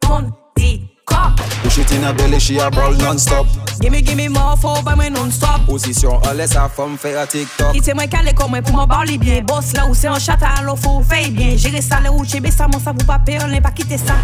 on 0.08 0.32
the 0.56 0.80
cop. 1.06 1.36
Push 1.62 1.78
it 1.78 1.92
in 1.92 2.04
a 2.04 2.12
belly, 2.12 2.38
she 2.38 2.58
a 2.58 2.70
brawl 2.70 2.92
non-stop. 2.92 3.46
Gimme, 3.80 4.02
gimme 4.02 4.28
more 4.28 4.56
for 4.56 4.82
by 4.82 4.94
mwen 4.94 5.12
non-stop. 5.12 5.66
Position 5.66 6.20
en 6.24 6.32
laisse 6.32 6.56
à 6.56 6.68
femme 6.68 6.98
faire 6.98 7.20
un 7.20 7.26
TikTok. 7.26 7.74
Ite 7.74 7.94
mwen 7.94 8.08
kale 8.08 8.34
comme 8.34 8.56
mwen 8.56 8.64
pou 8.64 8.72
mwen 8.76 8.88
barli 8.88 9.18
bien. 9.18 9.42
Boss 9.42 9.72
là 9.74 9.86
où 9.86 9.94
c'est 9.94 10.08
en 10.08 10.18
chata, 10.18 10.48
alors 10.58 10.78
faut 10.78 11.00
veille 11.00 11.30
bien. 11.30 11.56
Gérer 11.56 11.80
ça 11.80 12.00
là 12.00 12.10
où 12.10 12.24
chebe 12.24 12.50
ça, 12.50 12.66
mon 12.72 12.80
ça 12.80 12.92
vous 12.92 13.06
pas 13.06 13.18
peur, 13.18 13.46
l'en 13.48 13.60
pas 13.60 13.70
quitter 13.70 13.98
ça. 13.98 14.14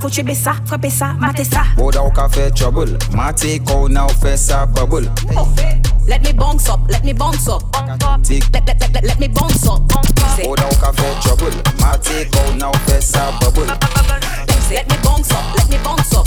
Faut 0.00 0.08
chebe 0.08 0.34
ça, 0.34 0.54
frappe 0.66 0.88
ça, 0.90 1.14
mater 1.18 1.44
ça. 1.44 1.62
Boda 1.76 2.02
ou 2.02 2.10
ka 2.10 2.28
fait 2.28 2.50
trouble. 2.50 2.98
Mate 3.12 3.62
ko 3.64 3.88
now 3.88 4.08
fait 4.20 4.36
ça 4.36 4.66
bubble. 4.66 5.10
Let 6.08 6.20
me 6.20 6.32
bounce 6.32 6.68
up, 6.68 6.80
let 6.88 7.02
me 7.02 7.12
bounce 7.12 7.48
up. 7.48 7.62
Tick. 8.22 8.44
Let, 8.52 8.66
let, 8.66 8.80
let, 8.80 8.92
let, 8.92 9.04
let 9.04 9.20
me 9.20 9.28
bounce 9.28 9.66
up. 9.66 9.80
Boda 10.44 10.66
ou 10.70 10.76
ka 10.76 10.92
fait 10.92 11.28
trouble. 11.28 11.52
Mate 11.80 12.28
ko 12.30 12.54
now 12.56 12.72
fait 12.86 13.00
ça 13.00 13.32
bubble. 13.40 13.72
Let 14.68 14.90
me 14.90 14.96
bounce 15.02 15.30
up, 15.30 15.54
let 15.56 15.68
me 15.70 15.78
bounce 15.84 16.12
up 16.14 16.26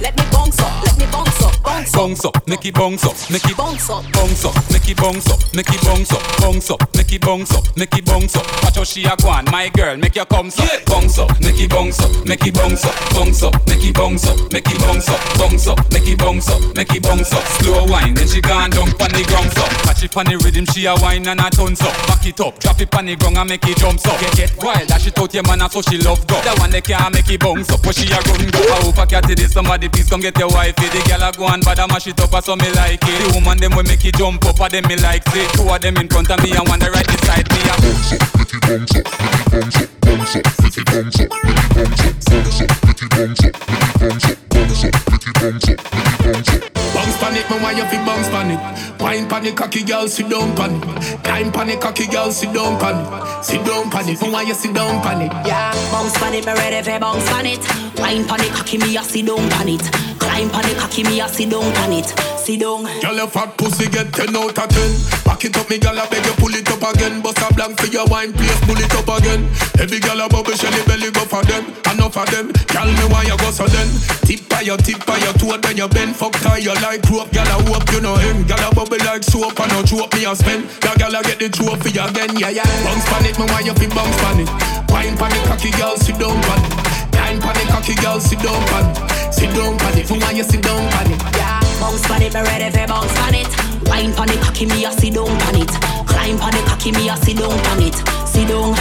Let 0.00 0.16
me 0.16 0.24
bounce 0.32 0.58
up, 0.60 0.84
let 0.84 0.98
me 0.98 1.06
bounce 1.12 1.42
up 1.42 1.58
bounce 1.98 2.24
up, 2.24 2.48
make 2.48 2.64
it 2.64 2.74
bounce 2.74 3.04
up, 3.04 3.30
make 3.30 3.44
it 3.44 3.56
bounce 3.56 3.90
up, 3.90 4.04
bounce 4.12 4.44
up, 4.44 4.54
make 4.70 4.88
it 4.88 4.96
bounce 4.96 5.30
up, 5.30 5.40
make 5.54 5.68
it 5.70 5.82
bounce 5.82 6.12
up, 6.12 6.22
bounce 6.38 6.70
up, 6.70 6.94
make 6.94 7.12
it 7.12 7.20
bounce 7.20 7.52
up, 7.54 7.76
make 7.76 7.94
it 7.94 8.04
bounce 8.04 8.36
up. 8.36 8.46
Watch 8.62 8.76
how 8.76 8.84
she 8.84 9.04
a 9.04 9.16
go 9.16 9.28
on, 9.28 9.44
my 9.50 9.68
girl, 9.70 9.96
make 9.96 10.14
your 10.14 10.26
come 10.26 10.48
up, 10.48 10.86
bounce 10.86 11.18
up, 11.18 11.40
make 11.40 11.60
it 11.60 11.70
bounce 11.70 12.00
up, 12.00 12.26
make 12.26 12.46
it 12.46 12.54
bounce 12.54 12.84
up, 12.84 12.94
bounce 13.14 13.42
up, 13.42 13.54
make 13.66 13.84
it 13.84 13.87
bounce 13.98 14.30
up, 14.30 14.38
make 14.52 14.70
it 14.70 14.78
bounce 14.78 15.08
up, 15.10 15.18
bounce 15.34 15.66
up, 15.66 15.78
make 15.90 16.06
it 16.06 16.18
bounce 16.18 16.48
up, 16.48 16.62
make 16.76 16.94
it 16.94 17.02
bounce 17.02 17.32
up. 17.34 17.42
Slow 17.58 17.84
wine, 17.90 18.14
then 18.14 18.28
she 18.28 18.40
gone 18.40 18.70
down 18.70 18.94
pon 18.94 19.10
the 19.10 19.26
ground 19.26 19.50
up. 19.58 19.70
Catch 19.82 20.04
it 20.06 20.12
pon 20.14 20.26
the 20.30 20.38
rhythm, 20.38 20.64
she 20.70 20.86
a 20.86 20.94
wine 21.02 21.26
and 21.26 21.42
a 21.42 21.50
tons 21.50 21.82
up. 21.82 21.92
Back 22.06 22.24
it 22.24 22.38
up, 22.38 22.54
drop 22.62 22.80
it 22.80 22.90
pon 22.90 23.06
the 23.06 23.16
ground 23.16 23.36
and 23.36 23.50
make 23.50 23.66
it 23.66 23.76
jump 23.76 23.98
up. 24.06 24.20
Get 24.22 24.38
get 24.38 24.52
wild, 24.62 24.86
that 24.86 25.02
she 25.02 25.10
out 25.10 25.34
your 25.34 25.42
man, 25.42 25.66
so 25.66 25.82
she 25.82 25.98
love 25.98 26.22
go. 26.30 26.38
That 26.46 26.54
one 26.62 26.70
they 26.70 26.80
can't 26.80 27.10
make 27.12 27.28
it 27.28 27.40
bounce 27.42 27.68
up, 27.74 27.82
but 27.82 27.94
she 27.98 28.06
a 28.06 28.22
run 28.22 28.46
go. 28.54 28.62
I 28.70 28.78
hope 28.86 28.98
I 29.02 29.06
catch 29.06 29.30
it, 29.30 29.42
somebody 29.50 29.90
please 29.90 30.08
come 30.08 30.22
get 30.22 30.38
your 30.38 30.48
wifey. 30.54 30.86
The 30.94 31.02
girl 31.10 31.26
a 31.26 31.34
go 31.34 31.50
but 31.66 31.78
I 31.82 31.86
mash 31.90 32.06
it 32.06 32.20
up, 32.22 32.30
so 32.44 32.54
me 32.54 32.70
like 32.78 33.02
it. 33.02 33.18
The 33.18 33.34
woman 33.34 33.58
them 33.58 33.74
will 33.74 33.82
make 33.82 34.06
it 34.06 34.14
jump 34.14 34.46
up, 34.46 34.60
and 34.62 34.70
them 34.70 34.86
me 34.86 34.96
like 35.02 35.26
it. 35.34 35.50
Two 35.58 35.66
of 35.66 35.82
them 35.82 35.98
in 35.98 36.06
front 36.06 36.30
of 36.30 36.38
me 36.46 36.54
and 36.54 36.66
one 36.70 36.78
the 36.78 36.90
right 36.94 37.06
beside 37.06 37.50
me. 37.50 37.58
Bounce 37.66 38.14
up, 38.14 38.22
make 38.38 38.54
it 38.54 38.62
bounce 38.62 38.94
up, 38.94 39.04
make 39.18 39.42
it 39.42 39.50
bounce 39.50 39.76
up, 39.82 39.90
bounce 40.06 40.36
up, 40.38 40.44
make 40.62 40.78
it 40.78 40.86
bounce 40.86 41.18
up, 41.18 41.28
make 41.42 41.58
it 41.58 41.70
bounce 41.74 42.02
up, 42.06 42.14
bounce 42.30 42.60
up, 42.62 42.70
make 42.86 43.02
it 43.02 43.10
bounce 43.10 43.44
up, 43.44 43.87
Biggie 43.94 44.32
up, 44.32 44.38
bums 44.50 44.84
up, 44.84 44.92
Biggie 44.92 45.32
bums 45.40 45.68
up, 45.68 45.78
Biggie 45.78 46.32
bums 46.32 46.48
up. 46.48 46.97
Bounce 47.28 47.42
panic, 47.42 47.50
me 47.50 47.62
why 47.62 47.72
you 47.72 47.84
fi 47.84 47.96
bounce 48.06 48.28
panic? 48.30 49.00
Wine 49.00 49.28
panic, 49.28 49.54
cocky 49.54 49.82
girl, 49.82 50.08
sit 50.08 50.30
down 50.30 50.56
panic. 50.56 50.82
Climb 51.22 51.52
panic, 51.52 51.80
cocky 51.80 52.06
girl, 52.06 52.30
sit 52.30 52.54
down 52.54 52.80
panic. 52.80 53.44
Sit 53.44 53.64
down 53.66 53.90
panic, 53.90 54.20
me 54.22 54.30
why 54.30 54.42
you 54.42 54.54
sit 54.54 54.74
down 54.74 55.02
panic? 55.02 55.30
Yeah, 55.44 55.72
bounce 55.92 56.16
panic, 56.16 56.46
me 56.46 56.52
ready 56.54 56.82
for 56.82 56.98
bounce 56.98 57.28
panic. 57.28 57.60
Wine 57.98 58.24
panic, 58.26 58.52
cocky 58.52 58.78
me 58.78 58.96
a 58.96 59.02
sit 59.02 59.26
down 59.26 59.46
panic. 59.50 59.80
Climb 60.18 60.48
panic, 60.48 60.78
cocky 60.78 61.04
me 61.04 61.20
a 61.20 61.28
sit 61.28 61.50
down 61.50 61.70
panic. 61.74 62.06
Sit 62.38 62.60
down. 62.60 62.84
Girl, 63.02 63.14
your 63.14 63.28
fat 63.28 63.58
pussy 63.58 63.90
get 63.90 64.10
ten 64.10 64.34
out 64.34 64.56
of 64.56 64.68
ten. 64.72 64.90
Back 65.24 65.44
it 65.44 65.56
up, 65.56 65.68
me 65.68 65.76
girl, 65.78 66.00
I 66.00 66.08
beg 66.08 66.24
you 66.24 66.32
pull 66.40 66.54
it 66.54 66.70
up 66.72 66.94
again. 66.94 67.20
Bust 67.20 67.44
a 67.44 67.52
blank 67.52 67.78
for 67.78 67.92
your 67.92 68.06
wine, 68.06 68.32
please 68.32 68.60
pull 68.64 68.80
it 68.80 68.94
up 68.96 69.20
again. 69.20 69.44
Every 69.76 70.00
girl 70.00 70.20
a 70.24 70.28
bubble, 70.28 70.56
shelly 70.56 70.80
belly 70.88 71.10
go 71.10 71.28
for 71.28 71.44
them. 71.44 71.76
Enough 71.92 72.16
of 72.16 72.30
them, 72.32 72.48
girl 72.72 72.88
me 72.88 73.04
why 73.12 73.28
you 73.28 73.36
go 73.36 73.50
so 73.52 73.66
then. 73.68 73.88
Tip 74.24 74.48
by 74.48 74.62
your 74.62 74.78
tip 74.78 75.04
by 75.04 75.18
your 75.18 75.32
toe, 75.34 75.56
then 75.58 75.76
you 75.76 75.88
bend. 75.88 76.16
Fuck 76.16 76.32
tie 76.40 76.58
you 76.58 76.72
like 76.80 77.02
rope, 77.18 77.32
girl 77.34 77.50
I 77.50 77.58
hope 77.66 77.90
you 77.90 78.00
know 78.00 78.14
him. 78.16 78.46
Girl 78.46 78.62
a 78.62 78.70
bubble 78.74 79.02
like 79.02 79.24
soap, 79.24 79.58
and 79.58 79.70
no 79.74 79.82
joke 79.82 80.14
me 80.14 80.24
a 80.24 80.34
spend. 80.34 80.70
That 80.86 80.98
girl 80.98 81.14
a 81.14 81.20
get 81.26 81.38
the 81.42 81.48
trophy 81.50 81.90
again, 81.98 82.38
yeah 82.38 82.54
yeah. 82.54 82.68
Bounce 82.86 83.06
pan 83.10 83.26
it, 83.26 83.34
me 83.38 83.44
why 83.50 83.66
you 83.66 83.74
fi 83.74 83.86
bounce 83.90 84.18
pan 84.22 84.38
it. 84.38 84.50
Wine 84.90 85.16
pan 85.18 85.34
it, 85.34 85.42
cocky 85.50 85.70
girl, 85.74 85.96
sit 85.98 86.18
down 86.18 86.38
pan 86.46 86.62
it. 86.62 86.70
Time 87.10 87.40
pan 87.42 87.58
it, 87.58 87.68
cocky 87.68 87.94
girl, 87.98 88.20
sit 88.22 88.38
down 88.38 88.62
pan 88.70 88.86
it. 88.86 89.34
Sit 89.34 89.50
down 89.50 89.74
pan 89.78 89.98
it, 89.98 90.06
me 90.10 90.18
why 90.22 90.30
you 90.30 90.46
sit 90.46 90.62
down 90.62 90.82
pan 90.94 91.10
it. 91.10 91.20
Yeah, 91.34 91.60
bounce 91.82 92.06
pan 92.06 92.22
it, 92.22 92.32
me 92.32 92.40
ready 92.46 92.70
for 92.70 92.86
bounce 92.86 93.12
pan 93.18 93.34
it. 93.34 93.50
Wine 93.90 94.12
pan 94.14 94.30
it, 94.30 94.40
cocky 94.40 94.66
me 94.66 94.86
a 94.86 94.92
sit 94.94 95.14
down 95.14 95.32
pan 95.42 95.58
it. 95.58 95.72
Climb 96.06 96.38
pan 96.38 96.54
it, 96.54 96.64
cocky 96.70 96.92
me 96.92 97.10
a 97.10 97.16
sit 97.18 97.36
down 97.36 97.58
pan 97.66 97.82
it. 97.82 97.96
Sit 98.28 98.46
down, 98.46 98.76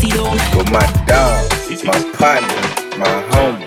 sit 0.00 0.16
down. 0.16 0.36
With 0.56 0.70
my 0.72 0.86
dog, 1.04 1.44
my 1.84 1.98
partner, 2.16 2.62
my 2.98 3.12
homie, 3.30 3.57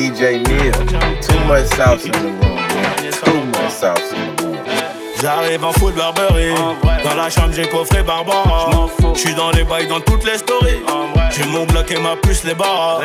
DJ 0.00 0.42
Neil. 0.48 0.72
Too 1.20 1.44
much 1.44 1.66
sauce 1.76 2.06
in 2.06 2.12
the 2.12 2.18
room. 2.20 2.40
Too 3.12 3.44
much 3.52 3.70
sauce 3.70 4.12
in 4.14 4.36
the 4.36 4.46
room. 4.46 4.79
J'arrive 5.22 5.64
en 5.64 5.72
full 5.72 5.92
Burberry 5.92 6.54
Dans 7.04 7.14
la 7.14 7.28
chambre 7.28 7.52
j'ai 7.52 7.68
coffré 7.68 8.02
Barbara. 8.02 8.70
J'suis 9.14 9.34
dans 9.34 9.50
les 9.50 9.64
bails 9.64 9.86
dans 9.86 10.00
toutes 10.00 10.24
les 10.24 10.38
stories. 10.38 10.80
J'ai 11.30 11.44
mon 11.44 11.66
bloc 11.66 11.90
et 11.90 11.98
ma 11.98 12.16
puce 12.16 12.44
les 12.44 12.54
barres. 12.54 13.02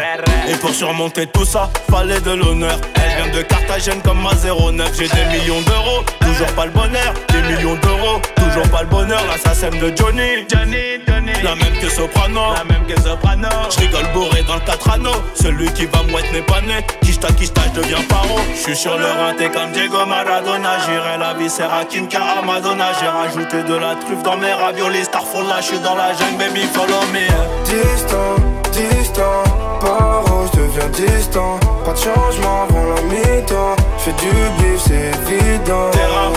Et 0.48 0.56
pour 0.56 0.70
surmonter 0.70 1.28
tout 1.28 1.46
ça 1.46 1.70
Fallait 1.90 2.22
de 2.22 2.32
l'honneur. 2.32 2.78
Elle 2.96 3.24
vient 3.24 3.34
de 3.34 3.42
Carthagène 3.42 4.02
comme 4.02 4.22
ma 4.22 4.32
09 4.34 4.92
J'ai 4.98 5.08
des 5.08 5.26
millions 5.38 5.62
d'euros 5.62 6.04
Toujours 6.22 6.54
pas 6.56 6.66
le 6.66 6.72
bonheur. 6.72 7.14
Des 7.30 7.42
millions 7.54 7.76
d'euros 7.76 8.22
Toujours 8.36 8.70
pas 8.70 8.82
le 8.84 8.88
bonheur. 8.88 9.22
L'assassin 9.30 9.70
de 9.70 9.94
Johnny. 9.96 10.46
Johnny, 10.50 11.02
Johnny. 11.08 11.32
La 11.44 11.56
même 11.56 11.78
que 11.82 11.90
Soprano. 11.90 12.54
La 12.54 12.64
même 12.64 12.86
que 12.88 13.00
Soprano. 13.02 13.50
J'rigole 13.72 14.08
bourré 14.14 14.44
dans 14.44 14.56
le 14.56 14.62
4 14.62 14.90
anneaux 14.92 15.24
Celui 15.36 15.72
qui 15.74 15.86
va 15.86 16.02
mouette 16.04 16.32
n'est 16.32 16.42
pas 16.42 16.62
né 16.62 16.86
Kishta 17.02 17.28
Kishta 17.34 17.62
j'deviens 17.74 18.02
paro. 18.10 18.40
J'suis 18.56 18.76
sur 18.76 18.98
le 18.98 19.06
rinté 19.06 19.50
comme 19.50 19.72
Diego 19.72 20.06
Maradona. 20.06 20.80
J'irai 20.86 21.18
la 21.18 21.34
viscère 21.34 21.74
à 21.74 21.86
Kinka 22.08 22.40
à 22.40 22.42
Madonna 22.46 22.86
J'ai 23.00 23.08
rajouté 23.08 23.64
de 23.64 23.74
la 23.76 23.96
truffe 23.96 24.22
dans 24.24 24.38
mes 24.38 24.54
raviolis. 24.54 25.06
Starfall 25.06 25.48
là 25.48 25.62
j'suis 25.62 25.80
dans 25.80 25.96
la 25.96 26.14
jungle 26.14 26.38
baby 26.38 26.62
follow 26.74 27.02
me. 27.14 27.26
Distant, 27.66 28.36
distant, 28.72 29.44
par 29.82 30.24
je 30.54 30.60
deviens 30.60 30.90
distant. 30.90 31.60
Pas 31.84 31.94
de 31.94 31.98
changement 31.98 32.64
avant 32.64 32.86
la 32.96 33.02
mi-temps 33.04 33.76
J'fais 33.98 34.14
du 34.14 34.30
bif, 34.30 34.82
c'est 34.88 35.12
évident. 35.34 35.90
Terrain, 35.92 36.32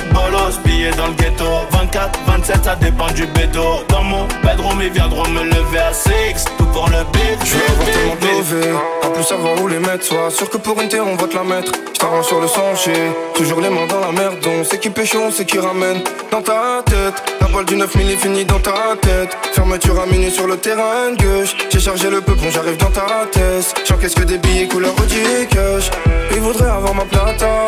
dans 0.96 1.08
le 1.08 1.14
ghetto. 1.14 1.44
24, 1.70 2.18
27, 2.26 2.64
ça 2.64 2.76
dépend 2.76 3.08
du 3.08 3.26
bédo. 3.26 3.84
Dans 3.88 4.02
mon 4.02 4.26
bedroom, 4.42 4.80
ils 4.82 4.90
viendront 4.90 5.28
me 5.28 5.44
lever 5.44 5.78
à 5.78 5.92
6 5.92 6.44
Tout 6.56 6.66
pour 6.66 6.88
le 6.88 7.04
beat, 7.12 7.38
Je 7.44 7.54
veux 7.54 7.62
avoir 7.70 7.88
tellement 7.88 8.14
de 8.14 9.08
en 9.08 9.10
plus 9.10 9.24
savoir 9.24 9.62
où 9.62 9.68
les 9.68 9.78
mettre. 9.78 10.04
Sois 10.04 10.30
sûr 10.30 10.48
que 10.50 10.58
pour 10.58 10.80
une 10.80 10.88
terre 10.88 11.06
on 11.06 11.16
va 11.16 11.26
te 11.26 11.34
la 11.34 11.44
mettre. 11.44 11.72
J't'arrange 11.94 12.26
sur 12.26 12.40
le 12.40 12.46
sentier, 12.46 12.94
toujours 13.34 13.60
les 13.60 13.70
mains 13.70 13.86
dans 13.88 14.00
la 14.00 14.12
merde. 14.12 14.36
On 14.46 14.64
sait 14.64 14.78
qui 14.78 14.90
pêche, 14.90 15.14
on 15.14 15.30
sait 15.30 15.44
qui 15.44 15.58
ramène. 15.58 16.02
Dans 16.30 16.42
ta 16.42 16.82
tête, 16.84 17.22
la 17.40 17.48
balle 17.48 17.64
du 17.64 17.76
9000 17.76 18.10
est 18.10 18.16
finie 18.16 18.44
dans 18.44 18.60
ta 18.60 18.96
tête. 19.00 19.36
Fermeture 19.52 20.00
à 20.00 20.06
minuit 20.06 20.30
sur 20.30 20.46
le 20.46 20.56
terrain 20.56 21.12
gauche. 21.18 21.54
J'ai 21.70 21.80
chargé 21.80 22.10
le 22.10 22.20
peu, 22.20 22.34
bon 22.34 22.50
j'arrive 22.50 22.76
dans 22.76 22.90
ta 22.90 23.26
thèse 23.32 23.74
J'encaisse 23.86 24.14
que 24.14 24.24
des 24.24 24.38
billets 24.38 24.68
couleur 24.68 24.92
Audi 25.00 25.46
cash? 25.50 25.90
Ils 26.32 26.40
voudraient 26.40 26.70
avoir 26.70 26.94
ma 26.94 27.04
plata. 27.04 27.66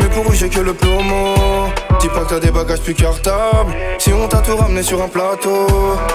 Mais 0.00 0.08
pour 0.08 0.30
eux 0.30 0.34
j'ai 0.34 0.48
que 0.48 0.60
le 0.60 0.74
plomo 0.74 1.34
Dis 2.00 2.08
pas 2.08 2.20
que 2.20 2.30
t'as 2.30 2.40
des 2.40 2.50
bagages 2.50 2.80
plus 2.80 2.94
cartables. 2.94 3.74
Si 3.98 4.10
on 4.12 4.26
t'a 4.26 4.38
tout 4.38 4.56
ramené 4.56 4.82
sur 4.82 5.02
un 5.02 5.08
plateau 5.08 5.66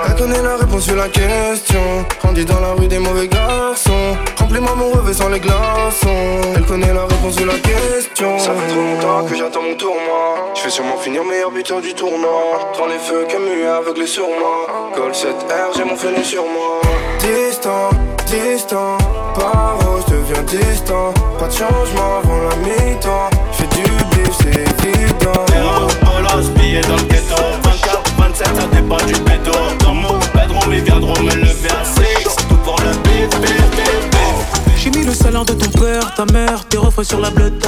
Elle 0.08 0.16
connaît 0.16 0.42
la 0.42 0.58
réponse 0.58 0.84
sur 0.84 0.96
la 0.96 1.08
question. 1.10 2.06
Grandi 2.22 2.44
dans 2.44 2.60
la 2.60 2.74
rue 2.74 2.88
des 2.88 2.98
mauvais 2.98 3.28
garçons. 3.28 4.18
Remplis-moi 4.40 4.74
mon 4.76 4.92
revêt 4.92 5.14
sans 5.14 5.30
les 5.30 5.40
glaçons. 5.40 6.42
Elle 6.56 6.66
connaît 6.66 6.94
la 6.94 7.06
réponse 7.06 7.36
de 7.36 7.46
la 7.46 7.54
question. 7.54 8.40
Ça 8.40 8.52
fait 8.54 8.74
trop 8.74 8.82
longtemps 8.82 9.26
que 9.30 9.36
j'attends 9.36 9.62
mon 9.62 9.76
tournoi. 9.76 10.54
Je 10.56 10.64
vais 10.64 10.70
sûrement 10.72 10.98
finir 10.98 11.24
meilleur 11.24 11.52
buteur 11.52 11.82
du 11.82 11.94
tournoi. 11.94 12.72
Prends 12.74 12.88
les 12.88 12.98
feux 12.98 13.26
Camus 13.30 13.68
aveuglé 13.68 14.08
sur 14.08 14.28
moi 14.28 14.92
Col 14.96 15.12
7R 15.12 15.78
j'ai 15.78 15.84
mon 15.84 15.96
fenu 15.96 16.24
sur 16.24 16.44
moi. 16.44 16.82
Distant, 17.20 17.90
distant. 18.26 18.98
Paro, 19.36 20.00
je 20.08 20.14
deviens 20.14 20.44
distant? 20.44 21.14
Pas 21.38 21.48
de 21.48 21.54
changement 21.54 22.22
avant 22.24 22.40
la 22.50 22.56
mi-temps. 22.58 23.30
J'fais 23.52 23.68
du 23.68 24.05
c'est 24.40 24.58
évident 24.58 25.46
Terrain, 25.48 25.88
bolos, 26.04 26.50
billets 26.56 26.82
dans 26.82 26.96
le 26.96 27.04
ghetto 27.04 27.36
24, 27.64 28.14
27, 28.18 28.48
ça 28.48 28.68
dépend 28.74 28.98
du 28.98 29.14
bédo 29.14 29.52
Dans 29.80 29.94
mon 29.94 30.18
bedroom, 30.34 30.74
ils 30.74 30.84
viendront 30.84 31.20
me 31.22 31.34
lever 31.36 31.70
à 31.70 31.86
6 31.86 32.36
Tout 32.48 32.56
pour 32.56 32.80
le 32.82 32.92
beat, 33.04 33.30
beat, 33.42 33.72
beat, 33.72 34.12
beat 34.12 34.78
J'ai 34.78 34.92
mis 34.92 35.06
le 35.06 35.14
salaire 35.14 35.46
de 35.46 35.54
ton 35.54 35.70
père, 35.80 36.14
ta 36.16 36.26
mère, 36.26 36.66
tes 36.66 36.78
refrains 36.78 37.04
sur 37.04 37.20
la 37.20 37.30
blotte. 37.30 37.66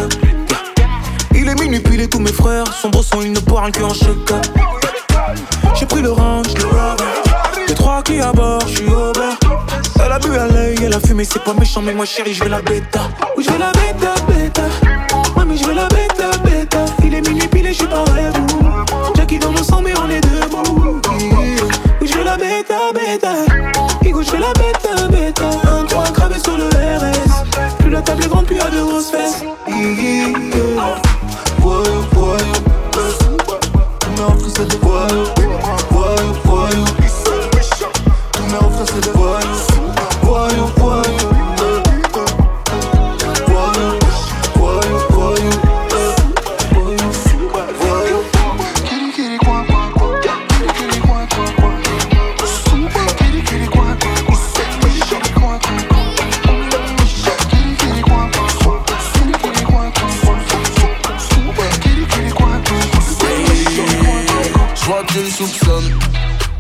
Il 1.39 1.47
est 1.47 1.55
minuit, 1.62 1.80
puis 1.80 1.97
les 1.97 2.10
tous 2.10 2.20
mes 2.20 2.34
frères. 2.34 2.66
Son 2.82 2.89
beau 2.89 3.03
son, 3.03 3.22
il 3.22 3.32
ne 3.32 3.39
que 3.39 3.84
en 3.84 3.93
chocolat. 3.93 4.41
J'ai 5.76 5.86
pris 5.86 6.01
le 6.01 6.12
range, 6.12 6.47
le 6.58 6.66
rubber. 6.66 7.03
Les 7.68 7.74
trois 7.76 8.01
clés 8.01 8.22
à 8.22 8.32
bord, 8.32 8.62
je 8.68 8.78
suis 8.78 8.88
au 8.88 9.14
bord. 9.14 9.38
Elle 10.03 10.12
a 10.12 10.20
bu 10.20 10.36
à 10.36 10.47
l'œil, 10.47 10.78
elle 10.84 10.93
a 10.93 10.99
fumé, 10.99 11.24
c'est 11.24 11.43
pas 11.43 11.53
méchant 11.53 11.82
Mais 11.82 11.93
moi 11.93 12.05
chérie, 12.05 12.34
je 12.34 12.43
vais 12.43 12.49
la 12.49 12.62
bêta. 12.62 13.01
Oui, 13.38 13.43
je 13.45 13.51
vais 13.51 13.60
la 13.60 13.72
bêta, 13.72 14.16
bêta. 14.28 14.64
Mami, 15.36 15.58
je 15.58 15.68
vais 15.68 15.76
la 15.76 15.88
bêta, 15.88 16.07
bêta 17.22 17.24
Il 17.24 17.26
est 17.26 17.30
minuit, 17.30 17.47
puis 17.47 17.61
les 17.61 17.74
je 17.74 17.80
suis 17.80 17.88
pas 17.88 18.03
rêve 18.13 18.34
Jackie 19.15 19.39
dans 19.39 19.51
mon 19.51 19.63
sang, 19.63 19.82
mais 19.82 19.93
on 19.97 20.09
est 20.09 20.22
debout 20.22 21.01
Oui, 22.01 22.07
je 22.07 22.24
la 22.24 22.38
bêta, 22.38 22.91
bêta 22.93 23.34
Igo, 24.03 24.22
je 24.22 24.34
la 24.34 24.53
bêta, 24.53 25.07
bêta 25.09 25.49
Un, 25.68 25.86
trois, 25.86 26.09
gravé 26.11 26.36
sur 26.39 26.57
le 26.57 26.65
RS 26.65 27.43
Plus 27.80 27.89
la 27.89 28.01
table 28.01 28.24
est 28.24 28.28
grande, 28.28 28.45
plus 28.45 28.57
y'a 28.57 28.70
de 28.70 28.82
grosses 28.82 29.11
fesses 29.11 29.43
Voyou, 31.59 32.03
voyou 32.13 32.53
refrains 34.11 34.45
c'est 34.45 34.76
Voyou, 34.76 35.26
voyou 35.91 36.34
Voyou, 40.22 40.65
Voyou, 40.78 41.07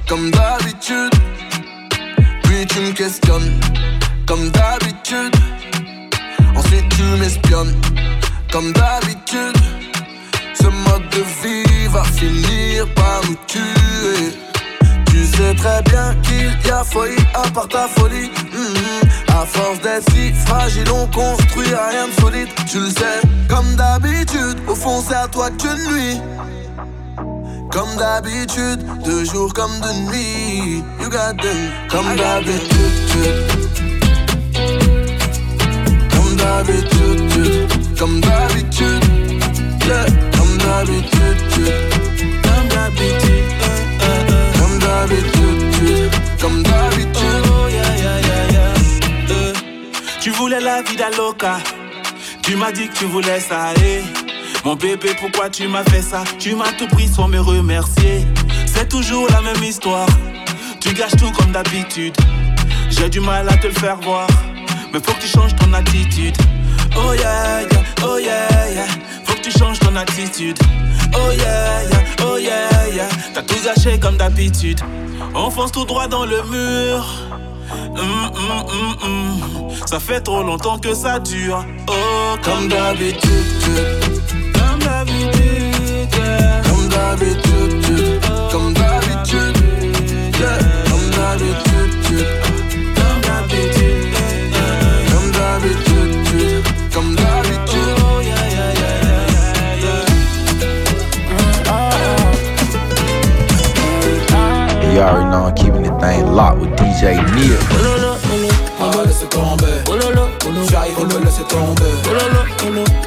comme 0.07 0.31
d'habitude. 0.31 1.13
Puis 2.43 2.65
tu 2.67 2.79
me 2.79 2.91
questionnes, 2.91 3.59
comme 4.25 4.49
d'habitude. 4.51 5.35
Ensuite 6.55 6.87
tu 6.89 7.03
m'espionnes, 7.19 7.75
comme 8.51 8.71
d'habitude. 8.73 9.57
Ce 10.53 10.67
mode 10.67 11.09
de 11.09 11.23
vie 11.41 11.87
va 11.87 12.03
finir 12.03 12.87
par 12.95 13.21
nous 13.27 13.37
tuer. 13.47 14.33
Tu 15.07 15.25
sais 15.25 15.53
très 15.55 15.81
bien 15.83 16.15
qu'il 16.23 16.57
y 16.65 16.71
a 16.71 16.83
folie 16.83 17.15
à 17.33 17.49
part 17.49 17.67
ta 17.67 17.87
folie. 17.87 18.31
Mhm. 18.53 19.09
À 19.29 19.45
force 19.45 19.79
d'être 19.81 20.09
si 20.11 20.33
fragile, 20.45 20.89
on 20.91 21.07
construit 21.07 21.67
rien 21.67 22.07
de 22.07 22.21
solide. 22.21 22.49
Tu 22.69 22.79
le 22.79 22.89
sais, 22.89 23.21
comme 23.49 23.75
d'habitude. 23.75 24.57
Au 24.67 24.75
fond, 24.75 25.03
c'est 25.07 25.15
à 25.15 25.27
toi 25.27 25.49
que 25.49 25.89
nuit. 25.89 26.21
Comme 27.77 27.95
d'habitude, 27.95 28.83
de 29.05 29.23
jour 29.23 29.53
comme 29.53 29.79
de 29.81 29.93
nuit. 30.09 30.83
You 30.99 31.09
got 31.11 31.37
them, 31.39 31.71
comme 31.91 32.15
d'habitude. 32.15 32.97
Comme 36.09 36.35
d'habitude, 36.37 37.69
comme 37.99 38.19
d'habitude, 38.19 39.03
yeah. 39.85 40.05
comme 40.35 40.57
d'habitude, 40.57 41.37
comme 42.41 42.67
d'habitude, 42.67 43.45
comme 44.59 44.79
d'habitude, 44.79 46.11
comme 46.41 46.63
d'habitude. 46.63 47.43
Oh, 47.45 47.67
yeah, 47.69 47.95
yeah, 47.95 48.19
yeah, 48.21 48.51
yeah. 48.53 48.73
Euh, 49.29 49.53
tu 50.19 50.31
voulais 50.31 50.61
la 50.61 50.81
vie 50.81 50.95
d'Aloca. 50.95 51.57
Tu 52.41 52.55
m'as 52.55 52.71
dit 52.71 52.87
que 52.87 52.97
tu 52.97 53.05
voulais 53.05 53.39
ça, 53.39 53.71
eh. 53.83 54.16
Mon 54.67 54.75
bébé, 54.75 55.15
pourquoi 55.17 55.49
tu 55.49 55.65
m'as 55.69 55.85
fait 55.85 56.01
ça? 56.01 56.25
Tu 56.39 56.53
m'as 56.53 56.73
tout 56.73 56.89
pris 56.89 57.07
sans 57.07 57.29
me 57.29 57.39
remercier. 57.39 58.27
C'est 58.65 58.89
toujours 58.89 59.25
la 59.29 59.39
même 59.39 59.63
histoire. 59.63 60.09
Tu 60.81 60.93
gâches 60.93 61.15
tout 61.15 61.31
comme 61.31 61.53
d'habitude. 61.53 62.13
J'ai 62.89 63.07
du 63.07 63.21
mal 63.21 63.47
à 63.47 63.55
te 63.55 63.67
le 63.67 63.73
faire 63.73 63.95
voir. 64.01 64.27
Mais 64.91 64.99
faut 64.99 65.13
que 65.13 65.21
tu 65.21 65.27
changes 65.27 65.55
ton 65.55 65.71
attitude. 65.71 66.35
Oh 66.97 67.13
yeah, 67.13 67.61
yeah, 67.61 67.79
oh 68.03 68.17
yeah, 68.17 68.69
yeah. 68.73 68.87
Faut 69.23 69.35
que 69.35 69.39
tu 69.39 69.57
changes 69.57 69.79
ton 69.79 69.95
attitude. 69.95 70.59
Oh 71.13 71.31
yeah, 71.31 71.83
yeah, 71.83 72.25
oh 72.25 72.37
yeah, 72.37 72.87
yeah. 72.93 73.07
T'as 73.33 73.43
tout 73.43 73.63
gâché 73.63 73.97
comme 73.97 74.17
d'habitude. 74.17 74.81
On 75.33 75.49
fonce 75.49 75.71
tout 75.71 75.85
droit 75.85 76.09
dans 76.09 76.25
le 76.25 76.43
mur. 76.43 77.05
Hum, 77.71 78.31
hum, 78.35 78.65
hum, 78.67 78.95
hum. 79.01 79.69
Ça 79.85 80.01
fait 80.01 80.19
trop 80.19 80.43
longtemps 80.43 80.77
que 80.77 80.93
ça 80.93 81.19
dure. 81.19 81.63
Oh, 81.87 82.35
comme 82.43 82.67
d'habitude. 82.67 83.47
D'habitude. 84.87 86.15
Comme 86.63 86.87
d'habitude, 86.87 88.21
comme 88.51 88.73
d'habitude, 88.73 89.57
yeah. 90.39 90.59
comme 90.89 91.07
d'habitude, 91.11 91.93
Comme 92.95 93.19
d'habitude. 93.25 94.13
comme 95.11 95.29
d'habitude, 95.37 96.63
comme 96.93 97.11
d'habitude. 97.15 97.97
Oh, 97.99 98.21
yeah, 98.21 98.47
yeah, 98.55 98.71
yeah, 98.79 99.83
yeah, 99.83 99.83
yeah. 104.79 104.93
You 104.93 105.01
already 105.01 105.29
know 105.29 105.43
I'm 105.47 105.55
keeping 105.55 105.83
the 105.83 105.91
thing 105.99 106.25
locked 106.33 106.59
with 106.61 106.71
DJ 106.79 107.19
Neil. 107.35 107.59
Ah, 108.79 109.03
laisse 109.05 109.27
tomber. 109.29 109.83
J'arrive, 110.71 110.97
me 111.07 111.25
laisser 111.25 111.43
tomber. 111.43 111.91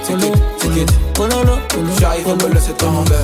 Take 0.05 0.22
it, 0.22 0.35
take 0.61 0.76
it. 0.83 1.10
J'arrive, 2.01 2.25
tomber. 2.25 3.14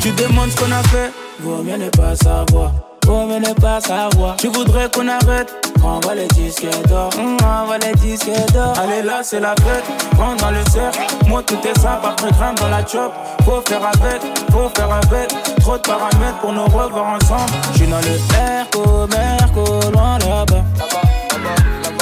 Tu 0.00 0.12
demandes 0.12 0.50
ce 0.50 0.56
qu'on 0.56 0.70
a 0.70 0.82
fait, 0.84 1.12
vaut 1.40 1.62
mieux 1.62 1.76
ne 1.76 1.88
pas 1.88 2.14
savoir. 2.14 2.85
Vaut 3.06 3.24
mieux 3.24 3.38
ne 3.38 3.54
pas 3.54 3.80
savoir. 3.80 4.34
Tu 4.36 4.48
voudrais 4.48 4.90
qu'on 4.90 5.06
arrête, 5.06 5.54
envoie 5.80 6.16
les 6.16 6.26
disques 6.26 6.66
d'or. 6.88 7.10
Hum, 7.16 7.36
envoie 7.36 7.78
les 7.78 7.92
disques 7.94 8.28
d'or. 8.52 8.74
Allez 8.76 9.00
là, 9.02 9.20
c'est 9.22 9.38
la 9.38 9.54
fête, 9.54 9.84
rentre 10.18 10.42
dans 10.42 10.50
le 10.50 10.64
cercle. 10.72 10.98
Moi, 11.28 11.40
tout 11.44 11.58
est 11.64 11.78
simple, 11.78 12.04
après 12.04 12.32
grimpe 12.32 12.58
dans 12.58 12.68
la 12.68 12.84
chop. 12.84 13.12
Faut 13.44 13.62
faire 13.68 13.86
avec, 13.86 14.20
faut 14.50 14.68
faire 14.74 14.92
avec. 14.92 15.28
Trop 15.60 15.76
de 15.76 15.82
paramètres 15.82 16.38
pour 16.40 16.52
nous 16.52 16.64
revoir 16.64 17.14
ensemble. 17.14 17.52
J'suis 17.74 17.86
dans 17.86 17.98
le 17.98 18.18
Merco, 18.32 19.06
Merco, 19.06 19.90
loin 19.92 20.18
là-bas. 20.18 20.64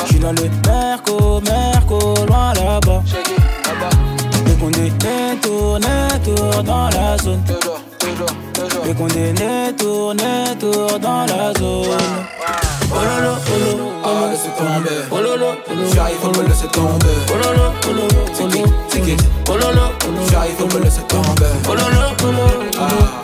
J'suis 0.07 0.21
dans 0.21 0.33
le 0.33 0.49
Merco, 0.67 1.43
Merco, 1.43 2.15
loin 2.27 2.55
là-bas. 2.55 3.03
Dès 4.47 4.55
qu'on 4.55 4.71
est 4.71 5.05
né, 5.05 5.39
tour, 5.43 5.79
né, 5.81 6.09
tour 6.25 6.63
dans 6.63 6.89
la 6.89 7.19
zone. 7.19 7.43
Dès 8.85 8.95
qu'on 8.95 9.09
est 9.09 9.33
né, 9.41 9.73
tour, 9.77 10.15
né, 10.15 10.55
tour 10.61 10.99
dans 11.01 11.27
la 11.27 11.53
zone. 11.59 11.87
Oh 12.91 12.97
lolo, 12.97 13.35
oh 13.47 13.77
lolo, 13.77 13.91
Ah, 14.05 14.31
laisse 14.31 14.49
tomber. 14.57 15.01
oh 15.11 15.17
lolo, 15.17 15.47
oh 15.69 15.75
lolo. 15.75 15.89
J'arrive, 15.95 16.25
me 16.39 16.49
laisser 16.49 16.69
tomber. 16.69 17.07
Oh 17.33 17.37
lolo, 17.43 17.73
oh 17.89 17.93
lolo, 17.93 18.25
Take 18.37 18.61
it, 18.61 18.71
take 18.91 19.09
it. 19.15 19.23
oh 19.49 19.53
lolo, 19.57 19.91
oh 20.05 20.07
lolo. 20.11 20.29
J'arrive, 20.31 20.75
me 20.75 20.85
laisser 20.85 21.03
tomber. 21.09 21.51
Oh 21.69 21.75
lolo, 21.75 22.15
oh 22.23 22.27
lolo, 22.27 22.71
oh 22.79 23.24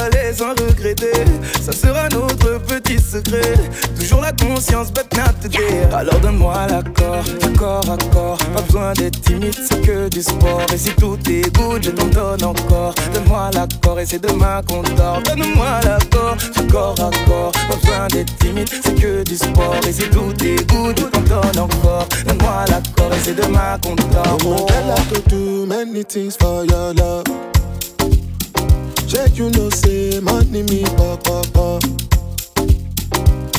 aller 0.00 0.32
sans 0.34 0.50
regretter, 0.50 1.24
ça 1.62 1.72
sera 1.72 2.08
notre 2.08 2.58
petit 2.62 2.98
secret. 2.98 3.54
Toujours 3.98 4.22
la 4.22 4.32
conscience, 4.32 4.90
but 4.90 5.06
not 5.16 5.34
today. 5.42 5.86
Alors 5.92 6.18
donne-moi 6.20 6.66
l'accord, 6.68 7.24
accord 7.42 7.98
corps. 8.12 8.38
Pas 8.54 8.62
besoin 8.62 8.92
d'être 8.94 9.20
timide, 9.22 9.54
c'est 9.54 9.80
que 9.82 10.08
du 10.08 10.22
sport. 10.22 10.66
Et 10.72 10.78
si 10.78 10.90
tout 10.90 11.18
est 11.28 11.54
good, 11.56 11.82
je 11.82 11.90
t'en 11.90 12.06
donne 12.06 12.44
encore. 12.44 12.94
Donne-moi 13.12 13.50
l'accord 13.54 14.00
et 14.00 14.06
c'est 14.06 14.22
demain 14.22 14.60
qu'on 14.66 14.82
dort. 14.82 15.22
Donne-moi 15.24 15.80
l'accord, 15.84 16.36
accord 16.56 16.94
corps. 17.26 17.52
Pas 17.52 17.76
besoin 17.76 18.08
d'être 18.08 18.36
timide, 18.38 18.68
c'est 18.68 18.94
que 18.94 19.22
du 19.24 19.36
sport. 19.36 19.80
Et 19.88 19.92
si 19.92 20.08
tout 20.10 20.34
est 20.44 20.68
good, 20.70 20.98
je 20.98 21.04
t'en 21.04 21.20
donne 21.20 21.58
encore. 21.58 22.06
Donne-moi 22.26 22.64
l'accord 22.68 23.12
et 23.12 23.20
c'est 23.22 23.34
demain 23.34 23.78
qu'on 23.82 23.94
dort. 23.94 24.38
Oh, 24.46 24.66
Check, 29.10 29.36
you 29.38 29.50
know, 29.50 29.68
say 29.70 30.20
money 30.20 30.62
me 30.62 30.84
pop 30.96 31.24
pop 31.24 31.46
pop. 31.52 31.82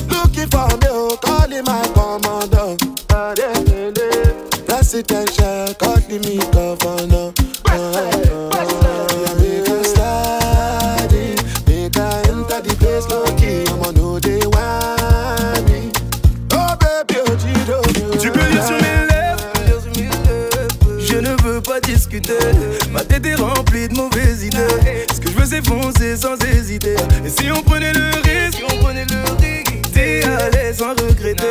Looking 0.07 0.47
for 0.47 0.67
me, 0.79 0.87
oh, 0.89 1.17
calling 1.21 1.65
my 1.65 1.83
commander. 1.93 2.77
Presidential, 4.65 5.73
calling 5.75 6.21
me 6.21 6.37
governor. 6.53 7.33
Make 9.37 9.67
a 9.67 9.83
study, 9.83 11.35
make 11.67 11.97
a 11.97 12.09
enter 12.31 12.61
the 12.61 12.75
place 12.79 13.07
low 13.09 13.25
key. 13.35 13.65
I'ma 13.67 13.91
know 13.91 14.19
they 14.19 14.39
want 14.47 15.63
me. 15.69 15.91
Oh 16.53 16.75
baby, 16.79 17.19
oh 17.27 17.35
Gido, 17.35 17.81
Tu 18.21 18.31
peux 18.31 18.49
dire 18.51 18.65
sur 18.65 18.77
mes 18.77 19.05
lèvres, 19.05 19.51
je 20.99 21.17
ne 21.17 21.35
veux 21.43 21.61
pas 21.61 21.81
discuter 21.81 22.39
sans 26.17 26.35
hésiter. 26.45 26.95
Et 27.25 27.29
si 27.29 27.51
on 27.51 27.61
prenait 27.61 27.93
le 27.93 28.09
risque, 28.23 28.57
si 28.57 28.63
on 28.63 28.77
prenait 28.83 29.05
le 29.05 29.21
risque, 29.41 29.91
t'es 29.93 30.23
à 30.23 30.73
sans 30.73 30.89
regretter. 30.89 31.45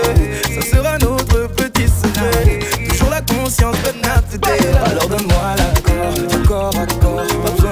Ça 0.54 0.76
sera 0.76 0.98
notre 0.98 1.48
petit 1.48 1.88
secret. 1.88 2.60
Toujours 2.88 3.10
la 3.10 3.20
conscience 3.20 3.76
de 3.82 3.92
notre 3.96 4.38
bah. 4.40 4.48
Alors 4.84 5.08
donne-moi 5.08 5.54
la 5.56 5.89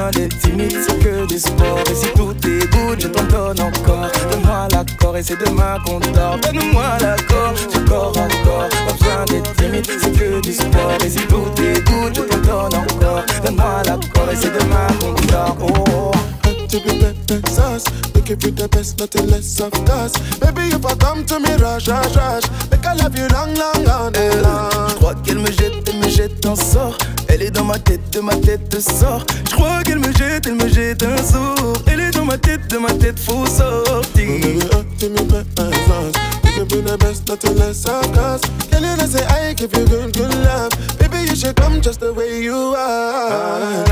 pas 0.09 0.13
besoin 0.13 0.23
d'être 0.23 0.39
timide, 0.39 0.77
c'est 0.87 0.99
que 1.01 1.27
du 1.27 1.39
sport. 1.39 1.81
Et 1.91 1.95
si 1.95 2.07
tout 2.15 2.35
est 2.47 2.71
good, 2.73 3.01
je 3.01 3.09
t'en 3.09 3.25
donne 3.25 3.61
encore. 3.61 4.11
Donne-moi 4.31 4.69
l'accord 4.73 5.17
et 5.17 5.23
c'est 5.23 5.39
demain 5.39 5.77
qu'on 5.85 5.99
dort. 5.99 6.39
Donne-moi 6.41 6.99
l'accord, 7.01 7.55
corps 7.87 8.17
à 8.17 8.29
corps. 8.45 8.69
Pas 8.87 8.93
besoin 8.93 9.25
d'être 9.27 9.55
timide, 9.57 9.87
c'est 9.87 10.13
que 10.13 10.41
du 10.41 10.53
sport. 10.53 10.99
Et 11.05 11.11
si 11.11 11.19
tout 11.27 11.63
est 11.63 11.87
good, 11.87 12.15
je 12.15 12.23
t'en 12.23 12.39
donne 12.39 12.81
encore. 12.81 13.23
Donne-moi 13.45 13.83
l'accord 13.85 14.31
et 14.33 14.37
c'est 14.37 14.53
demain 14.53 14.87
qu'on 14.99 15.27
dort. 15.27 15.57
Oh. 15.61 16.38
To 16.69 16.81
be 16.81 16.99
pepper 17.01 17.41
sauce. 17.51 17.85
Give 18.29 18.45
you 18.45 18.51
the 18.51 18.69
best, 18.69 18.99
nothing 18.99 19.27
less 19.31 19.59
of 19.59 19.73
course. 19.89 20.13
Baby, 20.37 20.69
if 20.77 20.85
I 20.85 20.95
come 20.97 21.25
to 21.33 21.41
me, 21.41 21.55
rush, 21.57 21.89
rush, 21.89 22.15
rush. 22.15 22.45
Make 22.71 22.85
I 22.85 22.93
love 22.93 23.17
you 23.17 23.27
long, 23.29 23.55
long, 23.55 23.89
all 23.89 24.11
day 24.11 24.29
Je 24.31 24.43
long. 24.43 24.69
crois 25.01 25.15
qu'elle 25.25 25.39
me 25.39 25.51
jette, 25.51 25.89
elle 25.89 25.97
me 25.97 26.09
jette 26.11 26.45
un 26.45 26.55
sort. 26.55 26.99
Elle 27.31 27.41
est 27.41 27.51
dans 27.51 27.65
ma 27.65 27.79
tête, 27.79 28.11
de 28.13 28.21
ma 28.21 28.35
tête 28.37 28.79
sort. 28.83 29.25
Je 29.49 29.55
crois 29.55 29.83
qu'elle 29.83 30.01
me 30.01 30.13
jette, 30.13 30.47
elle 30.47 30.57
me 30.57 30.69
jette 30.69 31.03
un 31.05 31.17
sort. 31.17 31.73
Elle 31.87 32.01
est 32.01 32.11
dans 32.11 32.27
ma 32.27 32.37
tête, 32.37 32.69
de 32.69 32.77
ma 32.77 32.93
tête, 32.93 33.19
faut 33.19 33.47
sortir. 33.47 34.29
Baby, 34.29 34.61
up 34.75 34.85
to 34.99 35.09
me, 35.09 35.23
pepper 35.25 35.73
sauce. 35.87 36.13
We 36.45 36.51
give 36.53 36.71
you 36.71 36.83
the 36.83 36.99
best, 36.99 37.27
nothing 37.29 37.57
less 37.57 37.87
of 37.87 38.13
course. 38.13 38.43
Girl, 38.71 38.83
you 38.85 39.07
say 39.07 39.25
I 39.25 39.55
give 39.55 39.73
you 39.75 39.87
good, 39.87 40.13
good 40.13 40.35
love? 40.45 40.73
Baby, 40.99 41.31
you 41.31 41.35
should 41.35 41.57
come 41.57 41.81
just 41.81 42.01
the 42.01 42.13
way 42.13 42.43
you 42.43 42.75
are. 42.77 43.85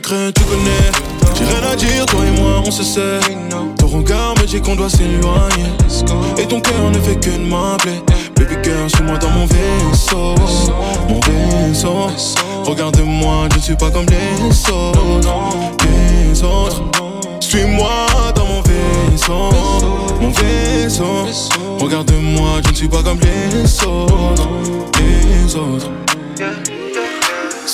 Tu 0.00 0.44
connais. 0.44 0.90
J'ai 1.36 1.44
rien 1.44 1.70
à 1.70 1.76
dire, 1.76 2.06
toi 2.06 2.20
et 2.26 2.40
moi 2.40 2.62
on 2.66 2.70
se 2.70 2.82
sait. 2.82 3.20
Ton 3.78 3.86
regard 3.86 4.34
me 4.40 4.46
dit 4.46 4.60
qu'on 4.60 4.74
doit 4.74 4.90
s'éloigner. 4.90 5.66
Et 6.38 6.46
ton 6.46 6.60
cœur 6.60 6.90
ne 6.90 6.98
fait 6.98 7.16
que 7.16 7.30
de 7.30 7.44
m'appeler. 7.44 8.02
Baby 8.36 8.56
girl, 8.64 8.90
suis-moi 8.90 9.18
dans 9.18 9.30
mon 9.30 9.46
vaisseau. 9.46 10.34
Mon 11.08 11.20
vaisseau. 11.20 12.08
Regarde-moi, 12.64 13.48
je 13.52 13.56
ne 13.56 13.62
suis 13.62 13.76
pas 13.76 13.90
comme 13.90 14.06
les 14.06 14.72
autres. 14.72 15.00
Les 15.84 16.42
autres. 16.42 16.82
Suis-moi 17.40 18.06
dans 18.34 18.46
mon 18.46 18.62
vaisseau. 18.62 19.50
Mon 20.20 20.30
vaisseau. 20.30 21.26
Regarde-moi, 21.78 22.60
je 22.64 22.70
ne 22.70 22.74
suis 22.74 22.88
pas 22.88 23.02
comme 23.02 23.20
les 23.20 23.86
autres. 23.86 24.48
Les 24.98 25.56
autres. 25.56 25.90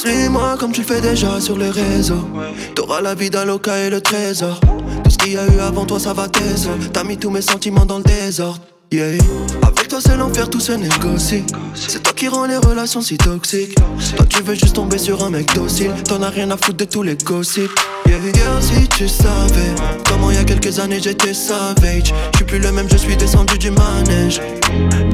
Suis-moi 0.00 0.56
comme 0.58 0.72
tu 0.72 0.82
fais 0.82 1.02
déjà 1.02 1.38
sur 1.42 1.58
les 1.58 1.68
réseaux. 1.68 2.26
T'auras 2.74 3.02
la 3.02 3.14
vie 3.14 3.28
d'un 3.28 3.44
loca 3.44 3.76
et 3.76 3.90
le 3.90 4.00
trésor. 4.00 4.58
Tout 5.04 5.10
ce 5.10 5.18
qu'il 5.18 5.34
y 5.34 5.36
a 5.36 5.44
eu 5.44 5.60
avant 5.60 5.84
toi, 5.84 6.00
ça 6.00 6.14
va 6.14 6.26
t'aider. 6.26 6.70
T'as 6.90 7.04
mis 7.04 7.18
tous 7.18 7.28
mes 7.28 7.42
sentiments 7.42 7.84
dans 7.84 7.98
le 7.98 8.04
désordre. 8.04 8.62
Yeah. 8.90 9.18
Avec 9.60 9.88
toi, 9.88 9.98
c'est 10.00 10.16
l'enfer, 10.16 10.48
tout 10.48 10.58
se 10.58 10.72
négocie. 10.72 11.44
C'est 11.74 12.02
toi 12.02 12.14
qui 12.16 12.28
rends 12.28 12.46
les 12.46 12.56
relations 12.56 13.02
si 13.02 13.18
toxiques. 13.18 13.74
Toi, 14.16 14.24
tu 14.26 14.42
veux 14.42 14.54
juste 14.54 14.74
tomber 14.76 14.96
sur 14.96 15.22
un 15.22 15.28
mec 15.28 15.54
docile. 15.54 15.92
T'en 16.08 16.22
as 16.22 16.30
rien 16.30 16.50
à 16.50 16.56
foutre 16.56 16.78
de 16.78 16.84
tous 16.86 17.02
les 17.02 17.16
gossips. 17.16 17.70
Yeah. 18.06 18.20
Girl, 18.32 18.62
si 18.62 18.88
tu 18.88 19.06
savais 19.06 19.74
comment 20.08 20.30
il 20.30 20.36
y 20.36 20.40
a 20.40 20.44
quelques 20.44 20.78
années 20.78 21.00
j'étais 21.02 21.34
savage. 21.34 22.14
Je 22.32 22.36
suis 22.38 22.46
plus 22.46 22.58
le 22.58 22.72
même, 22.72 22.88
je 22.90 22.96
suis 22.96 23.18
descendu 23.18 23.58
du 23.58 23.70
manège. 23.70 24.40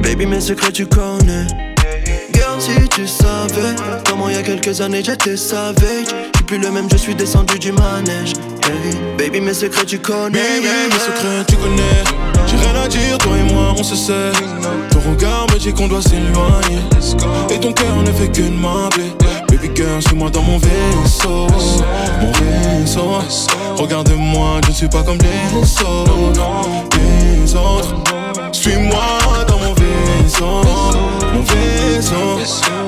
Baby, 0.00 0.26
mes 0.26 0.40
secrets, 0.40 0.70
tu 0.70 0.86
connais. 0.86 1.65
Tu 2.96 3.06
savais 3.06 3.76
comment 4.08 4.30
il 4.30 4.36
y 4.36 4.38
a 4.38 4.42
quelques 4.42 4.80
années 4.80 5.02
j'étais 5.04 5.36
savage. 5.36 5.76
Je 6.06 6.36
suis 6.38 6.44
plus 6.46 6.56
le 6.58 6.70
même, 6.70 6.88
je 6.90 6.96
suis 6.96 7.14
descendu 7.14 7.58
du 7.58 7.70
manège. 7.70 8.32
Baby, 9.18 9.42
mes 9.42 9.52
secrets 9.52 9.84
tu 9.84 9.98
connais. 9.98 10.38
Baby, 10.38 10.68
mes 10.88 10.98
secrets 10.98 11.44
tu 11.46 11.56
connais. 11.56 12.02
J'ai 12.46 12.56
rien 12.56 12.74
à 12.74 12.88
dire, 12.88 13.18
toi 13.18 13.32
et 13.36 13.52
moi 13.52 13.74
on 13.76 13.82
se 13.82 13.94
sait. 13.94 14.32
Ton 14.88 15.00
regard 15.10 15.46
me 15.52 15.58
dit 15.58 15.74
qu'on 15.74 15.88
doit 15.88 16.00
s'éloigner. 16.00 16.80
Et 17.50 17.60
ton 17.60 17.74
cœur 17.74 17.96
ne 17.96 18.10
fait 18.12 18.28
que 18.28 18.40
de 18.40 18.48
m'appeler. 18.48 19.12
Baby 19.50 19.70
girl, 19.74 20.00
suis-moi 20.00 20.30
dans 20.30 20.42
mon 20.42 20.56
vaisseau. 20.56 21.48
Mon 22.22 22.32
vaisseau. 22.32 23.20
Regarde-moi, 23.76 24.60
je 24.64 24.70
ne 24.70 24.74
suis 24.74 24.88
pas 24.88 25.02
comme 25.02 25.18
les 25.18 25.82
autres. 25.82 26.40
Les 26.94 27.54
autres. 27.54 27.94
Suis-moi 28.52 29.44
dans 29.46 29.58
mon 29.58 29.74
vaisseau. 29.74 31.25
Mon 31.34 31.42
vaisseau. 31.42 32.38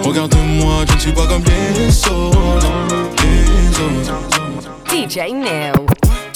Regarde-moi, 0.03 0.85
je 0.89 0.95
ne 0.95 0.99
suis 0.99 1.13
pas 1.13 1.27
comme 1.27 1.43
les 1.45 2.09
autres. 2.09 2.73
DJ 4.91 5.33
Neil. 5.33 5.73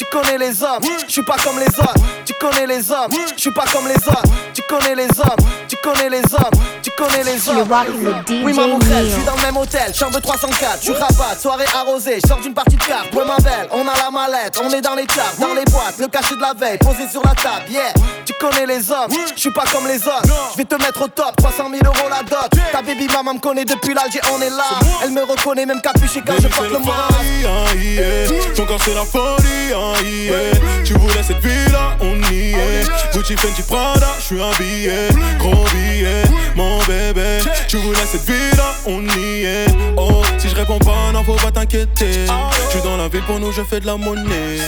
Tu 0.02 0.08
connais 0.10 0.36
les 0.36 0.60
hommes, 0.64 0.82
je 1.06 1.12
suis 1.12 1.22
pas 1.22 1.36
comme 1.36 1.60
les 1.60 1.68
autres. 1.78 1.94
Tu 2.24 2.34
connais 2.34 2.66
les 2.66 2.90
hommes, 2.90 3.12
je 3.36 3.40
suis 3.40 3.52
pas 3.52 3.64
comme 3.72 3.86
les 3.86 3.94
autres. 3.94 4.22
Tu 4.52 4.60
connais 4.62 4.96
les 4.96 5.04
hommes, 5.04 5.46
tu 5.68 5.76
connais 5.76 6.10
les 6.10 6.34
hommes, 6.34 6.50
tu 6.82 6.90
connais 6.90 7.22
les 7.22 7.48
hommes. 7.48 7.68
Oui, 8.42 8.52
ma 8.52 8.66
moquette, 8.66 9.06
je 9.06 9.12
suis 9.12 9.22
dans 9.22 9.36
le 9.36 9.42
même 9.42 9.56
hôtel, 9.56 9.94
chambre 9.94 10.20
304. 10.20 10.80
Je 10.82 10.90
rabat, 10.90 11.38
soirée 11.40 11.66
arrosée, 11.72 12.18
je 12.20 12.28
sors 12.28 12.40
d'une 12.40 12.52
partie 12.52 12.74
de 12.74 12.82
cartes. 12.82 13.14
Ouais, 13.14 13.24
ma 13.24 13.36
belle, 13.36 13.68
on 13.70 13.86
a 13.86 13.94
la 13.96 14.10
mallette, 14.10 14.60
on 14.60 14.68
est 14.70 14.80
dans 14.80 14.96
les 14.96 15.06
charts, 15.06 15.34
dans 15.38 15.54
les 15.54 15.64
boîtes, 15.66 15.94
le 16.00 16.08
cachet 16.08 16.34
de 16.34 16.40
la 16.40 16.52
veille, 16.52 16.78
posé 16.78 17.08
sur 17.08 17.22
la 17.22 17.36
table. 17.36 17.70
Yeah, 17.70 17.92
tu 18.24 18.32
connais 18.40 18.66
les 18.66 18.90
hommes, 18.90 19.12
je 19.36 19.40
suis 19.40 19.52
pas 19.52 19.64
comme 19.72 19.86
les 19.86 20.02
autres. 20.02 20.24
Je 20.52 20.58
vais 20.58 20.64
te 20.64 20.74
mettre 20.74 21.00
au 21.02 21.08
top, 21.08 21.36
300 21.36 21.70
000 21.70 21.80
euros 21.84 22.08
la 22.10 22.24
dot. 22.24 22.50
Ta 22.72 22.82
baby 22.82 23.06
maman 23.06 23.34
me 23.34 23.38
connaît 23.38 23.64
depuis 23.64 23.94
l'Alger, 23.94 24.20
on 24.34 24.42
est 24.42 24.50
là. 24.50 24.80
Elle 25.04 25.12
me 25.12 25.22
reconnaît 25.22 25.64
même 25.64 25.80
capuché 25.80 26.22
quand 26.26 26.34
je 26.42 26.48
porte 26.48 26.70
le 26.70 26.80
masque. 26.80 28.56
Ton 28.56 28.66
corps 28.66 28.80
c'est 28.84 28.94
la 28.94 29.04
folie, 29.04 29.72
ah, 29.74 29.91
yeah. 30.00 30.82
Tu 30.84 30.94
voulais 30.94 31.22
cette 31.22 31.44
vie 31.44 31.70
là, 31.72 31.96
on 32.00 32.16
y 32.32 32.52
est. 32.52 32.86
Gucci, 33.14 33.36
Fenty, 33.36 33.62
Prada, 33.62 34.08
je 34.18 34.24
suis 34.24 34.42
habillé. 34.42 35.08
Gros 35.38 35.64
billet, 35.72 36.22
mon 36.56 36.78
bébé. 36.84 37.38
Tu 37.68 37.76
voulais 37.78 38.06
cette 38.10 38.24
vie 38.28 38.56
là, 38.56 38.74
on 38.86 39.02
y 39.18 39.44
est. 39.44 39.66
Oh, 39.96 40.22
si 40.38 40.48
je 40.48 40.54
réponds 40.54 40.78
pas, 40.78 41.12
non, 41.12 41.22
faut 41.24 41.34
pas 41.34 41.50
t'inquiéter. 41.50 42.26
Suis 42.70 42.80
dans 42.82 42.96
la 42.96 43.08
ville 43.08 43.22
pour 43.22 43.38
nous, 43.38 43.52
je 43.52 43.62
fais 43.62 43.80
de 43.80 43.86
la 43.86 43.96
monnaie. 43.96 44.58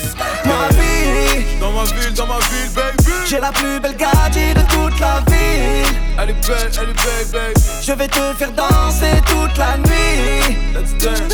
Ma 0.44 0.68
vie, 0.76 1.44
Dans 1.60 1.70
ma 1.72 1.84
ville, 1.84 2.14
dans 2.14 2.26
ma 2.26 2.38
ville, 2.38 2.70
baby. 2.74 3.10
j'ai 3.28 3.40
la 3.40 3.50
plus 3.52 3.80
belle 3.80 3.96
gadget 3.96 4.54
de 4.56 4.60
toute 4.62 5.00
la 5.00 5.22
ville. 5.28 5.86
Elle 6.22 6.30
est 6.30 6.46
belle, 6.46 6.70
elle 6.76 6.90
est 6.90 7.04
belle, 7.04 7.26
baby. 7.32 7.60
Je 7.82 7.92
vais 7.92 8.08
te 8.08 8.20
faire 8.38 8.52
danser 8.52 9.20
toute 9.26 9.56
la 9.58 9.76
nuit. 9.78 10.56
Let's 10.74 10.94
dance. 11.02 11.33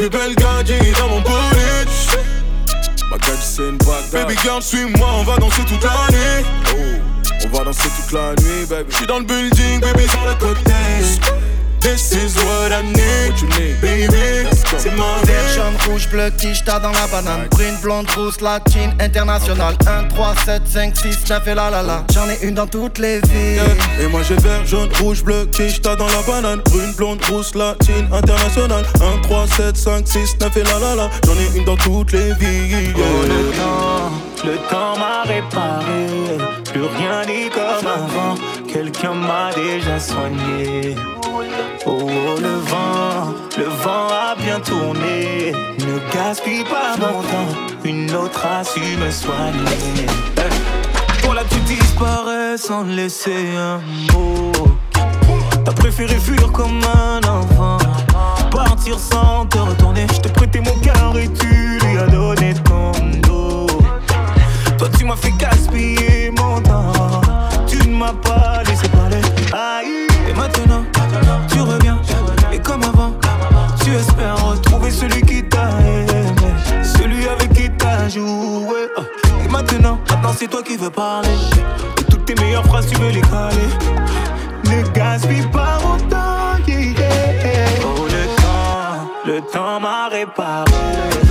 Plus 0.00 0.08
belle 0.08 0.34
gadget 0.34 0.98
dans 0.98 1.08
mon 1.08 1.20
bullet. 1.20 1.84
Ma 3.10 3.18
gadget 3.18 3.42
c'est 3.42 3.62
une 3.62 3.76
bague. 3.78 4.10
Baby 4.12 4.34
girl, 4.42 4.62
suis-moi, 4.62 5.08
on 5.18 5.24
va 5.24 5.36
danser 5.36 5.62
toute 5.66 5.84
la 5.84 5.90
nuit. 6.10 6.46
Oh, 6.72 7.44
on 7.44 7.48
va 7.56 7.64
danser 7.64 7.88
toute 7.96 8.12
la 8.12 8.34
nuit, 8.42 8.66
baby. 8.66 8.90
J'suis 8.90 9.06
dans 9.06 9.18
le 9.18 9.24
building, 9.24 9.80
baby, 9.80 10.08
sur 10.08 10.24
le 10.24 10.34
côté. 10.36 10.72
This 11.80 12.12
is 12.12 12.36
what 12.44 12.72
I 12.72 12.82
need, 12.82 13.30
what 13.30 13.40
you 13.40 13.48
need, 13.48 13.80
baby. 13.80 14.48
C'est 14.76 14.90
vie. 14.90 15.00
jaune, 15.54 15.76
rouge, 15.88 16.08
bleu, 16.08 16.30
quiche, 16.30 16.62
t'as 16.64 16.78
dans 16.78 16.92
la 16.92 17.06
banane. 17.08 17.48
Brune, 17.50 17.76
blonde, 17.82 18.10
rousse, 18.10 18.40
latine, 18.40 18.94
internationale. 19.00 19.74
1, 19.86 20.04
3, 20.08 20.34
7, 20.44 20.62
5, 20.66 20.96
6, 20.96 21.18
9 21.28 21.48
et 21.48 21.54
la 21.54 21.70
la 21.70 21.82
la. 21.82 22.04
J'en 22.12 22.28
ai 22.28 22.38
une 22.42 22.54
dans 22.54 22.66
toutes 22.66 22.98
les 22.98 23.20
villes. 23.20 23.62
Et 24.00 24.06
moi 24.06 24.20
j'ai 24.26 24.36
vert, 24.36 24.64
jaune, 24.64 24.88
rouge, 25.00 25.22
bleu, 25.22 25.46
quiche, 25.52 25.80
t'as 25.80 25.96
dans 25.96 26.06
la 26.06 26.22
banane. 26.26 26.60
Brune, 26.70 26.92
blonde, 26.96 27.24
rousse, 27.26 27.54
latine, 27.54 28.08
internationale. 28.12 28.84
1, 29.00 29.20
3, 29.22 29.46
7, 29.46 29.76
5, 29.76 30.08
6, 30.08 30.36
9 30.40 30.56
et 30.56 30.62
la 30.62 30.78
la 30.78 30.94
la. 30.94 31.10
J'en 31.26 31.32
ai 31.32 31.58
une 31.58 31.64
dans 31.64 31.76
toutes 31.76 32.12
les 32.12 32.32
villes. 32.34 32.94
Oh, 32.96 33.26
le 33.26 33.50
temps, 33.56 34.10
le 34.44 34.56
temps 34.68 34.98
m'a 34.98 35.22
réparé. 35.24 36.06
Plus 36.72 36.82
rien 36.82 37.24
n'est 37.26 37.50
comme 37.50 37.86
avant. 37.86 38.34
Quelqu'un 38.72 39.14
m'a 39.14 39.50
déjà 39.52 39.98
soigné. 39.98 40.94
Oh, 41.86 41.98
oh, 42.02 42.40
le 42.40 42.56
vent, 42.70 43.34
le 43.58 43.64
vent 43.64 44.06
a 44.08 44.36
bien 44.36 44.60
tourné. 44.60 45.52
Ne 45.78 45.98
gaspille 46.14 46.62
pas 46.62 46.96
mon 46.96 47.20
temps. 47.20 47.58
Une 47.84 48.14
autre 48.14 48.46
a 48.46 48.62
su 48.62 48.80
me 48.80 49.10
soigner. 49.10 50.06
Pour 51.20 51.34
là, 51.34 51.42
tu 51.50 51.58
disparais 51.60 52.56
sans 52.56 52.84
laisser 52.84 53.48
un 53.56 53.78
mot. 54.12 54.52
T'as 55.64 55.72
préféré 55.72 56.14
fuir 56.14 56.52
comme 56.52 56.80
un 56.94 57.18
enfant. 57.28 57.78
Partir 58.52 59.00
sans 59.00 59.46
te 59.46 59.58
retourner. 59.58 60.06
Je 60.14 60.20
t'ai 60.20 60.28
prêté 60.28 60.60
mon 60.60 60.78
cœur 60.78 61.18
et 61.18 61.28
tu 61.28 61.78
lui 61.84 61.98
as 61.98 62.06
donné 62.06 62.54
ton 62.64 62.92
dos. 63.22 63.66
Toi, 64.78 64.88
tu 64.96 65.04
m'as 65.04 65.16
fait 65.16 65.32
gaspiller 65.32 66.09
m'as 68.00 68.14
pas 68.14 68.62
laissé 68.66 68.88
parler. 68.88 69.20
Aïe. 69.52 70.08
Et 70.28 70.32
maintenant, 70.32 70.84
tu 71.50 71.60
reviens. 71.60 72.00
Et 72.50 72.58
comme 72.58 72.82
avant, 72.82 73.12
tu 73.82 73.90
espères 73.94 74.42
retrouver 74.42 74.90
celui 74.90 75.20
qui 75.22 75.44
t'a 75.44 75.68
aimé. 75.80 76.24
Celui 76.82 77.28
avec 77.28 77.52
qui 77.52 77.70
t'as 77.76 78.08
joué. 78.08 78.88
Et 79.44 79.48
maintenant, 79.48 79.98
maintenant, 80.08 80.32
c'est 80.36 80.48
toi 80.48 80.62
qui 80.62 80.76
veux 80.78 80.90
parler. 80.90 81.28
Et 81.98 82.04
toutes 82.04 82.24
tes 82.24 82.34
meilleures 82.36 82.64
phrases, 82.64 82.86
tu 82.86 82.96
veux 82.96 83.10
les 83.10 83.20
caler. 83.20 83.70
Ne 84.64 84.82
gaspille 84.92 85.46
pas 85.52 85.78
mon 85.84 85.98
temps, 86.08 86.56
yeah, 86.66 86.76
yeah. 86.76 87.66
Oh, 87.84 88.06
le 88.06 88.24
temps, 88.40 89.10
le 89.26 89.40
temps 89.52 89.80
m'a 89.80 90.08
réparé. 90.08 91.29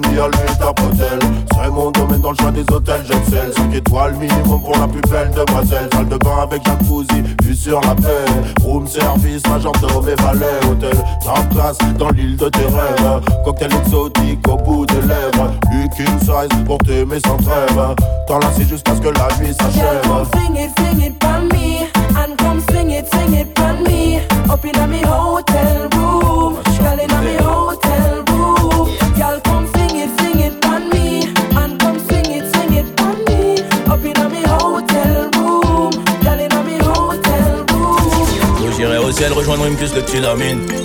Ni 0.00 0.18
au 0.18 0.20
Formule 0.20 0.20
1 0.20 0.20
ni 0.20 0.20
à 0.20 0.28
l'huile 0.28 0.74
Potel 0.74 1.18
C'est 1.52 1.70
mon 1.70 1.90
domaine 1.90 2.20
dans 2.20 2.30
le 2.30 2.36
choix 2.36 2.50
des 2.50 2.64
hôtels, 2.72 3.04
j'excelle. 3.06 3.52
5 3.54 3.74
étoiles 3.74 4.14
minimum 4.14 4.60
pour 4.60 4.76
la 4.78 4.88
plus 4.88 5.00
belle 5.02 5.30
demoiselle. 5.30 5.88
Salle 5.92 6.08
de 6.08 6.16
bain 6.16 6.42
avec 6.42 6.64
jacuzzi, 6.64 7.22
vue 7.42 7.54
sur 7.54 7.80
la 7.80 7.94
paix 7.94 8.26
Room 8.64 8.86
service, 8.86 9.42
majordome 9.48 10.08
et 10.08 10.22
valet 10.22 10.70
Hôtel, 10.70 10.96
top 11.22 11.48
classe 11.50 11.78
dans 11.98 12.10
l'île 12.10 12.36
de 12.36 12.48
tes 12.48 12.64
rêves. 12.64 13.20
Cocktail 13.44 13.70
exotique 13.74 14.48
au 14.48 14.56
bout 14.56 14.86
des 14.86 15.02
lèvres. 15.02 15.50
Lucky 15.72 16.10
size 16.20 16.64
pour 16.66 16.78
t'aimer 16.78 17.20
sans 17.20 17.36
trêve 17.38 17.94
T'enlacer 18.26 18.64
jusqu'à 18.64 18.94
ce 18.94 19.00
que 19.00 19.08
la 19.08 19.28
nuit 19.38 19.54
s'achève. 19.54 20.02
Sing 20.34 20.56
it, 20.56 20.70
sing 20.78 21.02
it, 21.02 21.24
me. 21.52 21.86
And 22.16 22.36
come 22.38 22.60
sing 22.70 22.90
it, 22.90 23.06
sing 23.12 23.34
it, 23.34 23.58
me. 23.88 24.20
Up 24.50 24.64
in 24.64 24.78
a 24.78 25.06
hotel 25.06 25.88
room 25.96 26.65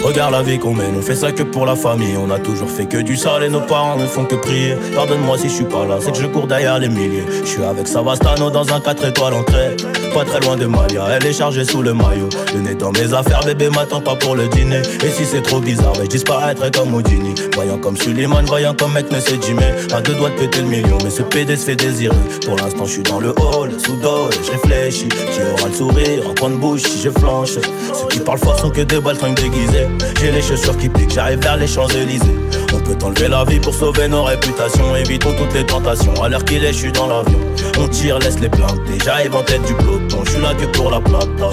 Regarde 0.04 0.32
la 0.32 0.42
vie 0.42 0.58
qu'on 0.58 0.74
mène, 0.74 0.96
on 0.98 1.02
fait 1.02 1.16
ça 1.16 1.32
que 1.32 1.44
pour 1.44 1.66
la 1.66 1.76
famille. 1.76 2.18
On 2.18 2.32
a 2.32 2.40
toujours 2.40 2.70
fait 2.70 2.86
que 2.86 2.98
du 2.98 3.16
sale 3.16 3.44
et 3.44 3.50
nos 3.50 3.62
parents 3.62 3.96
ne 3.98 4.06
font 4.06 4.26
que 4.26 4.36
prier. 4.36 4.76
Pardonne-moi 4.96 5.38
si 5.38 5.50
je 5.50 5.54
suis 5.54 5.66
pas 5.66 5.86
là, 5.86 5.98
c'est 6.02 6.12
que 6.12 6.18
je 6.18 6.26
cours 6.28 6.48
derrière 6.48 6.80
les 6.80 6.90
milliers. 6.90 7.24
Je 7.44 7.48
suis 7.48 7.64
avec 7.64 7.88
Savastano 7.88 8.50
dans 8.50 8.74
un 8.74 8.80
4 8.80 9.06
étoiles 9.06 9.34
entrée. 9.34 9.78
Pas 10.14 10.26
très 10.26 10.40
loin 10.42 10.58
de 10.58 10.66
Malia, 10.66 11.06
elle 11.12 11.26
est 11.26 11.34
chargée 11.34 11.64
sous 11.64 11.82
le 11.82 11.94
maillot. 11.94 12.30
Le 12.54 12.62
nez 12.62 12.76
dans 12.76 12.92
mes 12.92 13.14
affaires, 13.14 13.42
bébé 13.46 13.70
m'attend 13.70 14.02
pas 14.02 14.16
pour 14.16 14.36
le 14.36 14.48
dîner. 14.48 14.82
Et 15.04 15.10
si 15.10 15.26
c'est 15.26 15.42
trop 15.42 15.60
bizarre, 15.60 15.94
mais 15.98 16.06
je 16.06 16.10
disparaîtrai 16.10 16.72
comme 16.72 16.94
Houdini. 16.94 17.36
Voyant 17.54 17.78
comme 17.78 17.96
Suleiman, 17.96 18.44
voyant 18.46 18.74
comme 18.74 18.94
mec 18.94 19.12
ne 19.12 19.20
sait 19.20 19.40
Jimmy. 19.42 19.64
À 19.94 20.02
deux 20.02 20.16
doigts 20.16 20.30
de 20.30 20.36
péter 20.36 20.62
le 20.62 20.68
million, 20.68 20.98
mais 21.04 21.10
ce 21.10 21.22
PD 21.22 21.56
se 21.56 21.66
fait 21.66 21.76
désirer. 21.76 22.16
Pour 22.46 22.58
l'instant, 22.58 22.86
je 22.86 22.92
suis 22.92 23.04
dans 23.04 23.20
le 23.20 23.30
hall, 23.40 23.72
sous 23.78 23.96
dos, 23.98 24.30
je 24.32 24.52
réfléchis. 24.52 25.08
Qui 25.08 25.42
aura 25.54 25.70
le 25.70 25.74
sourire, 25.74 26.30
en 26.30 26.34
point 26.34 26.50
de 26.50 26.56
bouche 26.56 26.84
si 26.84 27.02
je 27.02 27.10
flanche. 27.10 27.52
Ceux 27.94 28.08
qui 28.10 28.20
parlent 28.20 28.40
fort 28.40 28.60
sont 28.62 28.70
que 28.70 28.82
des 28.82 29.00
balles 29.00 29.18
déguisés. 29.36 29.88
J'ai 30.20 30.32
les 30.32 30.42
chaussures 30.42 30.78
qui 30.78 30.88
piquent, 30.88 31.14
j'arrive 31.14 31.40
vers 31.40 31.58
les 31.58 31.68
Champs-Élysées. 31.68 32.38
On 32.74 32.80
peut 32.80 32.98
enlever 33.04 33.28
la 33.28 33.44
vie 33.44 33.60
pour 33.60 33.74
sauver 33.74 34.08
nos 34.08 34.24
réputations. 34.24 34.96
Évitons 34.96 35.34
toutes 35.34 35.54
les 35.54 35.66
tentations. 35.66 36.14
À 36.22 36.30
l'heure 36.30 36.46
qu'il 36.46 36.64
est, 36.64 36.74
je 36.74 36.78
suis 36.78 36.92
dans 36.92 37.08
l'avion. 37.08 37.40
On 37.80 37.88
tire, 37.88 38.20
laisse 38.20 38.40
les 38.40 38.50
planter. 38.50 39.00
J'arrive 39.04 39.36
en 39.36 39.42
tête 39.42 39.64
du 39.66 39.74
peloton. 39.74 40.20
Je 40.26 40.32
suis 40.32 40.42
là 40.42 40.54
que 40.54 40.66
pour 40.78 40.92
la 40.92 41.00
plata. 41.00 41.50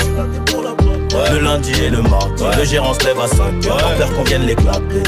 Le 1.33 1.41
lundi 1.41 1.73
et 1.83 1.91
le 1.91 2.03
mardi, 2.03 2.45
le 2.57 2.65
gérant 2.65 2.93
se 2.93 3.05
lève 3.05 3.19
à 3.19 3.27
5 3.27 3.67
heures. 3.67 3.95
Peur 3.97 4.13
qu'on 4.15 4.25
vienne 4.25 4.43
l'éclater. 4.43 5.03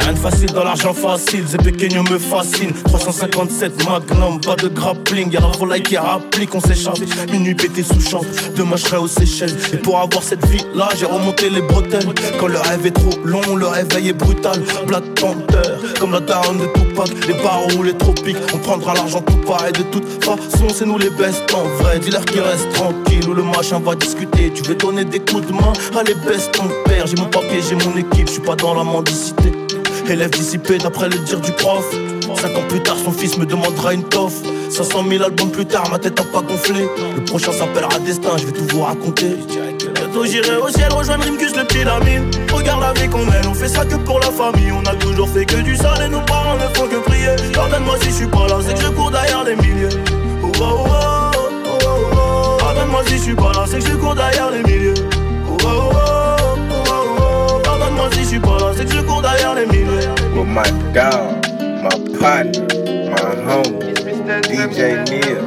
Rien 0.00 0.12
de 0.12 0.18
facile 0.18 0.52
dans 0.52 0.64
l'argent 0.64 0.94
facile, 0.94 1.44
ces 1.46 1.58
pequeños 1.58 2.02
me 2.04 2.18
fascinent. 2.18 2.72
357 2.84 3.84
magnum, 3.84 4.40
pas 4.40 4.56
de 4.56 4.68
grappling 4.68 5.30
Y'a 5.30 5.40
la 5.40 5.48
volaille 5.48 5.82
qui 5.82 5.96
rapplique, 5.96 6.54
on 6.54 6.60
s'échappe 6.60 6.98
Minuit 7.30 7.54
pété 7.54 7.82
sous 7.82 8.00
champ, 8.00 8.22
demain 8.56 8.76
je 8.76 8.84
serai 8.84 8.96
aux 8.96 9.08
Seychelles. 9.08 9.54
Et 9.72 9.76
pour 9.76 9.98
avoir 9.98 10.22
cette 10.22 10.44
vie 10.46 10.64
là, 10.74 10.88
j'ai 10.98 11.06
remonté 11.06 11.50
les 11.50 11.60
bretelles. 11.62 12.08
Quand 12.38 12.46
le 12.46 12.58
rêve 12.58 12.86
est 12.86 12.92
trop 12.92 13.18
long, 13.24 13.56
le 13.56 13.66
réveil 13.66 14.08
est 14.08 14.12
brutal. 14.14 14.62
Black 14.86 15.04
comme 15.98 16.12
la 16.12 16.20
daronne 16.20 16.58
de 16.58 16.66
Tupac. 16.66 17.08
Les 17.26 17.34
barreaux 17.34 17.70
ou 17.78 17.82
les 17.82 17.96
tropiques, 17.96 18.36
on 18.54 18.58
prendra 18.58 18.94
l'argent 18.94 19.20
tout 19.20 19.36
pareil 19.46 19.72
De 19.72 19.82
toute 19.82 20.24
façon, 20.24 20.68
c'est 20.74 20.86
nous 20.86 20.98
les 20.98 21.10
best 21.10 21.42
en 21.54 21.64
vrai. 21.82 21.98
Dis-leur 21.98 22.24
qui 22.24 22.40
reste 22.40 22.70
tranquille, 22.72 23.28
ou 23.28 23.34
le 23.34 23.42
machin 23.42 23.80
va 23.80 23.94
discuter. 23.94 24.50
Tu 24.54 24.62
veux 24.62 24.74
donner 24.74 25.04
des 25.04 25.20
coups 25.20 25.46
de 25.46 25.52
main, 25.52 25.72
allez 25.98 26.14
baisse 26.26 26.50
ton 26.52 26.68
père 26.84 27.06
J'ai 27.06 27.16
mon 27.16 27.28
papier, 27.28 27.60
j'ai 27.68 27.74
mon 27.74 27.96
équipe, 27.96 28.28
je 28.28 28.32
suis 28.32 28.42
pas 28.42 28.56
dans 28.56 28.74
la 28.74 28.84
mendicité 28.84 29.52
Élève 30.10 30.30
dissipé 30.30 30.76
d'après 30.78 31.08
le 31.08 31.18
dire 31.18 31.40
du 31.40 31.52
prof. 31.52 31.84
Cinq 32.34 32.56
ans 32.56 32.66
plus 32.68 32.82
tard, 32.82 32.96
son 32.96 33.12
fils 33.12 33.38
me 33.38 33.46
demandera 33.46 33.94
une 33.94 34.02
toffe. 34.02 34.42
500 34.68 35.04
000 35.08 35.22
albums 35.22 35.52
plus 35.52 35.66
tard, 35.66 35.88
ma 35.88 36.00
tête 36.00 36.18
a 36.18 36.24
pas 36.24 36.42
gonflé. 36.42 36.84
Le 37.14 37.24
prochain 37.24 37.52
s'appellera 37.52 37.96
Destin, 38.00 38.36
je 38.36 38.46
vais 38.46 38.52
tout 38.52 38.64
vous 38.70 38.82
raconter. 38.82 39.36
Bientôt 39.94 40.24
j'irai 40.24 40.56
au 40.56 40.68
ciel 40.68 40.92
rejoindre 40.92 41.22
Rimkus 41.22 41.54
le 41.54 41.62
petit 41.62 41.84
Regarde 42.52 42.80
la 42.80 42.92
vie 42.92 43.08
qu'on 43.08 43.24
mène, 43.24 43.46
on 43.48 43.54
fait 43.54 43.68
ça 43.68 43.84
que 43.84 43.94
pour 43.94 44.18
la 44.18 44.32
famille. 44.32 44.72
On 44.72 44.84
a 44.84 44.96
toujours 44.96 45.28
fait 45.28 45.44
que 45.44 45.60
du 45.60 45.76
sale 45.76 46.02
et 46.04 46.08
nos 46.08 46.22
parents 46.22 46.56
ne 46.56 46.74
font 46.76 46.88
que 46.88 46.96
prier. 47.08 47.36
Pardonne-moi 47.54 47.96
si 48.00 48.10
je 48.10 48.14
suis 48.14 48.26
pas 48.26 48.48
là, 48.48 48.56
c'est 48.66 48.74
que 48.74 48.80
je 48.80 48.88
cours 48.88 49.12
derrière 49.12 49.44
les 49.44 49.54
milliers. 49.54 49.96
Oh 50.42 50.50
oh 50.60 50.64
oh, 50.64 51.30
oh, 51.66 51.78
oh, 51.84 51.88
oh. 52.14 52.56
Pardonne-moi 52.58 53.02
si 53.06 53.12
je 53.16 53.22
suis 53.22 53.34
pas 53.36 53.52
là, 53.52 53.64
c'est 53.64 53.78
que 53.78 53.86
je 53.86 53.94
cours 53.94 54.16
derrière 54.16 54.50
les 54.50 54.58
milliers. 54.58 54.69
my 60.50 60.68
dog, 60.92 61.46
my 61.82 61.90
partner, 62.18 62.66
my 63.10 63.34
homie, 63.46 63.94
DJ 64.42 64.78
Neil. 65.08 65.42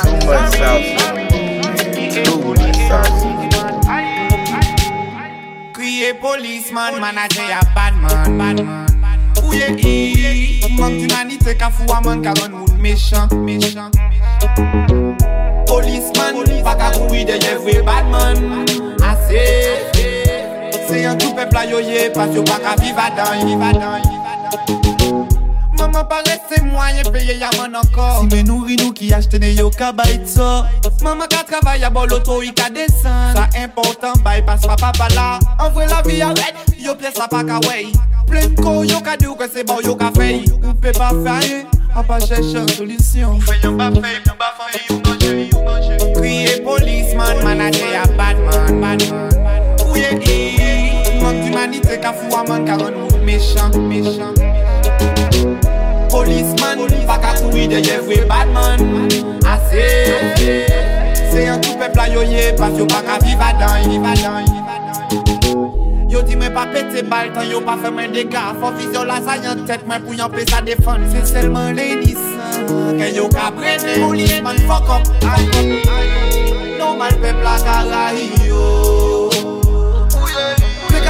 Too 0.00 0.16
much 0.26 0.46
sausage, 0.54 2.14
too 2.24 2.38
much 2.44 2.76
sausage. 2.88 3.54
Create 5.72 6.20
policeman, 6.20 7.00
man, 7.00 7.18
I 7.18 7.28
say 7.32 7.50
a 7.50 7.60
bad 7.74 7.94
man, 7.96 8.38
bad 8.38 8.64
man. 8.64 8.86
Ouye 9.42 9.74
i, 9.82 10.76
mank 10.78 10.94
d'unanite 11.00 11.58
ka 11.58 11.70
fwa 11.70 12.00
man 12.04 12.22
ka 12.22 12.32
ron 12.38 12.52
moun 12.52 12.78
mechan 12.80 13.28
Polisman, 15.66 16.34
pa 16.62 16.74
ka 16.78 16.90
de 16.94 17.36
yevwe 17.42 17.82
badman 17.84 18.64
Ase, 19.02 19.44
se 20.88 21.02
yon 21.02 21.18
tou 21.18 21.34
pepla 21.34 21.66
yoye, 21.66 22.10
pas 22.14 22.30
yo 22.30 22.42
pa 22.44 22.58
ka 22.58 22.76
viva 22.80 23.10
dan 23.16 24.23
Maman 25.78 26.04
pare 26.08 26.38
se 26.48 26.60
mwayen 26.62 27.10
peye 27.12 27.38
yaman 27.38 27.74
ankor 27.74 28.20
Si 28.20 28.26
men 28.34 28.46
nouri 28.46 28.76
nou 28.76 28.92
ki 28.94 29.12
achtene 29.14 29.52
yo 29.54 29.70
ka 29.70 29.92
bay 29.92 30.18
tso 30.24 30.64
Maman 31.02 31.28
ka 31.28 31.42
travay 31.44 31.80
ya 31.82 31.90
bol 31.90 32.12
oto 32.12 32.40
yi 32.42 32.52
ka 32.52 32.70
desen 32.70 33.34
Sa 33.36 33.48
important 33.60 34.16
bay 34.24 34.42
pas 34.42 34.60
pa 34.60 34.76
pa 34.76 34.92
pala 34.96 35.38
Anvre 35.58 35.86
la 35.90 36.02
vi 36.02 36.22
a 36.22 36.28
red, 36.28 36.56
yo 36.78 36.94
ple 36.94 37.12
sa 37.12 37.28
pa 37.28 37.44
ka 37.44 37.60
wey 37.68 37.92
Plen 38.26 38.54
ko 38.56 38.82
yo 38.84 39.00
ka 39.04 39.16
di 39.16 39.26
ou 39.26 39.36
ke 39.36 39.48
se 39.48 39.64
bon 39.64 39.82
yo 39.84 39.96
ka 39.96 40.10
fey 40.16 40.44
Ou 40.62 40.74
pe 40.80 40.94
pa 40.96 41.12
fey 41.24 41.66
a 41.94 42.02
pa 42.02 42.18
chèche 42.18 42.64
solisyon 42.74 43.38
Fè 43.44 43.60
yon 43.62 43.76
ba 43.78 43.90
fey, 43.94 44.18
yon 44.24 44.40
ba 44.40 44.50
fey, 44.58 44.80
yon 44.88 45.04
manje, 45.06 45.36
yon 45.52 45.62
manje 45.68 46.00
Kriye 46.16 46.58
polisman, 46.64 47.44
manate 47.44 47.94
a 48.00 48.08
badman, 48.16 48.80
badman 48.80 49.33
Humanite 51.64 51.96
ka 51.96 52.12
fwa 52.12 52.44
man 52.44 52.66
karon 52.68 52.92
mou 52.92 53.18
mechan 53.24 53.72
Polisman, 56.12 56.76
pa 57.08 57.16
ka 57.16 57.32
koui 57.40 57.64
deye 57.68 57.96
vwe 58.04 58.20
badman 58.28 59.08
Ase, 59.48 59.86
se 61.32 61.46
yon 61.46 61.64
tou 61.64 61.78
pepla 61.80 62.04
yo 62.12 62.20
ye 62.20 62.52
Pas 62.58 62.68
yo 62.76 62.84
pa 62.84 63.00
ka 63.00 63.16
vivadan 63.24 63.80
Yo 66.12 66.20
di 66.20 66.36
men 66.36 66.52
pa 66.52 66.66
pete 66.68 67.00
bal 67.00 67.32
tan 67.32 67.48
yo 67.48 67.64
pa 67.64 67.78
fe 67.80 67.88
men 67.88 68.12
deka 68.12 68.52
Fon 68.60 68.76
vizyon 68.76 69.08
la 69.08 69.22
sa 69.24 69.40
yon 69.40 69.64
tet 69.64 69.88
men 69.88 70.04
pou 70.04 70.12
yon 70.12 70.28
pe 70.36 70.44
sa 70.44 70.60
defan 70.60 71.08
Se 71.08 71.24
selman 71.32 71.72
le 71.80 72.04
disan, 72.04 72.68
ke 73.00 73.08
yo 73.16 73.24
ka 73.32 73.48
brene 73.56 73.96
Polisman, 74.04 74.60
fok 74.68 74.98
op, 74.98 75.08
ay, 75.32 75.48
ay, 75.48 75.80
ay 75.80 76.76
Normal 76.76 77.16
pepla 77.24 77.56
ka 77.64 77.80
rahi 77.88 78.28
yo. 78.44 79.33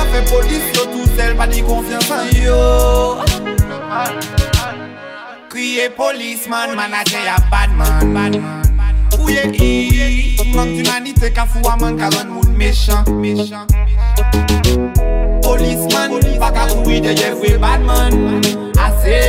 la 0.04 0.12
fe 0.12 0.30
polis 0.30 0.64
yo 0.74 0.84
tout 0.92 1.08
sel 1.16 1.36
pa 1.36 1.46
ni 1.46 1.62
konfiansan 1.62 2.28
yo. 2.42 3.20
Kriye 5.48 5.90
polisman, 5.90 6.74
manajen 6.74 7.24
ya 7.24 7.38
badman 7.50 8.42
Ouye 9.18 9.44
i, 9.54 10.36
mank 10.54 10.76
d'umanite 10.76 11.30
ka 11.32 11.46
fwa 11.46 11.76
man 11.80 11.96
karon 11.96 12.28
moun 12.28 12.56
mechan 12.58 13.04
Polisman, 15.42 16.10
baka 16.40 16.66
koui 16.66 17.00
deye 17.00 17.30
vwe 17.38 17.58
badman 17.58 18.42
Ase, 18.74 19.20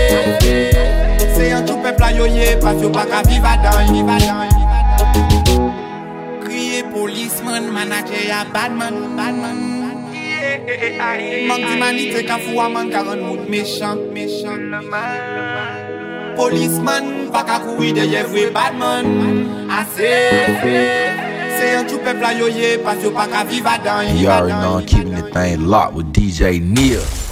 se 1.36 1.50
yon 1.52 1.66
tou 1.66 1.78
pepla 1.84 2.12
yo 2.12 2.26
ye, 2.26 2.58
pas 2.58 2.74
yo 2.82 2.90
baka 2.90 3.22
viva 3.30 3.56
dan 3.62 3.94
Kriye 6.42 6.84
polisman, 6.90 7.70
manajen 7.70 8.28
ya 8.28 8.44
badman 8.50 9.75
Mank 11.48 11.62
d'umanite 11.66 12.22
ka 12.28 12.38
fwa 12.42 12.70
man 12.70 12.90
karan 12.92 13.22
mout 13.22 13.44
mechan 13.50 13.98
Polisman 16.36 17.32
pa 17.32 17.42
kakoui 17.48 17.94
deye 17.96 18.24
vwe 18.30 18.52
badman 18.52 19.06
Ase 19.72 20.14
Se 21.56 21.66
yon 21.72 21.88
chou 21.88 22.00
pepla 22.04 22.34
yo 22.36 22.48
ye 22.52 22.78
pas 22.84 23.00
yo 23.00 23.12
pa 23.16 23.28
ka 23.32 23.44
viva 23.48 23.78
dan 23.84 24.12
You 24.18 24.28
already 24.28 24.60
know 24.60 24.80
I'm 24.80 24.86
keeping 24.86 25.16
the 25.16 25.24
thing 25.32 25.68
locked 25.68 25.96
with 25.96 26.12
DJ 26.12 26.60
Neil. 26.60 27.25